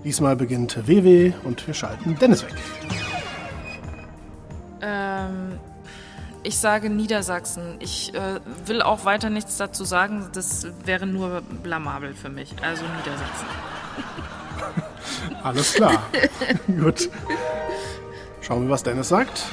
Diesmal 0.04 0.36
beginnt 0.36 0.86
WW 0.86 1.32
und 1.42 1.66
wir 1.66 1.74
schalten 1.74 2.16
Dennis 2.20 2.44
weg. 2.44 2.54
Ähm, 4.80 5.58
ich 6.44 6.58
sage 6.58 6.90
Niedersachsen. 6.90 7.74
Ich 7.80 8.14
äh, 8.14 8.38
will 8.66 8.82
auch 8.82 9.04
weiter 9.04 9.30
nichts 9.30 9.56
dazu 9.56 9.82
sagen. 9.82 10.28
Das 10.32 10.64
wäre 10.84 11.06
nur 11.06 11.42
blamabel 11.64 12.14
für 12.14 12.28
mich. 12.28 12.54
Also 12.62 12.84
Niedersachsen. 12.84 13.46
Alles 15.42 15.74
klar. 15.74 16.02
Gut. 16.66 17.10
Schauen 18.40 18.64
wir, 18.64 18.70
was 18.70 18.82
Dennis 18.82 19.08
sagt. 19.08 19.44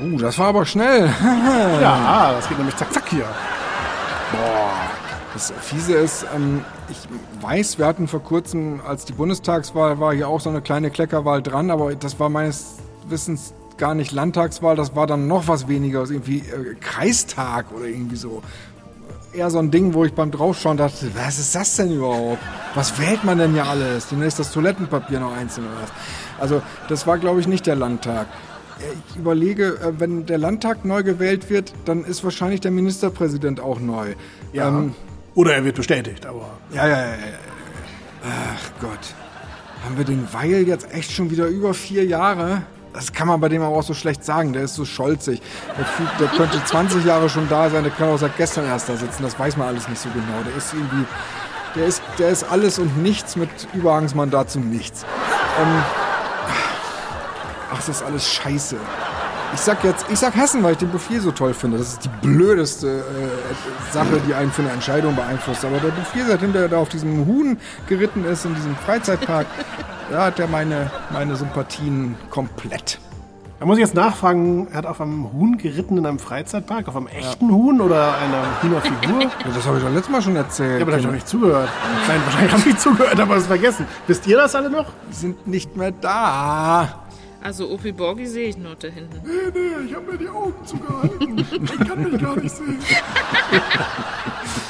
Uh, 0.00 0.18
das 0.18 0.38
war 0.38 0.48
aber 0.48 0.66
schnell. 0.66 1.08
Ja, 1.80 2.32
das 2.32 2.48
geht 2.48 2.58
nämlich 2.58 2.76
zack, 2.76 2.92
zack 2.92 3.08
hier. 3.08 3.26
Das 5.34 5.52
Fiese 5.60 5.94
ist, 5.94 6.26
ähm, 6.34 6.64
ich 6.90 7.08
weiß, 7.40 7.78
wir 7.78 7.86
hatten 7.86 8.06
vor 8.06 8.22
kurzem, 8.22 8.80
als 8.86 9.06
die 9.06 9.12
Bundestagswahl 9.14 9.98
war, 9.98 10.12
hier 10.12 10.28
auch 10.28 10.40
so 10.40 10.50
eine 10.50 10.60
kleine 10.60 10.90
Kleckerwahl 10.90 11.42
dran, 11.42 11.70
aber 11.70 11.94
das 11.94 12.20
war 12.20 12.28
meines 12.28 12.76
Wissens 13.08 13.54
gar 13.78 13.94
nicht 13.94 14.12
Landtagswahl, 14.12 14.76
das 14.76 14.94
war 14.94 15.06
dann 15.06 15.26
noch 15.26 15.48
was 15.48 15.68
weniger, 15.68 16.00
also 16.00 16.12
irgendwie 16.12 16.38
äh, 16.38 16.74
Kreistag 16.80 17.72
oder 17.74 17.86
irgendwie 17.86 18.16
so. 18.16 18.42
Eher 19.32 19.50
so 19.50 19.58
ein 19.58 19.70
Ding, 19.70 19.94
wo 19.94 20.04
ich 20.04 20.12
beim 20.12 20.30
Draufschauen 20.30 20.76
dachte, 20.76 21.10
was 21.14 21.38
ist 21.38 21.54
das 21.54 21.76
denn 21.76 21.90
überhaupt? 21.92 22.42
Was 22.74 22.98
wählt 22.98 23.24
man 23.24 23.38
denn 23.38 23.56
ja 23.56 23.64
alles? 23.64 24.08
Demnächst 24.08 24.38
das 24.38 24.52
Toilettenpapier 24.52 25.20
noch 25.20 25.34
einzeln 25.34 25.66
oder 25.66 25.82
was? 25.82 25.92
Also, 26.38 26.62
das 26.88 27.06
war, 27.06 27.18
glaube 27.18 27.40
ich, 27.40 27.48
nicht 27.48 27.66
der 27.66 27.76
Landtag. 27.76 28.26
Ich 29.08 29.16
überlege, 29.16 29.78
äh, 29.80 30.00
wenn 30.00 30.26
der 30.26 30.38
Landtag 30.38 30.84
neu 30.84 31.02
gewählt 31.02 31.48
wird, 31.50 31.72
dann 31.84 32.04
ist 32.04 32.24
wahrscheinlich 32.24 32.60
der 32.60 32.72
Ministerpräsident 32.72 33.60
auch 33.60 33.80
neu. 33.80 34.14
Ja. 34.52 34.68
Ähm, 34.68 34.94
Oder 35.34 35.54
er 35.54 35.64
wird 35.64 35.76
bestätigt, 35.76 36.26
aber 36.26 36.50
ja, 36.74 36.86
ja, 36.86 36.98
ja, 36.98 37.12
ja. 37.12 37.16
Ach 38.24 38.80
Gott. 38.80 39.14
Haben 39.84 39.96
wir 39.96 40.04
den 40.04 40.28
Weil 40.32 40.66
jetzt 40.66 40.92
echt 40.92 41.10
schon 41.10 41.30
wieder 41.30 41.46
über 41.46 41.74
vier 41.74 42.04
Jahre? 42.04 42.62
Das 42.92 43.12
kann 43.12 43.26
man 43.26 43.40
bei 43.40 43.48
dem 43.48 43.62
aber 43.62 43.76
auch 43.76 43.82
so 43.82 43.94
schlecht 43.94 44.24
sagen. 44.24 44.52
Der 44.52 44.64
ist 44.64 44.74
so 44.74 44.84
scholzig. 44.84 45.40
Der, 45.78 45.84
fühlt, 45.84 46.10
der 46.20 46.28
könnte 46.28 46.62
20 46.62 47.04
Jahre 47.04 47.28
schon 47.28 47.48
da 47.48 47.70
sein. 47.70 47.84
Der 47.84 47.92
kann 47.92 48.08
auch 48.08 48.18
seit 48.18 48.36
gestern 48.36 48.66
erst 48.66 48.88
da 48.88 48.96
sitzen. 48.96 49.22
Das 49.22 49.38
weiß 49.38 49.56
man 49.56 49.68
alles 49.68 49.88
nicht 49.88 50.00
so 50.00 50.10
genau. 50.10 50.42
Der 50.46 50.56
ist 50.56 50.72
irgendwie. 50.74 51.06
Der 51.74 51.86
ist, 51.86 52.02
der 52.18 52.28
ist 52.28 52.44
alles 52.44 52.78
und 52.78 53.02
nichts 53.02 53.34
mit 53.34 53.48
Überhangsmandat 53.72 54.50
zum 54.50 54.68
Nichts. 54.68 55.04
Ähm, 55.58 55.82
ach, 57.70 57.76
das 57.76 57.88
ist 57.88 58.02
alles 58.02 58.30
scheiße. 58.30 58.76
Ich 59.54 59.60
sag 59.60 59.82
jetzt, 59.84 60.06
ich 60.10 60.18
sag 60.18 60.34
Hessen, 60.34 60.62
weil 60.62 60.72
ich 60.72 60.78
den 60.78 60.90
Bouffier 60.90 61.20
so 61.22 61.30
toll 61.30 61.54
finde. 61.54 61.78
Das 61.78 61.88
ist 61.88 62.04
die 62.04 62.10
blödeste 62.26 62.88
äh, 62.88 63.92
Sache, 63.92 64.20
die 64.26 64.34
einen 64.34 64.50
für 64.50 64.62
eine 64.62 64.70
Entscheidung 64.70 65.16
beeinflusst. 65.16 65.64
Aber 65.64 65.78
der 65.78 65.88
Bouffier, 65.88 66.26
seitdem 66.26 66.52
der 66.52 66.68
da 66.68 66.76
auf 66.76 66.90
diesem 66.90 67.26
Huhn 67.26 67.58
geritten 67.86 68.24
ist, 68.24 68.44
in 68.44 68.54
diesem 68.54 68.76
Freizeitpark, 68.76 69.46
da 70.12 70.26
hat 70.26 70.38
er 70.38 70.46
meine, 70.46 70.90
meine 71.10 71.36
Sympathien 71.36 72.14
komplett. 72.30 73.00
Da 73.58 73.66
muss 73.66 73.78
ich 73.78 73.82
jetzt 73.84 73.94
nachfragen, 73.94 74.66
er 74.72 74.78
hat 74.78 74.86
auf 74.86 75.00
einem 75.00 75.32
Huhn 75.32 75.56
geritten 75.56 75.96
in 75.96 76.04
einem 76.04 76.18
Freizeitpark? 76.18 76.88
Auf 76.88 76.96
einem 76.96 77.06
echten 77.06 77.50
Huhn 77.50 77.80
oder 77.80 78.14
einer 78.18 78.60
Hühnerfigur? 78.60 79.22
ja, 79.22 79.28
Ja, 79.46 79.54
das 79.54 79.66
habe 79.66 79.78
ich 79.78 79.84
doch 79.84 79.90
letztes 79.90 80.10
Mal 80.10 80.20
schon 80.22 80.36
erzählt. 80.36 80.82
aber 80.82 80.90
da 80.90 80.96
habe 80.96 81.00
ich 81.00 81.06
doch 81.06 81.14
nicht 81.14 81.28
zugehört. 81.28 81.68
Nein, 82.08 82.20
wahrscheinlich 82.24 82.52
habe 82.52 82.68
ich 82.68 82.76
zugehört, 82.78 83.20
aber 83.20 83.36
es 83.36 83.46
vergessen. 83.46 83.86
Wisst 84.08 84.26
ihr 84.26 84.36
das 84.36 84.54
alle 84.56 84.68
noch? 84.68 84.86
Die 85.10 85.14
sind 85.14 85.46
nicht 85.46 85.76
mehr 85.76 85.92
da. 85.92 87.04
Also 87.40 87.70
Opi 87.70 87.92
Borgi 87.92 88.26
sehe 88.26 88.48
ich 88.48 88.56
nur 88.58 88.74
da 88.76 88.88
hinten. 88.88 89.20
Nee, 89.24 89.30
nee, 89.54 89.86
ich 89.88 89.94
habe 89.94 90.12
mir 90.12 90.18
die 90.18 90.28
Augen 90.28 90.54
zugehalten. 90.64 91.38
Ich 91.38 91.88
kann 91.88 92.02
mich 92.02 92.20
gar 92.22 92.36
nicht 92.36 92.54
sehen. 92.54 92.78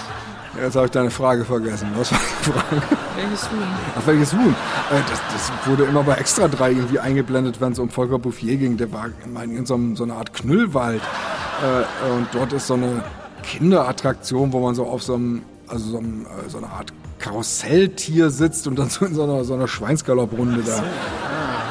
Jetzt 0.61 0.77
habe 0.77 0.87
ich 0.87 0.93
deine 0.93 1.11
Frage 1.11 1.45
vergessen. 1.45 1.89
Was 1.97 2.13
war 2.13 2.19
die 2.19 2.51
Frage? 2.51 2.83
Welches 3.17 3.51
Huhn? 3.51 3.59
Ach, 3.97 4.07
welches 4.07 4.33
Huhn? 4.33 4.55
Äh, 4.91 5.01
das, 5.09 5.21
das 5.33 5.67
wurde 5.67 5.85
immer 5.85 6.03
bei 6.03 6.15
Extra 6.15 6.49
3 6.49 6.73
irgendwie 6.73 6.99
eingeblendet, 6.99 7.61
wenn 7.61 7.73
es 7.73 7.79
um 7.79 7.89
Volker 7.89 8.19
Bouffier 8.19 8.57
ging. 8.57 8.77
Der 8.77 8.93
war 8.93 9.07
in 9.43 9.65
so, 9.65 9.75
einem, 9.75 9.97
so 9.97 10.05
einer 10.05 10.17
Art 10.17 10.35
Knüllwald. 10.35 11.01
Äh, 11.01 12.13
und 12.13 12.29
dort 12.33 12.53
ist 12.53 12.67
so 12.67 12.75
eine 12.75 13.03
Kinderattraktion, 13.43 14.53
wo 14.53 14.61
man 14.61 14.75
so 14.75 14.87
auf 14.87 15.03
so 15.03 15.15
einem, 15.15 15.43
also 15.69 15.91
so, 15.91 15.99
einem, 15.99 16.27
äh, 16.27 16.67
Art 16.67 16.93
Karusselltier 17.23 18.31
sitzt 18.31 18.67
und 18.67 18.79
dann 18.79 18.91
so 18.91 19.07
in 19.07 19.15
so 19.15 19.23
einer, 19.23 19.45
so 19.45 19.55
einer 19.55 19.69
Schweinsgalopprunde 19.69 20.63
da. 20.67 20.83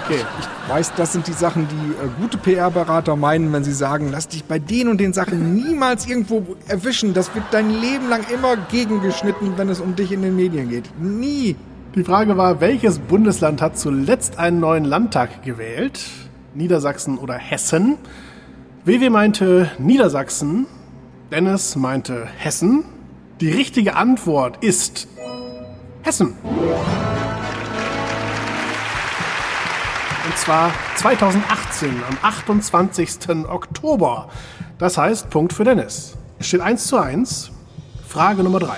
Okay. 0.05 0.21
Ich 0.39 0.69
weiß, 0.69 0.93
das 0.95 1.13
sind 1.13 1.27
die 1.27 1.33
Sachen, 1.33 1.67
die 1.67 1.91
äh, 1.91 2.09
gute 2.19 2.37
PR-Berater 2.37 3.15
meinen, 3.15 3.51
wenn 3.53 3.63
sie 3.63 3.73
sagen, 3.73 4.09
lass 4.11 4.27
dich 4.27 4.45
bei 4.45 4.59
den 4.59 4.87
und 4.87 4.99
den 4.99 5.13
Sachen 5.13 5.53
niemals 5.53 6.07
irgendwo 6.07 6.55
erwischen. 6.67 7.13
Das 7.13 7.35
wird 7.35 7.45
dein 7.51 7.69
Leben 7.69 8.09
lang 8.09 8.25
immer 8.33 8.55
gegengeschnitten, 8.71 9.57
wenn 9.57 9.69
es 9.69 9.79
um 9.79 9.95
dich 9.95 10.11
in 10.11 10.21
den 10.21 10.35
Medien 10.35 10.69
geht. 10.69 10.89
Nie. 10.99 11.55
Die 11.95 12.03
Frage 12.03 12.37
war, 12.37 12.61
welches 12.61 12.99
Bundesland 12.99 13.61
hat 13.61 13.77
zuletzt 13.77 14.39
einen 14.39 14.61
neuen 14.61 14.85
Landtag 14.85 15.43
gewählt? 15.43 15.99
Niedersachsen 16.55 17.17
oder 17.17 17.33
Hessen? 17.35 17.97
WW 18.85 19.09
meinte 19.09 19.69
Niedersachsen, 19.77 20.65
Dennis 21.31 21.75
meinte 21.75 22.27
Hessen. 22.37 22.85
Die 23.41 23.49
richtige 23.49 23.95
Antwort 23.95 24.63
ist 24.63 25.07
Hessen. 26.03 26.35
Und 30.25 30.37
zwar 30.37 30.71
2018, 30.95 31.89
am 32.09 32.17
28. 32.21 33.47
Oktober. 33.47 34.29
Das 34.77 34.97
heißt, 34.97 35.29
Punkt 35.29 35.53
für 35.53 35.63
Dennis. 35.63 36.17
Es 36.39 36.47
steht 36.47 36.61
1 36.61 36.87
zu 36.87 36.97
1. 36.97 37.51
Frage 38.07 38.43
Nummer 38.43 38.59
3. 38.59 38.77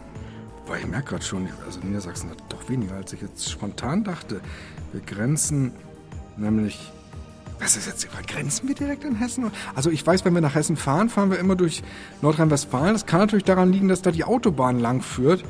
Wobei 0.69 0.81
ich 0.81 0.87
merke 0.87 1.09
gerade 1.09 1.25
schon, 1.25 1.49
also 1.65 1.81
Niedersachsen 1.81 2.29
hat 2.29 2.37
doch 2.51 2.69
weniger, 2.69 2.97
als 2.97 3.15
ich 3.15 3.23
jetzt 3.23 3.51
spontan 3.51 4.05
dachte. 4.05 4.43
Wir 4.93 5.01
grenzen 5.01 5.73
nämlich. 6.37 6.93
Was 7.59 7.75
ist 7.75 7.87
jetzt? 7.87 8.07
Grenzen 8.27 8.69
wir 8.69 8.75
direkt 8.75 9.07
an 9.07 9.15
Hessen? 9.15 9.51
Also 9.75 9.91
ich 9.91 10.07
weiß, 10.07 10.27
wenn 10.27 10.35
wir 10.35 10.43
nach 10.43 10.55
Hessen 10.55 10.77
fahren, 10.77 11.09
fahren 11.09 11.31
wir 11.31 11.39
immer 11.39 11.57
durch 11.57 11.83
Nordrhein-Westfalen. 12.21 12.93
Das 12.93 13.07
kann 13.07 13.21
natürlich 13.21 13.47
daran 13.47 13.73
liegen, 13.73 13.89
dass 13.89 14.03
da 14.03 14.11
die 14.11 14.25
Autobahn 14.25 14.79
lang 14.79 15.01
führt. 15.01 15.43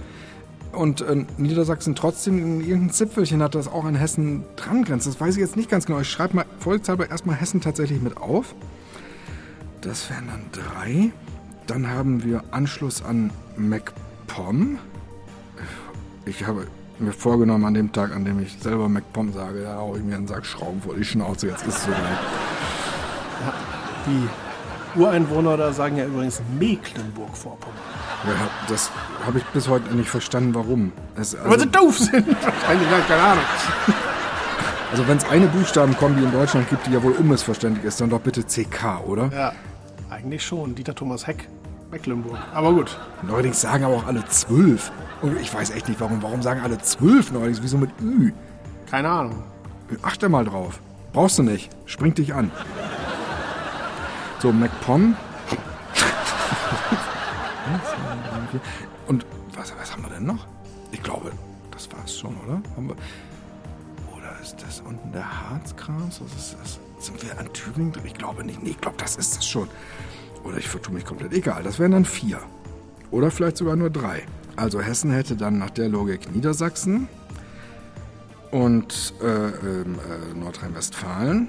Und 0.71 1.01
äh, 1.01 1.25
Niedersachsen 1.37 1.97
trotzdem 1.97 2.39
in 2.39 2.61
irgendein 2.61 2.91
Zipfelchen 2.91 3.43
hat, 3.43 3.57
das 3.57 3.66
auch 3.66 3.87
an 3.87 3.97
Hessen 3.97 4.45
dran 4.55 4.85
grenzt. 4.85 5.09
Das 5.09 5.21
weiß 5.21 5.35
ich 5.35 5.41
jetzt 5.41 5.57
nicht 5.57 5.69
ganz 5.69 5.85
genau. 5.85 5.99
Ich 5.99 6.09
schreibe 6.09 6.37
mal 6.37 6.47
vollzahlbar 6.61 7.11
erstmal 7.11 7.35
Hessen 7.35 7.61
tatsächlich 7.61 8.01
mit 8.01 8.19
auf. 8.19 8.55
Das 9.81 10.09
wären 10.11 10.29
dann 10.29 10.45
drei. 10.53 11.11
dann 11.66 11.89
haben 11.89 12.23
wir 12.23 12.45
Anschluss 12.53 13.03
an 13.03 13.33
MacPom. 13.57 14.79
Ich 16.29 16.47
habe 16.47 16.66
mir 16.99 17.12
vorgenommen, 17.12 17.64
an 17.64 17.74
dem 17.74 17.91
Tag, 17.91 18.14
an 18.14 18.24
dem 18.24 18.41
ich 18.41 18.59
selber 18.61 18.89
MacPom 18.89 19.33
sage, 19.33 19.62
da 19.62 19.76
haue 19.76 19.99
ich 19.99 20.05
mir 20.05 20.16
einen 20.16 20.26
Sack 20.26 20.45
Schrauben 20.45 20.83
vor 20.83 20.95
die 20.95 21.05
Schnauze. 21.05 21.47
Jetzt 21.49 21.66
ist 21.66 21.79
es 21.79 21.85
soweit. 21.85 21.99
Die 24.07 24.99
Ureinwohner 25.01 25.57
da 25.57 25.72
sagen 25.72 25.97
ja 25.97 26.05
übrigens 26.05 26.43
Mecklenburg-Vorpommern. 26.59 27.79
Ja, 28.26 28.51
das 28.68 28.91
habe 29.24 29.39
ich 29.39 29.45
bis 29.47 29.68
heute 29.68 29.95
nicht 29.95 30.11
verstanden, 30.11 30.55
warum. 30.55 30.93
Es, 31.16 31.35
Weil 31.35 31.53
also, 31.53 31.61
sie 31.61 31.70
doof 31.70 31.99
sind. 31.99 32.26
Wahrscheinlich, 32.26 32.91
ja, 32.91 33.01
keine 33.07 33.22
Ahnung. 33.22 33.45
also 34.91 35.09
wenn 35.09 35.16
es 35.16 35.29
eine 35.29 35.47
Buchstabenkombi 35.47 36.22
in 36.24 36.33
Deutschland 36.33 36.68
gibt, 36.68 36.87
die 36.87 36.93
ja 36.93 37.03
wohl 37.03 37.12
unmissverständlich 37.12 37.85
ist, 37.85 38.01
dann 38.01 38.11
doch 38.11 38.20
bitte 38.20 38.43
CK, 38.43 39.01
oder? 39.07 39.31
Ja, 39.33 39.53
eigentlich 40.11 40.45
schon. 40.45 40.74
Dieter 40.74 40.95
Thomas 40.95 41.26
Heck, 41.26 41.49
Mecklenburg. 41.91 42.39
Aber 42.53 42.72
gut. 42.72 42.99
Neuerdings 43.22 43.61
sagen 43.61 43.84
aber 43.84 43.97
auch 43.97 44.07
alle 44.07 44.24
zwölf. 44.26 44.93
Und 45.22 45.39
ich 45.41 45.53
weiß 45.53 45.70
echt 45.70 45.89
nicht, 45.89 46.01
warum. 46.01 46.22
Warum 46.22 46.43
sagen 46.43 46.61
alle 46.61 46.78
zwölf 46.78 47.32
neuerdings? 47.32 47.62
Wieso 47.62 47.78
mit 47.78 47.91
Ü? 48.01 48.32
Keine 48.91 49.09
Ahnung. 49.09 49.43
Achte 50.03 50.28
mal 50.28 50.45
drauf. 50.45 50.80
Brauchst 51.12 51.39
du 51.39 51.43
nicht. 51.43 51.70
Spring 51.86 52.14
dich 52.14 52.34
an. 52.34 52.51
So, 54.41 54.53
MacPom. 54.53 55.16
Und 59.07 59.26
was, 59.55 59.72
was 59.78 59.93
haben 59.93 60.03
wir 60.03 60.11
denn 60.11 60.24
noch? 60.24 60.47
Ich 60.93 61.03
glaube, 61.03 61.32
das 61.70 61.91
war's 61.93 62.18
schon, 62.18 62.36
oder? 62.47 62.61
Haben 62.76 62.89
wir, 62.89 62.97
oder 64.16 64.39
ist 64.41 64.57
das 64.62 64.80
unten 64.80 65.11
der 65.12 65.51
Harzkranz? 65.51 66.20
Was 66.22 66.34
ist 66.34 66.57
das? 66.61 66.78
Sind 66.99 67.22
wir 67.22 67.39
an 67.39 67.53
Thüringen 67.53 67.93
drin? 67.93 68.07
Ich 68.07 68.14
glaube 68.14 68.45
nicht. 68.45 68.62
Nee, 68.62 68.70
ich 68.70 68.80
glaube, 68.80 68.97
das 68.99 69.16
ist 69.16 69.39
es 69.39 69.47
schon. 69.47 69.68
Oder 70.45 70.59
ich 70.59 70.68
vertue 70.68 70.95
mich 70.95 71.05
komplett. 71.05 71.32
Egal, 71.32 71.62
das 71.62 71.78
wären 71.78 71.93
dann 71.93 72.05
vier. 72.05 72.41
Oder 73.11 73.30
vielleicht 73.30 73.57
sogar 73.57 73.76
nur 73.76 73.91
drei. 73.91 74.22
Also 74.57 74.80
Hessen 74.80 75.11
hätte 75.11 75.36
dann 75.36 75.59
nach 75.59 75.70
der 75.70 75.89
Logik 75.89 76.34
Niedersachsen 76.34 77.09
und 78.51 79.14
äh, 79.22 79.26
ähm, 79.26 79.99
äh, 79.99 80.39
Nordrhein-Westfalen. 80.39 81.49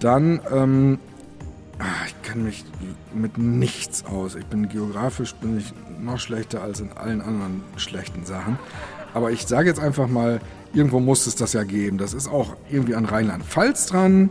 Dann, 0.00 0.40
ähm, 0.52 0.98
ah, 1.78 1.84
ich 2.06 2.22
kenne 2.22 2.44
mich 2.44 2.64
mit 3.14 3.38
nichts 3.38 4.04
aus. 4.04 4.34
Ich 4.34 4.44
bin 4.46 4.68
geografisch 4.68 5.34
bin 5.36 5.58
ich 5.58 5.72
noch 6.00 6.18
schlechter 6.18 6.62
als 6.62 6.80
in 6.80 6.92
allen 6.92 7.20
anderen 7.20 7.62
schlechten 7.76 8.26
Sachen. 8.26 8.58
Aber 9.14 9.30
ich 9.30 9.46
sage 9.46 9.68
jetzt 9.68 9.80
einfach 9.80 10.08
mal, 10.08 10.40
irgendwo 10.74 11.00
muss 11.00 11.26
es 11.26 11.36
das 11.36 11.52
ja 11.52 11.64
geben. 11.64 11.98
Das 11.98 12.12
ist 12.12 12.28
auch 12.28 12.56
irgendwie 12.68 12.96
an 12.96 13.04
Rheinland-Pfalz 13.04 13.86
dran. 13.86 14.30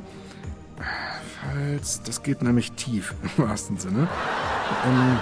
Pfalz, 1.43 2.01
das 2.03 2.23
geht 2.23 2.41
nämlich 2.41 2.71
tief 2.73 3.13
im 3.37 3.47
wahrsten 3.47 3.77
Sinne. 3.77 4.07
Ähm, 4.85 5.19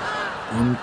und 0.59 0.77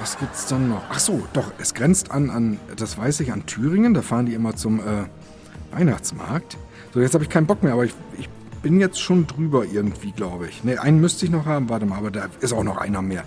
was 0.00 0.18
gibt's 0.18 0.46
dann 0.46 0.68
noch? 0.68 0.82
Ach 0.90 0.98
so, 0.98 1.26
doch, 1.32 1.52
es 1.58 1.74
grenzt 1.74 2.10
an, 2.10 2.30
an, 2.30 2.60
das 2.76 2.98
weiß 2.98 3.20
ich, 3.20 3.32
an 3.32 3.46
Thüringen. 3.46 3.94
Da 3.94 4.02
fahren 4.02 4.26
die 4.26 4.34
immer 4.34 4.54
zum 4.56 4.80
äh, 4.80 5.04
Weihnachtsmarkt. 5.72 6.58
So, 6.92 7.00
jetzt 7.00 7.14
habe 7.14 7.24
ich 7.24 7.30
keinen 7.30 7.46
Bock 7.46 7.62
mehr, 7.62 7.72
aber 7.72 7.84
ich, 7.84 7.94
ich 8.18 8.28
bin 8.62 8.80
jetzt 8.80 9.00
schon 9.00 9.26
drüber 9.26 9.64
irgendwie, 9.64 10.12
glaube 10.12 10.48
ich. 10.48 10.64
Ne, 10.64 10.80
einen 10.80 11.00
müsste 11.00 11.24
ich 11.24 11.30
noch 11.30 11.46
haben, 11.46 11.68
warte 11.68 11.86
mal, 11.86 11.98
aber 11.98 12.10
da 12.10 12.26
ist 12.40 12.52
auch 12.52 12.64
noch 12.64 12.76
einer 12.76 13.02
mehr. 13.02 13.24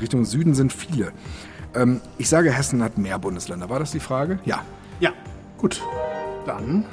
Richtung 0.00 0.24
Süden 0.24 0.54
sind 0.54 0.72
viele. 0.72 1.12
Ähm, 1.74 2.00
ich 2.16 2.28
sage, 2.28 2.52
Hessen 2.52 2.82
hat 2.82 2.98
mehr 2.98 3.18
Bundesländer. 3.18 3.68
War 3.68 3.78
das 3.78 3.90
die 3.92 4.00
Frage? 4.00 4.38
Ja. 4.44 4.62
Ja, 5.00 5.12
gut. 5.58 5.82
Dann 6.46 6.84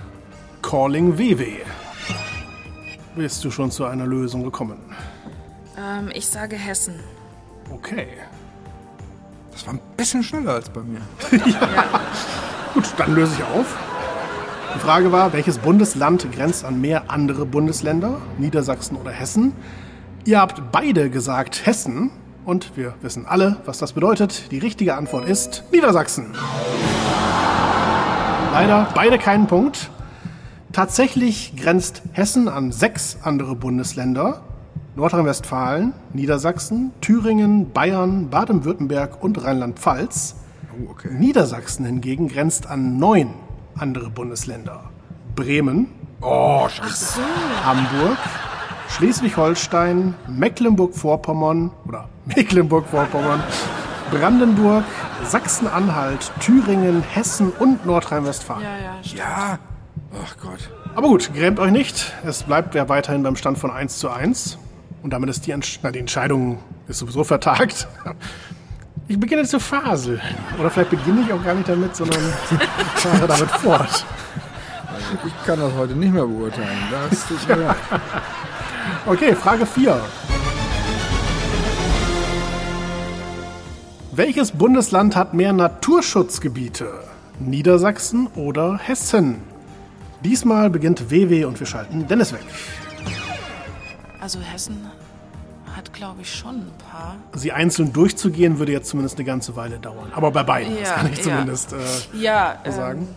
Calling 0.62 1.18
WW. 1.18 1.58
Bist 3.16 3.46
du 3.46 3.52
schon 3.52 3.72
zu 3.72 3.86
einer 3.86 4.06
Lösung 4.06 4.44
gekommen? 4.44 4.78
Ähm, 5.78 6.12
ich 6.14 6.28
sage 6.28 6.58
Hessen. 6.58 7.00
Okay. 7.72 8.08
Das 9.54 9.66
war 9.66 9.74
ein 9.74 9.80
bisschen 9.96 10.22
schneller 10.22 10.56
als 10.56 10.70
bei 10.70 10.82
mir. 10.82 11.00
Gut, 12.74 12.84
dann 12.98 13.16
löse 13.16 13.36
ich 13.38 13.44
auf. 13.44 13.78
Die 14.76 14.80
Frage 14.80 15.14
war, 15.14 15.32
welches 15.32 15.60
Bundesland 15.60 16.30
grenzt 16.34 16.66
an 16.66 16.82
mehr 16.82 17.10
andere 17.10 17.46
Bundesländer, 17.46 18.22
Niedersachsen 18.38 18.98
oder 18.98 19.12
Hessen? 19.12 19.54
Ihr 20.26 20.42
habt 20.42 20.74
beide 20.74 21.10
gesagt 21.10 21.66
Hessen 21.66 22.12
und 22.44 22.76
wir 22.76 22.96
wissen 23.02 23.26
alle, 23.26 23.62
was 23.64 23.78
das 23.78 23.94
bedeutet. 23.94 24.52
Die 24.52 24.60
richtige 24.60 24.96
Antwort 24.96 25.30
ist 25.30 25.64
Niedersachsen. 25.72 26.36
Leider 28.52 28.90
beide 28.94 29.18
keinen 29.18 29.48
Punkt. 29.48 29.90
Tatsächlich 30.76 31.56
grenzt 31.56 32.02
Hessen 32.12 32.50
an 32.50 32.74
sechs 32.74 33.20
andere 33.24 33.56
Bundesländer. 33.56 34.42
Nordrhein-Westfalen, 34.98 35.94
Niedersachsen, 36.12 36.92
Thüringen, 37.00 37.72
Bayern, 37.72 38.30
Baden-Württemberg 38.30 39.24
und 39.24 39.42
Rheinland-Pfalz. 39.42 40.36
Oh, 40.78 40.92
okay. 40.92 41.14
Niedersachsen 41.14 41.86
hingegen 41.86 42.28
grenzt 42.28 42.70
an 42.70 42.98
neun 42.98 43.36
andere 43.78 44.10
Bundesländer. 44.10 44.90
Bremen, 45.34 45.88
Oh, 46.20 46.68
scheiße. 46.68 47.22
Hamburg, 47.64 48.18
Schleswig-Holstein, 48.90 50.14
Mecklenburg-Vorpommern 50.28 51.72
oder 51.88 52.10
Mecklenburg-Vorpommern, 52.26 53.42
Brandenburg, 54.12 54.84
Sachsen-Anhalt, 55.24 56.34
Thüringen, 56.42 57.02
Hessen 57.02 57.54
und 57.60 57.86
Nordrhein-Westfalen. 57.86 58.62
Ja, 58.62 58.78
ja, 58.78 59.04
stimmt. 59.04 59.20
Ja. 59.20 59.60
Ach 60.24 60.38
Gott. 60.42 60.70
Aber 60.96 61.08
gut, 61.08 61.34
grämt 61.34 61.60
euch 61.60 61.72
nicht. 61.72 62.14
Es 62.26 62.44
bleibt 62.44 62.76
ja 62.76 62.88
weiterhin 62.90 63.24
beim 63.24 63.36
Stand 63.36 63.58
von 63.58 63.72
1 63.72 64.00
zu 64.00 64.10
1. 64.10 64.58
Und 65.04 65.12
damit 65.12 65.30
ist 65.30 65.46
die, 65.46 65.52
Entsch 65.52 65.80
na, 65.84 65.92
die 65.92 66.00
Entscheidung 66.00 66.60
ist 66.88 67.00
sowieso 67.00 67.24
vertagt. 67.24 67.88
Ich 69.08 69.20
beginne 69.20 69.44
zu 69.44 69.60
faseln. 69.60 70.20
Oder 70.60 70.72
vielleicht 70.72 70.90
beginne 70.90 71.22
ich 71.22 71.32
auch 71.32 71.44
gar 71.44 71.54
nicht 71.54 71.70
damit, 71.70 71.96
sondern 71.96 72.20
fahre 72.96 73.28
damit 73.28 73.52
fort. 73.52 74.04
Ich 75.24 75.46
kann 75.46 75.60
das 75.60 75.72
heute 75.76 75.94
nicht 75.94 76.12
mehr 76.12 76.26
beurteilen. 76.26 76.76
Das 76.90 77.30
ist 77.30 77.48
mir 77.48 77.56
leid. 77.68 77.76
Okay, 79.06 79.36
Frage 79.36 79.68
4. 79.68 80.02
Welches 84.12 84.52
Bundesland 84.54 85.16
hat 85.16 85.36
mehr 85.36 85.54
Naturschutzgebiete? 85.54 86.90
Niedersachsen 87.38 88.26
oder 88.34 88.80
Hessen? 88.80 89.55
Diesmal 90.26 90.72
beginnt 90.72 91.12
WW 91.12 91.46
und 91.46 91.60
wir 91.60 91.68
schalten 91.68 92.08
Dennis 92.08 92.34
weg. 92.34 92.42
Also 94.20 94.40
Hessen 94.40 94.88
hat, 95.76 95.94
glaube 95.94 96.22
ich, 96.24 96.34
schon 96.34 96.56
ein 96.56 96.72
paar. 96.90 97.16
Sie 97.34 97.52
einzeln 97.52 97.94
durchzugehen 97.94 98.58
würde 98.58 98.72
jetzt 98.72 98.90
zumindest 98.90 99.18
eine 99.18 99.26
ganze 99.26 99.56
Weile 99.56 99.78
dauern. 99.78 100.12
Aber 100.16 100.32
bei 100.32 100.42
beiden, 100.42 100.74
das 100.80 100.90
Ja, 100.90 100.96
kann 100.96 101.12
ich 101.14 101.18
ja. 101.20 101.24
zumindest 101.26 101.74
äh, 101.74 101.78
Ja, 102.20 102.58
sagen. 102.68 103.02
ähm, 103.02 103.08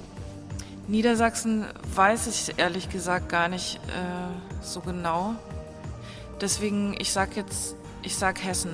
Niedersachsen 0.87 1.65
weiß 1.95 2.27
ich 2.27 2.59
ehrlich 2.59 2.91
gesagt 2.91 3.31
gar 3.31 3.49
nicht 3.49 3.77
äh, 3.87 4.61
so 4.63 4.81
genau. 4.81 5.35
Deswegen, 6.43 6.95
ich 6.99 7.11
sag 7.11 7.37
jetzt, 7.37 7.75
ich 8.03 8.17
sag 8.17 8.45
Hessen. 8.45 8.73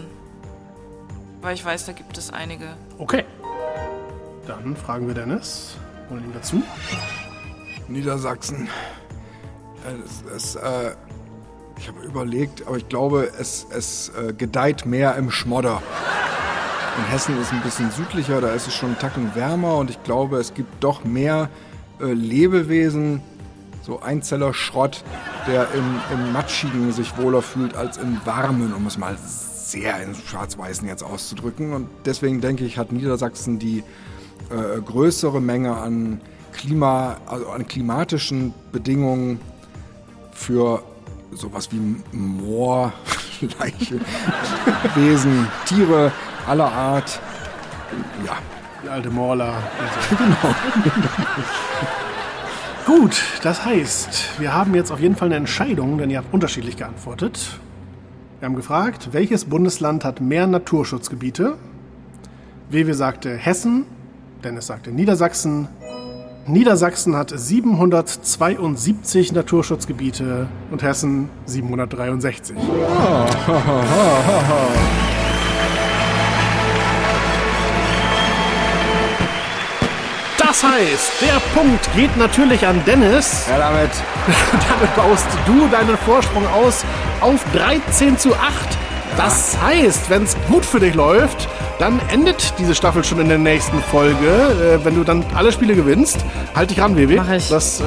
Weil 1.40 1.54
ich 1.54 1.64
weiß, 1.64 1.86
da 1.86 1.92
gibt 1.92 2.18
es 2.18 2.32
einige. 2.32 2.66
Okay. 2.98 3.24
Dann 4.48 4.74
fragen 4.76 5.06
wir 5.06 5.14
Dennis. 5.14 5.76
Holen 6.10 6.24
ihn 6.24 6.32
dazu. 6.34 6.62
Niedersachsen. 7.88 8.68
Es, 10.04 10.24
es, 10.34 10.56
äh, 10.56 10.94
ich 11.78 11.88
habe 11.88 12.02
überlegt, 12.04 12.66
aber 12.66 12.76
ich 12.76 12.88
glaube, 12.88 13.30
es, 13.38 13.66
es 13.70 14.10
äh, 14.10 14.32
gedeiht 14.32 14.86
mehr 14.86 15.16
im 15.16 15.30
Schmodder. 15.30 15.82
In 16.96 17.04
Hessen 17.10 17.40
ist 17.40 17.52
ein 17.52 17.62
bisschen 17.62 17.90
südlicher, 17.90 18.40
da 18.40 18.52
ist 18.52 18.68
es 18.68 18.74
schon 18.74 18.90
einen 18.90 18.98
Tacken 18.98 19.34
wärmer 19.34 19.76
und 19.76 19.90
ich 19.90 20.02
glaube, 20.04 20.38
es 20.38 20.54
gibt 20.54 20.82
doch 20.82 21.04
mehr 21.04 21.50
äh, 22.00 22.12
Lebewesen, 22.12 23.20
so 23.82 24.00
Einzeller 24.00 24.54
Schrott, 24.54 25.04
der 25.46 25.68
im, 25.74 26.00
im 26.12 26.32
Matschigen 26.32 26.92
sich 26.92 27.18
wohler 27.18 27.42
fühlt 27.42 27.76
als 27.76 27.98
im 27.98 28.18
Warmen, 28.24 28.72
um 28.72 28.86
es 28.86 28.96
mal 28.96 29.16
sehr 29.18 30.00
in 30.02 30.14
Schwarz-Weißen 30.14 30.86
jetzt 30.86 31.02
auszudrücken. 31.02 31.72
Und 31.72 31.88
deswegen 32.06 32.40
denke 32.40 32.64
ich, 32.64 32.78
hat 32.78 32.92
Niedersachsen 32.92 33.58
die 33.58 33.82
äh, 34.50 34.80
größere 34.80 35.40
Menge 35.40 35.76
an 35.76 36.20
Klima, 36.54 37.16
also 37.26 37.48
an 37.50 37.66
klimatischen 37.66 38.54
Bedingungen 38.72 39.40
für 40.32 40.82
sowas 41.32 41.68
wie 41.72 41.80
Moor, 42.16 42.92
Leiche, 43.58 44.00
Wesen, 44.94 45.46
Tiere 45.66 46.12
aller 46.46 46.70
Art. 46.72 47.20
Ja, 48.24 48.38
Die 48.82 48.88
alte 48.88 49.10
Morla. 49.10 49.54
Genau. 50.10 50.54
Gut, 52.86 53.22
das 53.42 53.64
heißt, 53.64 54.38
wir 54.38 54.52
haben 54.52 54.74
jetzt 54.74 54.90
auf 54.90 55.00
jeden 55.00 55.16
Fall 55.16 55.28
eine 55.28 55.36
Entscheidung, 55.36 55.96
denn 55.96 56.10
ihr 56.10 56.18
habt 56.18 56.32
unterschiedlich 56.34 56.76
geantwortet. 56.76 57.58
Wir 58.40 58.46
haben 58.46 58.56
gefragt, 58.56 59.08
welches 59.12 59.46
Bundesland 59.46 60.04
hat 60.04 60.20
mehr 60.20 60.46
Naturschutzgebiete? 60.46 61.56
Wewe 62.68 62.92
sagte 62.92 63.34
Hessen, 63.36 63.86
Dennis 64.42 64.66
sagte 64.66 64.90
Niedersachsen. 64.92 65.68
Niedersachsen 66.46 67.16
hat 67.16 67.32
772 67.34 69.32
Naturschutzgebiete 69.32 70.46
und 70.70 70.82
Hessen 70.82 71.30
763. 71.46 72.54
Das 80.36 80.62
heißt, 80.62 81.12
der 81.22 81.40
Punkt 81.58 81.88
geht 81.96 82.14
natürlich 82.18 82.66
an 82.66 82.82
Dennis. 82.86 83.46
Ja, 83.48 83.58
damit. 83.58 83.90
damit 84.68 84.94
baust 84.96 85.26
du 85.46 85.66
deinen 85.68 85.96
Vorsprung 85.96 86.46
aus 86.48 86.84
auf 87.22 87.42
13 87.54 88.18
zu 88.18 88.34
8. 88.34 88.42
Das 89.16 89.56
heißt, 89.62 90.10
wenn 90.10 90.24
es 90.24 90.36
gut 90.48 90.66
für 90.66 90.80
dich 90.80 90.94
läuft, 90.94 91.48
dann 91.78 92.00
endet 92.12 92.54
diese 92.58 92.74
Staffel 92.74 93.02
schon 93.04 93.20
in 93.20 93.28
der 93.28 93.38
nächsten 93.38 93.78
Folge. 93.80 94.26
Äh, 94.26 94.84
wenn 94.84 94.94
du 94.94 95.04
dann 95.04 95.24
alle 95.34 95.52
Spiele 95.52 95.74
gewinnst, 95.74 96.24
halt 96.54 96.70
dich 96.70 96.80
ran, 96.80 96.96
Vivi. 96.96 97.16
Mach 97.16 97.30
ich. 97.30 97.48
Das 97.48 97.80
äh, 97.80 97.84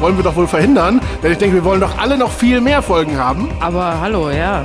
wollen 0.00 0.16
wir 0.16 0.24
doch 0.24 0.36
wohl 0.36 0.46
verhindern, 0.48 1.00
denn 1.22 1.32
ich 1.32 1.38
denke, 1.38 1.56
wir 1.56 1.64
wollen 1.64 1.80
doch 1.80 1.98
alle 1.98 2.16
noch 2.18 2.30
viel 2.32 2.60
mehr 2.60 2.82
Folgen 2.82 3.18
haben. 3.18 3.48
Aber 3.60 4.00
hallo, 4.00 4.30
ja. 4.30 4.62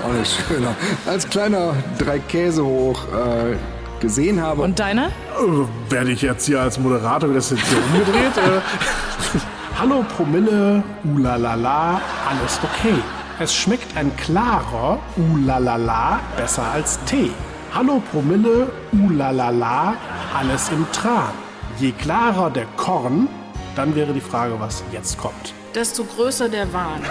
Auch 0.02 0.12
nicht 0.14 0.34
schöner. 0.48 0.74
Als 1.06 1.28
kleiner 1.28 1.74
drei 1.98 2.20
Käse 2.20 2.64
hoch 2.64 3.02
äh, 3.04 3.56
gesehen 4.00 4.40
habe. 4.40 4.62
Und 4.62 4.78
deine? 4.80 5.08
Äh, 5.08 5.90
werde 5.92 6.12
ich 6.12 6.22
jetzt 6.22 6.46
hier 6.46 6.62
als 6.62 6.78
Moderator, 6.78 7.34
das 7.34 7.50
jetzt 7.50 7.66
hier 7.66 7.78
umgedreht? 7.78 8.36
äh, 8.38 9.38
Hallo 9.78 10.04
Promille, 10.16 10.82
ulalala, 11.04 12.00
alles 12.28 12.58
okay. 12.64 12.94
Es 13.40 13.54
schmeckt 13.54 13.96
ein 13.96 14.10
klarer 14.16 14.98
ulalala 15.16 16.18
besser 16.36 16.64
als 16.72 16.98
Tee. 17.04 17.30
Hallo 17.72 18.02
Promille, 18.10 18.68
ulalala, 18.90 19.94
alles 20.36 20.68
im 20.70 20.84
Tran. 20.90 21.30
Je 21.78 21.92
klarer 21.92 22.50
der 22.50 22.66
Korn, 22.76 23.28
dann 23.76 23.94
wäre 23.94 24.12
die 24.12 24.20
Frage, 24.20 24.58
was 24.58 24.82
jetzt 24.90 25.18
kommt. 25.18 25.54
Desto 25.72 26.02
größer 26.02 26.48
der 26.48 26.72
Wahn. 26.72 27.00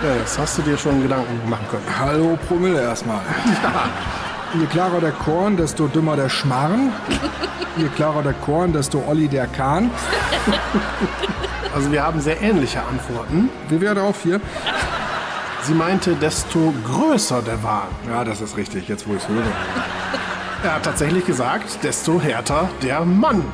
Ja, 0.00 0.14
jetzt 0.14 0.38
hast 0.38 0.56
du 0.56 0.62
dir 0.62 0.78
schon 0.78 1.02
Gedanken 1.02 1.50
machen 1.50 1.66
können. 1.68 1.84
Hallo 1.98 2.38
Promille 2.46 2.80
erstmal. 2.80 3.18
Je 4.54 4.64
klarer 4.66 5.00
der 5.00 5.10
Korn, 5.10 5.56
desto 5.56 5.88
dümmer 5.88 6.14
der 6.14 6.28
Schmarrn. 6.28 6.92
Je 7.76 7.88
klarer 7.88 8.22
der 8.22 8.34
Korn, 8.34 8.72
desto 8.72 9.02
Olli 9.08 9.26
der 9.26 9.48
Kahn. 9.48 9.90
Also 11.74 11.92
wir 11.92 12.02
haben 12.02 12.20
sehr 12.20 12.40
ähnliche 12.40 12.82
Antworten. 12.82 13.50
Wie 13.68 13.80
wäre 13.80 14.02
auf 14.02 14.22
hier? 14.22 14.40
Sie 15.62 15.74
meinte, 15.74 16.14
desto 16.14 16.72
größer 16.84 17.42
der 17.42 17.62
Wahn. 17.62 17.88
Ja, 18.08 18.24
das 18.24 18.40
ist 18.40 18.56
richtig, 18.56 18.88
jetzt 18.88 19.06
wo 19.06 19.14
ich 19.14 19.22
es 19.22 19.28
höre. 19.28 19.42
Er 20.64 20.74
hat 20.74 20.84
tatsächlich 20.84 21.26
gesagt, 21.26 21.84
desto 21.84 22.20
härter 22.20 22.68
der 22.82 23.04
Mann. 23.04 23.44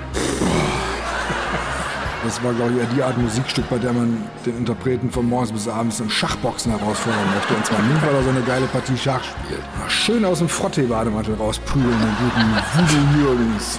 Das 2.24 2.42
war, 2.42 2.54
glaube 2.54 2.72
ich, 2.72 2.78
eher 2.78 2.86
die 2.86 3.02
Art 3.02 3.18
Musikstück, 3.18 3.68
bei 3.68 3.76
der 3.76 3.92
man 3.92 4.24
den 4.46 4.56
Interpreten 4.56 5.10
von 5.10 5.28
morgens 5.28 5.52
bis 5.52 5.68
abends 5.68 6.00
in 6.00 6.08
Schachboxen 6.08 6.72
herausfordern 6.72 7.34
möchte. 7.34 7.54
Und 7.54 7.66
zwar 7.66 7.82
nicht, 7.82 8.00
weil 8.06 8.14
er 8.14 8.22
so 8.22 8.30
eine 8.30 8.40
geile 8.40 8.66
Partie 8.66 8.96
Schach 8.96 9.22
spielt. 9.22 9.60
Mal 9.78 9.90
schön 9.90 10.24
aus 10.24 10.38
dem 10.38 10.48
Frottee-Bademantel 10.48 11.34
rausprügeln, 11.34 11.90
den 11.90 12.16
guten 12.22 12.54
Voodoo 12.72 13.18
Jürgens. 13.18 13.78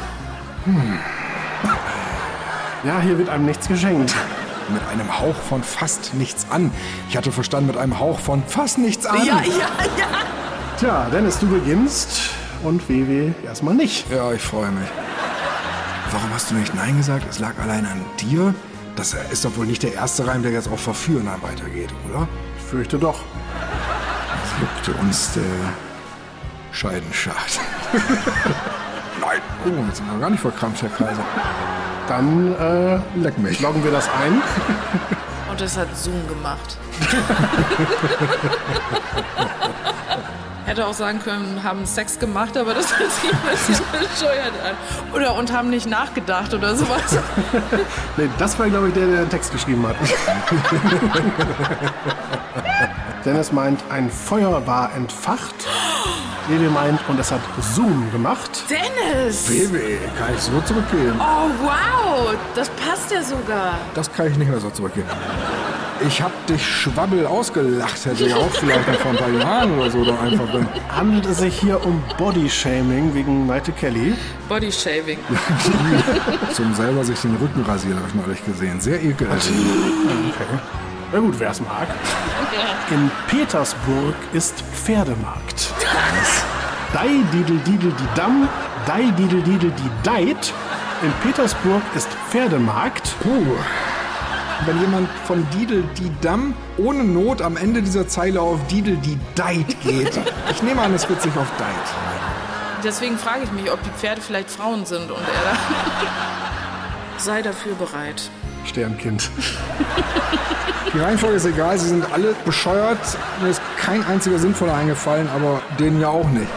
Ja, 2.86 3.00
hier 3.00 3.18
wird 3.18 3.30
einem 3.30 3.48
nichts 3.48 3.68
geschenkt. 3.68 4.14
Mit 4.70 4.82
einem 4.92 5.20
Hauch 5.20 5.36
von 5.36 5.64
fast 5.64 6.14
nichts 6.14 6.46
an. 6.52 6.70
Ich 7.10 7.18
hatte 7.18 7.32
verstanden, 7.32 7.68
mit 7.68 7.78
einem 7.78 8.00
Hauch 8.00 8.20
von 8.20 8.44
fast 8.48 8.78
nichts 8.78 9.08
an. 9.08 9.26
Ja, 9.26 9.42
ja, 9.42 9.70
ja. 9.98 10.08
Tja, 10.78 11.10
Dennis, 11.12 11.40
du 11.40 11.48
beginnst 11.48 12.30
und 12.64 12.88
WW 12.88 13.32
erstmal 13.44 13.74
nicht. 13.74 14.10
Ja, 14.12 14.32
ich 14.34 14.42
freue 14.42 14.70
mich. 14.70 14.88
Warum 16.12 16.30
hast 16.32 16.52
du 16.52 16.56
nicht 16.56 16.76
Nein 16.76 16.98
gesagt? 16.98 17.26
Es 17.28 17.40
lag 17.40 17.54
allein 17.60 17.86
an 17.86 18.06
dir? 18.20 18.54
Das 18.96 19.16
ist 19.32 19.46
doch 19.46 19.58
wohl 19.58 19.66
nicht 19.66 19.82
der 19.82 19.94
erste 19.94 20.28
Reim, 20.28 20.44
der 20.44 20.52
jetzt 20.52 20.68
auf 20.68 20.80
Verführen 20.80 21.28
weitergeht, 21.42 21.90
oder? 22.08 22.28
Ich 22.58 22.64
fürchte 22.66 23.00
doch. 23.00 23.20
juckte 24.62 25.00
uns 25.02 25.34
der 25.34 25.44
Scheidenschacht. 26.72 27.60
Nein. 29.22 29.42
Oh, 29.66 29.84
jetzt 29.88 29.98
sind 29.98 30.12
wir 30.12 30.20
gar 30.20 30.30
nicht 30.30 30.40
verkrampft, 30.42 30.84
Herr 30.84 30.90
Kaiser. 30.90 31.26
Dann 32.08 32.56
äh, 32.56 33.00
Leck 33.20 33.38
mich. 33.38 33.60
loggen 33.60 33.84
wir 33.84 33.92
das 33.92 34.08
ein. 34.24 34.42
Und 35.50 35.62
das 35.62 35.78
hat 35.78 35.96
Zoom 35.96 36.28
gemacht. 36.28 36.78
Hätte 40.66 40.88
auch 40.88 40.94
sagen 40.94 41.20
können, 41.20 41.62
haben 41.64 41.86
Sex 41.86 42.18
gemacht, 42.18 42.58
aber 42.58 42.74
das 42.74 42.98
hört 42.98 43.12
sich 43.12 43.32
ein 43.32 43.38
bisschen 43.52 43.76
bescheuert 43.92 44.54
an. 44.66 44.76
Oder 45.14 45.36
und 45.36 45.54
haben 45.54 45.70
nicht 45.70 45.86
nachgedacht 45.88 46.54
oder 46.56 46.76
sowas. 46.76 47.18
Nee, 48.18 48.28
das 48.40 48.58
war, 48.58 48.68
glaube 48.70 48.88
ich, 48.88 48.94
der, 48.96 49.06
der 49.06 49.18
den 49.22 49.30
Text 49.30 49.52
geschrieben 49.52 49.86
hat. 49.88 49.96
Dennis 53.24 53.52
meint, 53.52 53.84
ein 53.90 54.10
Feuer 54.10 54.66
war 54.66 54.92
entfacht. 54.96 55.54
WW 56.48 56.70
meint, 56.70 57.00
und 57.08 57.20
es 57.20 57.32
hat 57.32 57.42
Zoom 57.74 58.12
gemacht. 58.12 58.64
Dennis! 58.70 59.46
Baby, 59.48 59.98
kann 60.18 60.34
ich 60.36 60.42
so 60.42 60.62
zurückgeben? 60.62 61.20
Oh, 61.20 61.50
wow! 61.64 62.36
Das 62.54 62.70
passt 62.70 63.12
ja 63.12 63.22
sogar. 63.24 63.80
Das 63.94 64.12
kann 64.12 64.28
ich 64.28 64.38
nicht 64.38 64.50
mehr 64.50 64.60
so 64.60 64.70
zurückgeben. 64.70 65.08
Ich 66.06 66.22
hab 66.22 66.32
dich 66.48 66.64
Schwabbel 66.66 67.26
ausgelacht, 67.26 68.06
hätte 68.06 68.26
ich 68.26 68.34
auch 68.34 68.50
vielleicht 68.52 68.88
noch 68.88 69.00
vor 69.00 69.12
ein 69.12 69.18
paar 69.18 69.30
Jahren 69.30 69.80
oder 69.80 69.90
so 69.90 70.04
da 70.04 70.20
einfach 70.20 70.52
bin. 70.52 70.68
Handelt 70.90 71.26
es 71.26 71.38
sich 71.40 71.58
hier 71.58 71.84
um 71.86 72.04
Bodyshaming 72.18 73.14
wegen 73.14 73.48
Maite 73.48 73.72
Kelly? 73.72 74.14
Body 74.50 74.72
Shaving. 74.72 75.18
Zum 76.54 76.76
selber 76.76 77.04
sich 77.04 77.20
den 77.22 77.36
Rücken 77.38 77.64
rasieren, 77.64 77.98
habe 77.98 78.10
ich 78.10 78.16
neulich 78.16 78.46
gesehen. 78.46 78.80
Sehr 78.82 79.02
ekelhaft. 79.02 79.50
Na 81.16 81.22
gut, 81.22 81.40
wer 81.40 81.50
es 81.50 81.62
mag. 81.62 81.88
In 82.92 83.10
Petersburg 83.30 84.16
ist 84.34 84.62
Pferdemarkt. 84.74 85.74
Dei 86.92 87.08
didel 87.32 87.58
didel 87.60 87.94
die 87.94 88.20
Damm, 88.20 88.50
dei 88.86 89.04
didel 89.18 89.42
didel 89.42 89.72
die 89.72 89.90
Deit. 90.04 90.52
In 91.02 91.14
Petersburg 91.24 91.82
ist 91.96 92.10
Pferdemarkt. 92.30 93.16
Puh. 93.22 93.46
Wenn 94.66 94.82
jemand 94.82 95.08
von 95.26 95.48
Didel 95.52 95.86
die 95.98 96.12
Damm 96.20 96.54
ohne 96.76 97.06
Not 97.06 97.42
am 97.42 97.56
Ende 97.56 97.82
dieser 97.82 98.10
Zeile 98.10 98.42
auf 98.42 98.60
Didel 98.68 98.98
die 98.98 99.18
Deit 99.36 99.82
geht. 99.84 100.20
Ich 100.52 100.64
nehme 100.64 100.82
an, 100.82 100.94
es 100.94 101.08
wird 101.08 101.22
sich 101.22 101.38
auf 101.38 101.48
Deit. 101.58 102.84
deswegen 102.84 103.18
frage 103.18 103.44
ich 103.46 103.52
mich, 103.54 103.72
ob 103.72 103.82
die 103.84 103.90
Pferde 103.92 104.20
vielleicht 104.20 104.52
Frauen 104.52 104.86
sind 104.86 105.10
und 105.10 105.22
er 105.22 105.54
da. 105.54 105.58
Sei 107.20 107.42
dafür 107.42 107.76
bereit. 107.76 108.30
Sternkind. 108.66 109.30
Die 110.96 111.02
Reihenfolge 111.02 111.36
ist 111.36 111.46
egal, 111.46 111.78
sie 111.78 111.90
sind 111.90 112.06
alle 112.14 112.34
bescheuert. 112.46 112.98
Mir 113.42 113.50
ist 113.50 113.62
kein 113.78 114.06
einziger 114.06 114.40
sinnvoller 114.40 114.76
eingefallen, 114.76 115.28
aber 115.36 115.62
denen 115.78 116.00
ja 116.00 116.08
auch 116.08 116.30
nicht. 116.30 116.48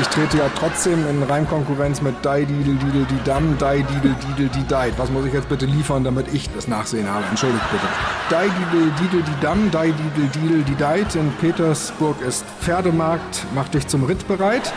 Ich 0.00 0.06
trete 0.06 0.38
ja 0.38 0.44
trotzdem 0.56 1.04
in 1.08 1.20
Reimkonkurrenz 1.24 2.00
mit 2.00 2.14
Dai 2.22 2.44
Didel 2.44 2.76
Didel 2.76 3.06
die 3.10 3.24
Dam, 3.24 3.58
Dai 3.58 3.78
Didel 3.78 4.14
Didel 4.28 4.50
die 4.50 4.64
Deit. 4.68 4.96
Was 4.98 5.10
muss 5.10 5.26
ich 5.26 5.32
jetzt 5.32 5.48
bitte 5.48 5.66
liefern, 5.66 6.04
damit 6.04 6.32
ich 6.32 6.48
das 6.54 6.68
Nachsehen 6.68 7.10
habe? 7.10 7.24
Entschuldigt 7.28 7.64
bitte. 7.72 7.82
Dai 8.28 8.46
Didel 8.46 8.92
Didel 9.00 9.22
die 9.22 9.40
Dam, 9.40 9.68
Dai 9.72 9.86
Didel 9.90 10.28
Didel 10.28 10.62
die 10.62 10.76
Deit. 10.76 11.16
In 11.16 11.32
Petersburg 11.40 12.20
ist 12.20 12.44
Pferdemarkt, 12.60 13.46
mach 13.52 13.66
dich 13.66 13.88
zum 13.88 14.04
Ritt 14.04 14.28
bereit. 14.28 14.72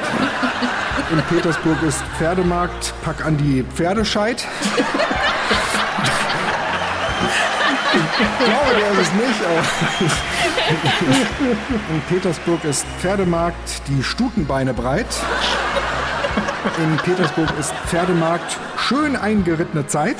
In 1.11 1.21
Petersburg 1.29 1.77
ist 1.87 2.01
Pferdemarkt, 2.17 2.95
pack 3.03 3.23
an 3.23 3.37
die 3.37 3.63
Pferdescheit. 3.75 4.47
Ich 8.23 8.45
glaube, 8.45 8.75
der 8.79 8.91
ist 8.91 8.99
es 8.99 9.13
nicht. 9.13 9.41
In 11.89 12.01
Petersburg 12.09 12.63
ist 12.63 12.85
Pferdemarkt 12.99 13.81
die 13.87 14.03
Stutenbeine 14.03 14.73
breit. 14.73 15.07
In 16.77 16.97
Petersburg 16.97 17.49
ist 17.59 17.73
Pferdemarkt 17.87 18.57
schön 18.77 19.15
eingerittene 19.15 19.87
Zeit. 19.87 20.17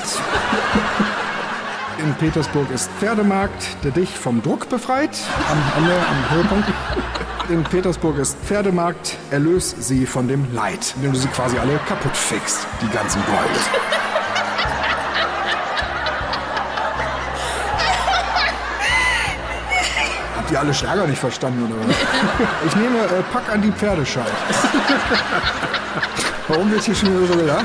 In 1.98 2.14
Petersburg 2.14 2.70
ist 2.70 2.90
Pferdemarkt, 2.98 3.82
der 3.82 3.92
dich 3.92 4.10
vom 4.10 4.42
Druck 4.42 4.68
befreit. 4.68 5.16
Am 5.50 5.82
Ende, 5.82 5.94
am 5.94 6.36
Höhepunkt. 6.36 6.68
In 7.48 7.64
Petersburg 7.64 8.18
ist 8.18 8.36
Pferdemarkt, 8.44 9.16
erlös 9.30 9.74
sie 9.78 10.06
von 10.06 10.28
dem 10.28 10.52
Leid, 10.54 10.94
indem 10.96 11.12
du 11.12 11.18
sie 11.18 11.28
quasi 11.28 11.58
alle 11.58 11.78
kaputt 11.88 12.16
fixst, 12.16 12.66
die 12.82 12.88
ganzen 12.88 13.22
Beule. 13.22 14.13
Habt 20.44 20.52
ihr 20.52 20.60
alle 20.60 20.74
Schlager 20.74 21.06
nicht 21.06 21.18
verstanden 21.18 21.64
oder 21.64 21.88
was? 21.88 21.96
Ich 22.66 22.76
nehme 22.76 22.98
äh, 22.98 23.22
Pack 23.32 23.50
an 23.50 23.62
die 23.62 23.72
Pferdescheit. 23.72 24.26
Warum 26.48 26.70
wird 26.70 26.82
hier 26.82 26.94
schon 26.94 27.16
wieder 27.16 27.32
so 27.32 27.38
gelacht? 27.38 27.64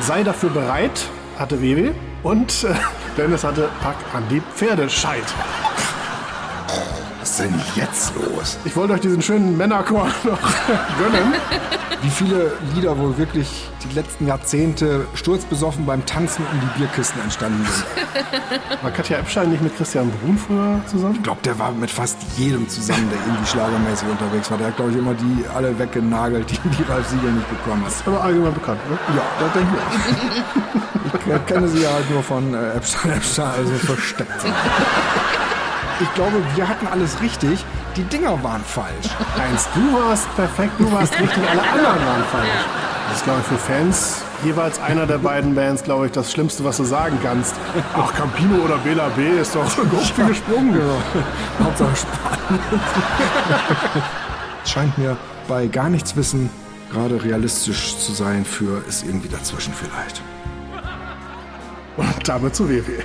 Sei 0.00 0.24
dafür 0.24 0.50
bereit, 0.50 1.06
hatte 1.38 1.62
WW. 1.62 1.92
Und 2.24 2.64
äh, 2.64 2.74
Dennis 3.16 3.44
hatte 3.44 3.68
Pack 3.80 3.94
an 4.12 4.24
die 4.28 4.42
Pferdescheit. 4.56 5.22
Was 7.34 7.40
ist 7.40 7.50
denn 7.50 7.60
jetzt 7.74 8.12
los? 8.14 8.58
Ich 8.64 8.76
wollte 8.76 8.92
euch 8.92 9.00
diesen 9.00 9.20
schönen 9.20 9.56
Männerchor 9.56 10.04
noch 10.24 10.38
gönnen. 10.98 11.34
Wie 12.00 12.08
viele 12.08 12.52
Lieder 12.76 12.96
wohl 12.96 13.18
wirklich 13.18 13.68
die 13.82 13.92
letzten 13.92 14.28
Jahrzehnte 14.28 15.04
sturzbesoffen 15.14 15.84
beim 15.84 16.06
Tanzen 16.06 16.46
um 16.52 16.60
die 16.60 16.78
Bierkisten 16.78 17.20
entstanden 17.22 17.66
sind. 17.66 18.82
War 18.82 18.92
Katja 18.92 19.18
Epstein 19.18 19.50
nicht 19.50 19.64
mit 19.64 19.76
Christian 19.76 20.12
Brun 20.12 20.38
früher 20.38 20.80
zusammen? 20.86 21.16
Ich 21.16 21.24
glaube, 21.24 21.40
der 21.44 21.58
war 21.58 21.72
mit 21.72 21.90
fast 21.90 22.18
jedem 22.36 22.68
zusammen, 22.68 23.10
der 23.10 23.18
irgendwie 23.26 23.46
schlagermäßig 23.46 24.08
unterwegs 24.08 24.48
war. 24.52 24.58
Der 24.58 24.68
hat, 24.68 24.76
glaube 24.76 24.92
ich, 24.92 24.98
immer 24.98 25.14
die 25.14 25.44
alle 25.52 25.76
weggenagelt, 25.76 26.48
die 26.48 26.58
die 26.68 26.82
Ralf 26.84 27.08
Siegel 27.08 27.32
nicht 27.32 27.50
bekommen 27.50 27.84
hat. 27.84 27.92
Aber 28.06 28.22
allgemein 28.22 28.54
bekannt, 28.54 28.78
ne? 28.88 28.96
Ja, 29.16 29.22
das 29.40 29.52
denke 29.54 29.72
ich. 31.26 31.34
Ich 31.34 31.46
kenne 31.46 31.66
sie 31.66 31.82
ja 31.82 31.92
halt 31.92 32.08
nur 32.10 32.22
von 32.22 32.54
äh, 32.54 32.74
Epstein, 32.74 33.12
Epstein, 33.12 33.46
also 33.46 33.72
versteckt. 33.74 34.44
Ich 36.00 36.14
glaube, 36.14 36.36
wir 36.54 36.68
hatten 36.68 36.86
alles 36.86 37.20
richtig. 37.20 37.64
Die 37.96 38.02
Dinger 38.04 38.42
waren 38.42 38.62
falsch. 38.64 39.08
Eins, 39.40 39.68
du 39.74 39.92
warst 39.92 40.34
perfekt, 40.34 40.72
du 40.78 40.90
warst 40.90 41.12
richtig, 41.18 41.48
alle 41.48 41.62
anderen 41.62 42.06
waren 42.06 42.24
falsch. 42.30 42.48
Das 43.08 43.18
ist, 43.18 43.24
glaube 43.24 43.40
ich, 43.40 43.46
für 43.46 43.58
Fans 43.58 44.22
jeweils 44.44 44.80
einer 44.80 45.06
der 45.06 45.18
beiden 45.18 45.54
Bands, 45.54 45.84
glaube 45.84 46.06
ich, 46.06 46.12
das 46.12 46.32
Schlimmste, 46.32 46.64
was 46.64 46.78
du 46.78 46.84
sagen 46.84 47.18
kannst. 47.22 47.54
Ach, 47.96 48.12
Campino 48.14 48.64
oder 48.64 48.78
Bela 48.78 49.08
B 49.10 49.28
ist 49.40 49.54
doch 49.54 49.64
grob 49.76 50.18
wie 50.18 50.26
gesprungen. 50.26 50.80
Hauptsache 51.62 51.96
spannend. 51.96 52.62
Es 54.64 54.70
scheint 54.70 54.96
mir 54.98 55.16
bei 55.46 55.66
gar 55.66 55.88
nichts 55.88 56.16
wissen 56.16 56.50
gerade 56.94 57.22
realistisch 57.22 57.98
zu 57.98 58.12
sein 58.12 58.44
für 58.44 58.82
ist 58.88 59.04
irgendwie 59.04 59.28
dazwischen 59.28 59.74
vielleicht. 59.74 60.22
Und 61.96 62.28
damit 62.28 62.54
zu 62.54 62.68
WW. 62.68 63.02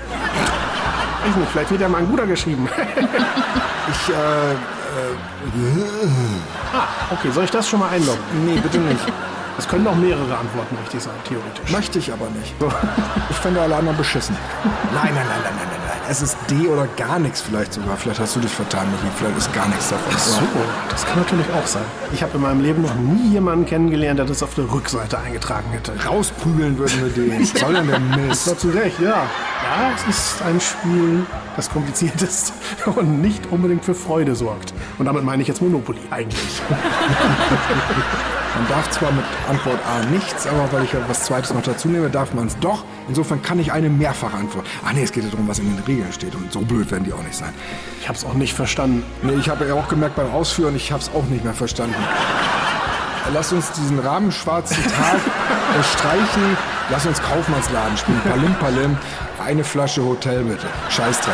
Ich 1.28 1.36
nicht, 1.36 1.51
vielleicht 1.51 1.72
wird 1.72 1.82
ja 1.82 1.89
mal 1.89 1.99
ein 1.99 2.07
guter 2.09 2.26
geschrieben. 2.28 2.67
Ich, 3.91 4.09
äh, 4.09 4.55
Okay, 7.11 7.32
soll 7.32 7.43
ich 7.45 7.49
das 7.51 7.67
schon 7.67 7.80
mal 7.80 7.89
einloggen? 7.89 8.22
nee, 8.45 8.59
bitte 8.59 8.78
nicht. 8.78 8.99
Es 9.57 9.67
können 9.67 9.88
auch 9.88 9.95
mehrere 9.95 10.38
Antworten 10.38 10.78
richtig 10.84 11.01
sein, 11.01 11.13
theoretisch. 11.28 11.72
Möchte 11.72 11.97
ich 11.99 12.13
aber 12.13 12.30
nicht. 12.30 12.53
Ich 13.30 13.36
fände 13.38 13.59
alle 13.61 13.76
anderen 13.76 13.97
beschissen. 13.97 14.38
Nein, 14.93 15.11
nein, 15.15 15.26
nein, 15.28 15.41
nein, 15.43 15.53
nein, 15.57 15.67
nein, 15.72 15.78
nein. 16.10 16.12
Es 16.12 16.22
ist 16.22 16.38
D 16.49 16.68
oder 16.68 16.88
gar 16.97 17.20
nichts 17.20 17.41
vielleicht 17.41 17.74
sogar. 17.74 17.97
Vielleicht 17.97 18.20
hast 18.20 18.36
du 18.36 18.39
dich 18.39 18.51
vertan, 18.51 18.88
Michi. 18.91 19.12
Vielleicht 19.16 19.38
ist 19.38 19.53
gar 19.53 19.68
nichts 19.68 19.89
davon. 19.89 20.18
So, 20.18 20.41
das 20.89 21.05
kann 21.05 21.20
natürlich 21.20 21.45
auch 21.51 21.68
sein. 21.68 21.84
Ich 22.12 22.24
habe 22.24 22.36
in 22.36 22.41
meinem 22.41 22.62
Leben 22.62 22.82
noch 22.82 22.95
nie 22.95 23.34
jemanden 23.34 23.66
kennengelernt, 23.66 24.20
der 24.20 24.26
das 24.26 24.43
auf 24.43 24.55
der 24.55 24.72
Rückseite 24.72 25.20
eingetragen 25.20 25.70
hätte. 25.72 25.93
Rausprügeln 26.05 26.78
würden 26.78 27.01
wir 27.01 27.10
den. 27.10 27.41
Was 27.41 27.49
soll 27.60 27.74
denn 27.74 27.88
der 27.88 27.99
Mist? 27.99 28.47
Dazu 28.47 28.70
recht, 28.70 28.99
ja. 28.99 29.10
Ja, 29.64 29.91
es 29.95 30.16
ist 30.16 30.41
ein 30.41 30.60
Spiel, 30.60 31.26
das 31.55 31.70
kompliziert 31.70 32.22
ist 32.22 32.53
und 32.86 33.22
nicht 33.22 33.51
unbedingt 33.51 33.86
für 33.86 33.95
Freude 33.95 34.36
sorgt. 34.36 34.74
Und 34.97 35.05
damit 35.05 35.24
meine 35.24 35.41
ich 35.41 35.47
jetzt 35.47 35.62
Monopoly 35.62 35.99
eigentlich. 36.10 36.62
Man 38.60 38.68
darf 38.68 38.89
zwar 38.89 39.14
mit 39.14 39.24
Antwort 39.49 39.80
A 39.88 40.05
nichts, 40.12 40.45
aber 40.45 40.70
weil 40.74 40.84
ich 40.84 40.91
ja 40.91 40.99
was 41.07 41.24
Zweites 41.24 41.53
noch 41.53 41.62
dazu 41.62 41.88
nehme, 41.88 42.10
darf 42.10 42.34
man 42.34 42.47
es 42.47 42.60
doch. 42.60 42.84
Insofern 43.07 43.41
kann 43.41 43.57
ich 43.57 43.72
eine 43.72 43.89
mehrfache 43.89 44.36
Antwort. 44.36 44.68
Ach 44.86 44.91
nee, 44.91 45.03
es 45.03 45.14
geht 45.14 45.24
ja 45.24 45.30
darum, 45.30 45.47
was 45.47 45.60
in 45.60 45.74
den 45.74 45.82
Regeln 45.86 46.12
steht. 46.12 46.36
Und 46.36 46.51
so 46.51 46.60
blöd 46.60 46.91
werden 46.91 47.05
die 47.05 47.14
auch 47.14 47.24
nicht 47.24 47.38
sein. 47.38 47.53
Ich 48.01 48.10
habe 48.10 48.18
es 48.18 48.26
auch 48.26 48.34
nicht 48.34 48.53
verstanden. 48.53 49.05
Nee, 49.22 49.36
ich 49.39 49.47
habe 49.47 49.66
ja 49.66 49.76
auch 49.76 49.88
gemerkt 49.88 50.18
beim 50.18 50.30
Ausführen, 50.34 50.76
ich 50.76 50.91
habe 50.91 51.01
es 51.01 51.10
auch 51.16 51.24
nicht 51.30 51.45
mehr 51.45 51.53
verstanden. 51.53 51.95
Lass 53.34 53.53
uns 53.53 53.72
diesen 53.72 53.97
rabenschwarzen 53.99 54.84
Tag 54.84 55.16
äh, 55.80 55.97
streichen. 55.97 56.57
Lass 56.89 57.05
uns 57.05 57.22
Kaufmannsladen 57.22 57.95
spielen. 57.95 58.22
Palim, 58.30 58.55
Palim. 58.55 58.97
Eine 59.41 59.64
Flasche 59.64 60.03
Hotel 60.03 60.43
bitte. 60.43 60.68
Scheißdreck. 60.89 61.34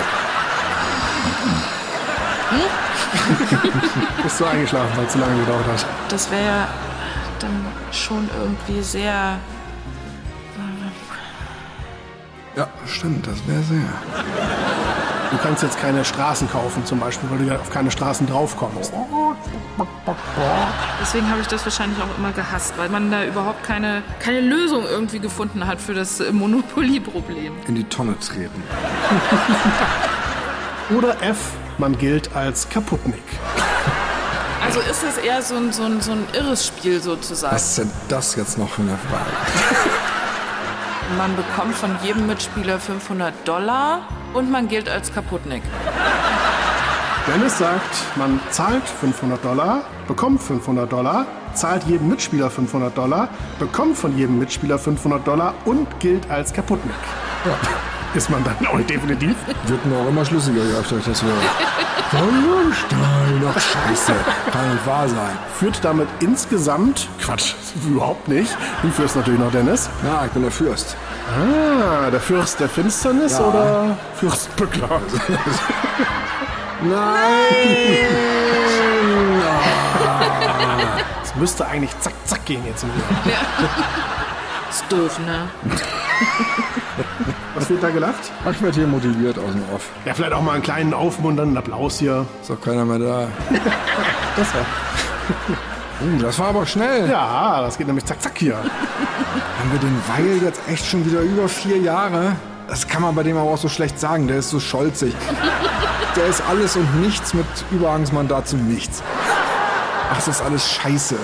Bist 4.21 4.39
du 4.39 4.45
eingeschlafen, 4.45 4.91
weil 4.95 5.05
es 5.05 5.11
zu 5.11 5.17
lange 5.17 5.39
gedauert 5.39 5.65
hat? 5.65 5.85
Das 6.09 6.29
wäre 6.29 6.45
ja 6.45 6.67
dann 7.39 7.65
schon 7.91 8.29
irgendwie 8.39 8.81
sehr. 8.81 9.37
Ja, 12.55 12.69
stimmt, 12.87 13.27
das 13.27 13.45
wäre 13.47 13.61
sehr. 13.63 13.93
Du 15.31 15.37
kannst 15.39 15.63
jetzt 15.63 15.77
keine 15.79 16.05
Straßen 16.05 16.49
kaufen 16.49 16.85
zum 16.85 16.99
Beispiel, 16.99 17.29
weil 17.29 17.39
du 17.39 17.43
ja 17.45 17.55
auf 17.55 17.69
keine 17.69 17.91
Straßen 17.91 18.25
draufkommst. 18.27 18.93
Deswegen 21.01 21.29
habe 21.29 21.41
ich 21.41 21.47
das 21.47 21.65
wahrscheinlich 21.65 21.99
auch 21.99 22.17
immer 22.17 22.31
gehasst, 22.31 22.77
weil 22.77 22.87
man 22.87 23.11
da 23.11 23.25
überhaupt 23.25 23.61
keine, 23.63 24.01
keine 24.19 24.39
Lösung 24.39 24.85
irgendwie 24.85 25.19
gefunden 25.19 25.67
hat 25.67 25.81
für 25.81 25.93
das 25.93 26.21
äh, 26.21 26.31
Monopoly-Problem. 26.31 27.51
In 27.67 27.75
die 27.75 27.83
Tonne 27.83 28.15
treten. 28.19 28.63
Oder 30.97 31.21
F, 31.21 31.51
man 31.77 31.97
gilt 31.97 32.33
als 32.35 32.69
Kaputtnick. 32.69 33.23
Also 34.65 34.79
ist 34.79 35.03
es 35.03 35.17
eher 35.17 35.41
so 35.41 35.55
ein, 35.55 35.71
so 35.71 35.83
ein, 35.83 36.01
so 36.01 36.11
ein 36.11 36.25
irres 36.33 36.65
Spiel 36.65 37.01
sozusagen. 37.01 37.55
Was 37.55 37.69
ist 37.69 37.77
denn 37.77 37.91
das 38.09 38.35
jetzt 38.35 38.57
noch 38.57 38.69
für 38.69 38.81
eine 38.81 38.97
Frage? 38.97 39.29
Man 41.17 41.35
bekommt 41.35 41.75
von 41.75 41.95
jedem 42.03 42.25
Mitspieler 42.25 42.79
500 42.79 43.47
Dollar 43.47 44.07
und 44.33 44.49
man 44.49 44.67
gilt 44.67 44.89
als 44.89 45.13
Kaputtnick. 45.13 45.61
Dennis 47.27 47.59
sagt, 47.59 47.95
man 48.15 48.39
zahlt 48.49 48.87
500 48.87 49.45
Dollar, 49.45 49.83
bekommt 50.07 50.41
500 50.41 50.91
Dollar, 50.91 51.27
zahlt 51.53 51.83
jedem 51.83 52.09
Mitspieler 52.09 52.49
500 52.49 52.97
Dollar, 52.97 53.29
bekommt 53.59 53.97
von 53.97 54.17
jedem 54.17 54.39
Mitspieler 54.39 54.79
500 54.79 55.27
Dollar 55.27 55.53
und 55.65 55.99
gilt 55.99 56.29
als 56.29 56.51
Kaputtnick. 56.53 56.95
Ist 58.15 58.29
man 58.29 58.43
dann 58.45 58.55
auch 58.67 58.79
definitiv? 58.79 59.35
Wird 59.67 59.85
mir 59.85 59.97
auch 59.97 60.07
immer 60.07 60.23
schlüssiger, 60.23 60.61
öfter 60.79 60.97
ich 60.97 61.05
das 61.05 61.21
höre. 61.21 61.33
Sonnenstein, 62.11 63.43
ach 63.49 63.59
scheiße. 63.59 64.13
Kann 64.51 64.73
nicht 64.73 64.87
wahr 64.87 65.09
sein. 65.09 65.37
Führt 65.59 65.83
damit 65.83 66.07
insgesamt, 66.21 67.09
Quatsch, 67.21 67.53
überhaupt 67.85 68.27
nicht. 68.29 68.55
Du 68.83 68.89
führst 68.89 69.17
natürlich 69.17 69.39
noch 69.39 69.51
Dennis. 69.51 69.89
Na, 70.03 70.25
ich 70.25 70.31
bin 70.31 70.43
der 70.43 70.51
Fürst. 70.51 70.95
Ah, 71.27 72.09
der 72.09 72.21
Fürst 72.21 72.59
der 72.61 72.69
Finsternis 72.69 73.33
Ja. 73.33 73.39
oder 73.45 73.97
Fürst 74.17 74.55
Bückler? 74.55 74.87
Nein! 76.83 77.35
Es 81.23 81.35
müsste 81.35 81.65
eigentlich 81.67 81.91
zack, 81.99 82.13
zack 82.25 82.45
gehen 82.45 82.63
jetzt 82.65 82.83
im 82.83 82.89
Leben. 82.91 83.03
Ist 84.75 84.91
doof, 84.91 85.19
ne? 85.19 85.47
Was 87.55 87.69
wird 87.69 87.81
da 87.81 87.89
gelacht? 87.91 88.29
Ach, 88.43 88.51
ich 88.51 88.61
werde 88.61 88.75
hier 88.75 88.87
motiviert 88.87 89.39
aus 89.39 89.53
dem 89.53 89.63
Off. 89.73 89.89
Ja, 90.03 90.13
vielleicht 90.13 90.33
auch 90.33 90.41
mal 90.41 90.55
einen 90.55 90.63
kleinen 90.63 90.93
aufmunternden 90.93 91.55
Applaus 91.55 91.97
hier. 91.99 92.25
Ist 92.41 92.49
doch 92.49 92.59
keiner 92.59 92.83
mehr 92.83 92.99
da. 92.99 93.27
Das 94.35 94.47
ja. 94.53 94.59
Uh, 96.01 96.21
das 96.21 96.37
war 96.39 96.47
aber 96.47 96.65
schnell. 96.65 97.09
Ja, 97.09 97.61
das 97.61 97.77
geht 97.77 97.87
nämlich 97.87 98.03
zack, 98.03 98.21
zack 98.21 98.37
hier. 98.37 98.57
Haben 98.57 99.71
wir 99.71 99.79
den 99.79 99.97
Weil 100.09 100.43
jetzt 100.43 100.59
echt 100.67 100.85
schon 100.85 101.05
wieder 101.05 101.21
über 101.21 101.47
vier 101.47 101.77
Jahre? 101.77 102.35
Das 102.67 102.85
kann 102.85 103.01
man 103.01 103.15
bei 103.15 103.23
dem 103.23 103.37
aber 103.37 103.49
auch 103.49 103.57
so 103.57 103.69
schlecht 103.69 103.97
sagen. 103.97 104.27
Der 104.27 104.39
ist 104.39 104.49
so 104.49 104.59
scholzig. 104.59 105.15
Der 106.17 106.25
ist 106.25 106.43
alles 106.49 106.75
und 106.75 107.01
nichts 107.01 107.33
mit 107.33 107.45
Überhangsmandat 107.71 108.45
zu 108.45 108.57
nichts. 108.57 109.01
Ach, 110.11 110.15
das 110.17 110.27
ist 110.27 110.41
alles 110.41 110.69
scheiße. 110.69 111.15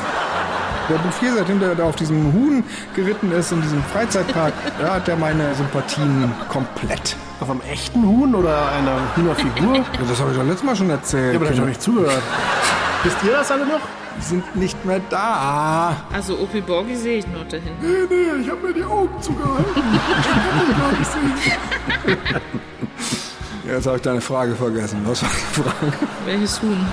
Der 0.91 0.97
Bouffier, 0.97 1.34
seitdem 1.38 1.61
der 1.61 1.73
da 1.73 1.85
auf 1.85 1.95
diesem 1.95 2.34
Huhn 2.34 2.65
geritten 2.93 3.31
ist, 3.31 3.53
in 3.53 3.61
diesem 3.61 3.81
Freizeitpark, 3.81 4.51
da 4.81 4.95
hat 4.95 5.07
der 5.07 5.15
meine 5.15 5.55
Sympathien 5.55 6.30
komplett. 6.49 7.15
Auf 7.39 7.49
einem 7.49 7.61
echten 7.61 8.05
Huhn 8.05 8.35
oder 8.35 8.73
einer 8.73 8.99
Hühnerfigur? 9.15 9.76
Ja, 10.01 10.05
das 10.09 10.19
habe 10.19 10.31
ich 10.31 10.38
doch 10.38 10.43
letztes 10.43 10.63
Mal 10.63 10.76
schon 10.76 10.89
erzählt. 10.89 11.34
Ja, 11.34 11.39
aber 11.39 11.45
da 11.45 11.51
hab 11.51 11.53
ich 11.53 11.59
doch 11.61 11.68
nicht 11.68 11.81
zugehört. 11.81 12.22
Wisst 13.03 13.18
ihr 13.23 13.31
das 13.31 13.49
alle 13.51 13.65
noch? 13.65 13.80
Die 14.18 14.22
sind 14.22 14.55
nicht 14.57 14.84
mehr 14.84 14.99
da. 15.09 15.95
Also 16.11 16.38
Opi 16.38 16.59
Borgi 16.59 16.95
sehe 16.97 17.19
ich 17.19 17.27
noch 17.27 17.47
dahin. 17.47 17.72
Nee, 17.81 17.88
nee, 18.09 18.41
ich 18.41 18.49
habe 18.49 18.68
mir 18.68 18.73
die 18.73 18.84
Augen 18.84 19.22
zugehalten. 19.22 19.63
Ich 20.19 20.27
kann 20.27 20.61
die 20.68 20.81
gar 20.81 20.91
nicht 20.91 21.09
sehen. 21.09 22.18
Jetzt 23.72 23.88
habe 23.88 23.95
ich 23.95 24.01
deine 24.01 24.19
Frage 24.19 24.55
vergessen. 24.55 24.99
Was 25.05 25.23
war 25.23 25.30
die 25.30 25.61
Frage? 25.61 25.93
Welches 26.26 26.61
Huhn? 26.61 26.85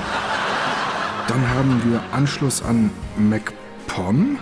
Dann 1.27 1.49
haben 1.51 1.83
wir 1.85 2.01
Anschluss 2.17 2.63
an 2.63 2.91
MacPom. 3.99 4.39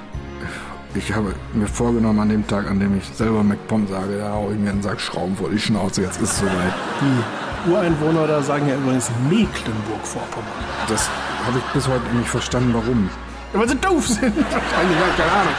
Ich 0.94 1.12
habe 1.14 1.34
mir 1.52 1.66
vorgenommen, 1.66 2.20
an 2.20 2.28
dem 2.28 2.46
Tag, 2.46 2.70
an 2.70 2.80
dem 2.80 2.96
ich 2.96 3.04
selber 3.04 3.42
MacPom 3.42 3.86
sage, 3.86 4.18
da 4.18 4.32
haue 4.32 4.52
ich 4.52 4.58
mir 4.58 4.70
einen 4.70 4.82
Sack 4.82 5.00
Schrauben 5.00 5.36
vor 5.36 5.50
die 5.50 5.58
Schnauze. 5.58 6.02
Jetzt 6.02 6.20
ist 6.20 6.32
es 6.32 6.38
soweit. 6.38 6.72
Die 7.00 7.70
Ureinwohner 7.70 8.26
da 8.26 8.42
sagen 8.42 8.68
ja 8.68 8.76
übrigens 8.76 9.10
Mecklenburg-Vorpommern. 9.28 10.48
Das 10.88 11.08
habe 11.46 11.58
ich 11.58 11.64
bis 11.72 11.88
heute 11.88 12.04
nicht 12.16 12.28
verstanden, 12.28 12.72
warum. 12.72 13.10
Ja, 13.52 13.60
weil 13.60 13.68
sie 13.68 13.76
doof 13.76 14.06
sind. 14.06 14.36
Wahrscheinlich, 14.36 14.98
keine 15.16 15.32
Ahnung. 15.32 15.54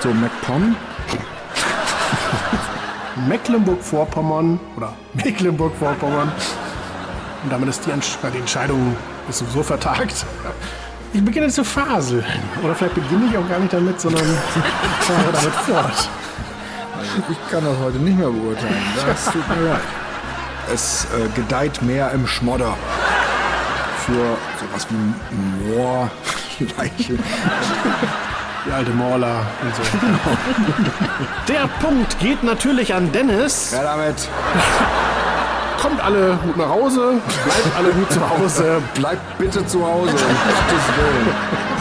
So, 0.00 0.08
MacPom. 0.14 0.76
Mecklenburg-Vorpommern 3.28 4.58
oder 4.76 4.94
Mecklenburg-Vorpommern. 5.14 6.32
Und 7.44 7.50
damit 7.52 7.68
ist 7.68 7.86
die, 7.86 7.90
Entsch 7.90 8.18
die 8.32 8.38
Entscheidung 8.38 8.96
ist 9.28 9.38
sowieso 9.38 9.62
vertagt. 9.62 10.26
Ich 11.14 11.24
beginne 11.24 11.48
zu 11.48 11.64
faseln. 11.64 12.24
Oder 12.62 12.74
vielleicht 12.74 12.94
beginne 12.94 13.26
ich 13.30 13.36
auch 13.36 13.48
gar 13.48 13.58
nicht 13.58 13.72
damit, 13.72 14.00
sondern 14.00 14.24
fahre 15.00 15.32
damit 15.32 15.54
fort. 15.54 16.08
Ich 17.28 17.50
kann 17.50 17.64
das 17.64 17.76
heute 17.78 17.98
nicht 17.98 18.16
mehr 18.16 18.28
beurteilen. 18.28 18.82
Das 19.06 19.24
tut 19.26 19.48
mir 19.48 19.68
leid. 19.68 19.80
Es 20.72 21.06
äh, 21.06 21.28
gedeiht 21.34 21.82
mehr 21.82 22.10
im 22.12 22.26
Schmodder. 22.26 22.76
Für 24.06 24.36
sowas 24.58 24.86
wie 24.88 25.74
Moor, 25.74 26.10
Leiche. 26.78 27.18
Die 28.66 28.72
alte 28.72 28.90
Morla 28.92 29.40
und 29.60 29.74
so. 29.74 29.82
Der 31.52 31.66
Punkt 31.80 32.18
geht 32.20 32.42
natürlich 32.42 32.94
an 32.94 33.10
Dennis. 33.12 33.72
Ja, 33.72 33.82
damit 33.82 34.28
Kommt 35.82 36.00
alle 36.00 36.38
gut 36.44 36.56
nach 36.56 36.68
Hause, 36.68 37.20
bleibt 37.44 37.76
alle 37.76 37.90
gut 37.90 38.12
zu 38.12 38.20
Hause. 38.30 38.80
bleibt 38.94 39.38
bitte 39.38 39.66
zu 39.66 39.84
Hause. 39.84 40.10
Um 40.10 40.16
Gottes 40.16 40.86
Willen. 40.96 41.71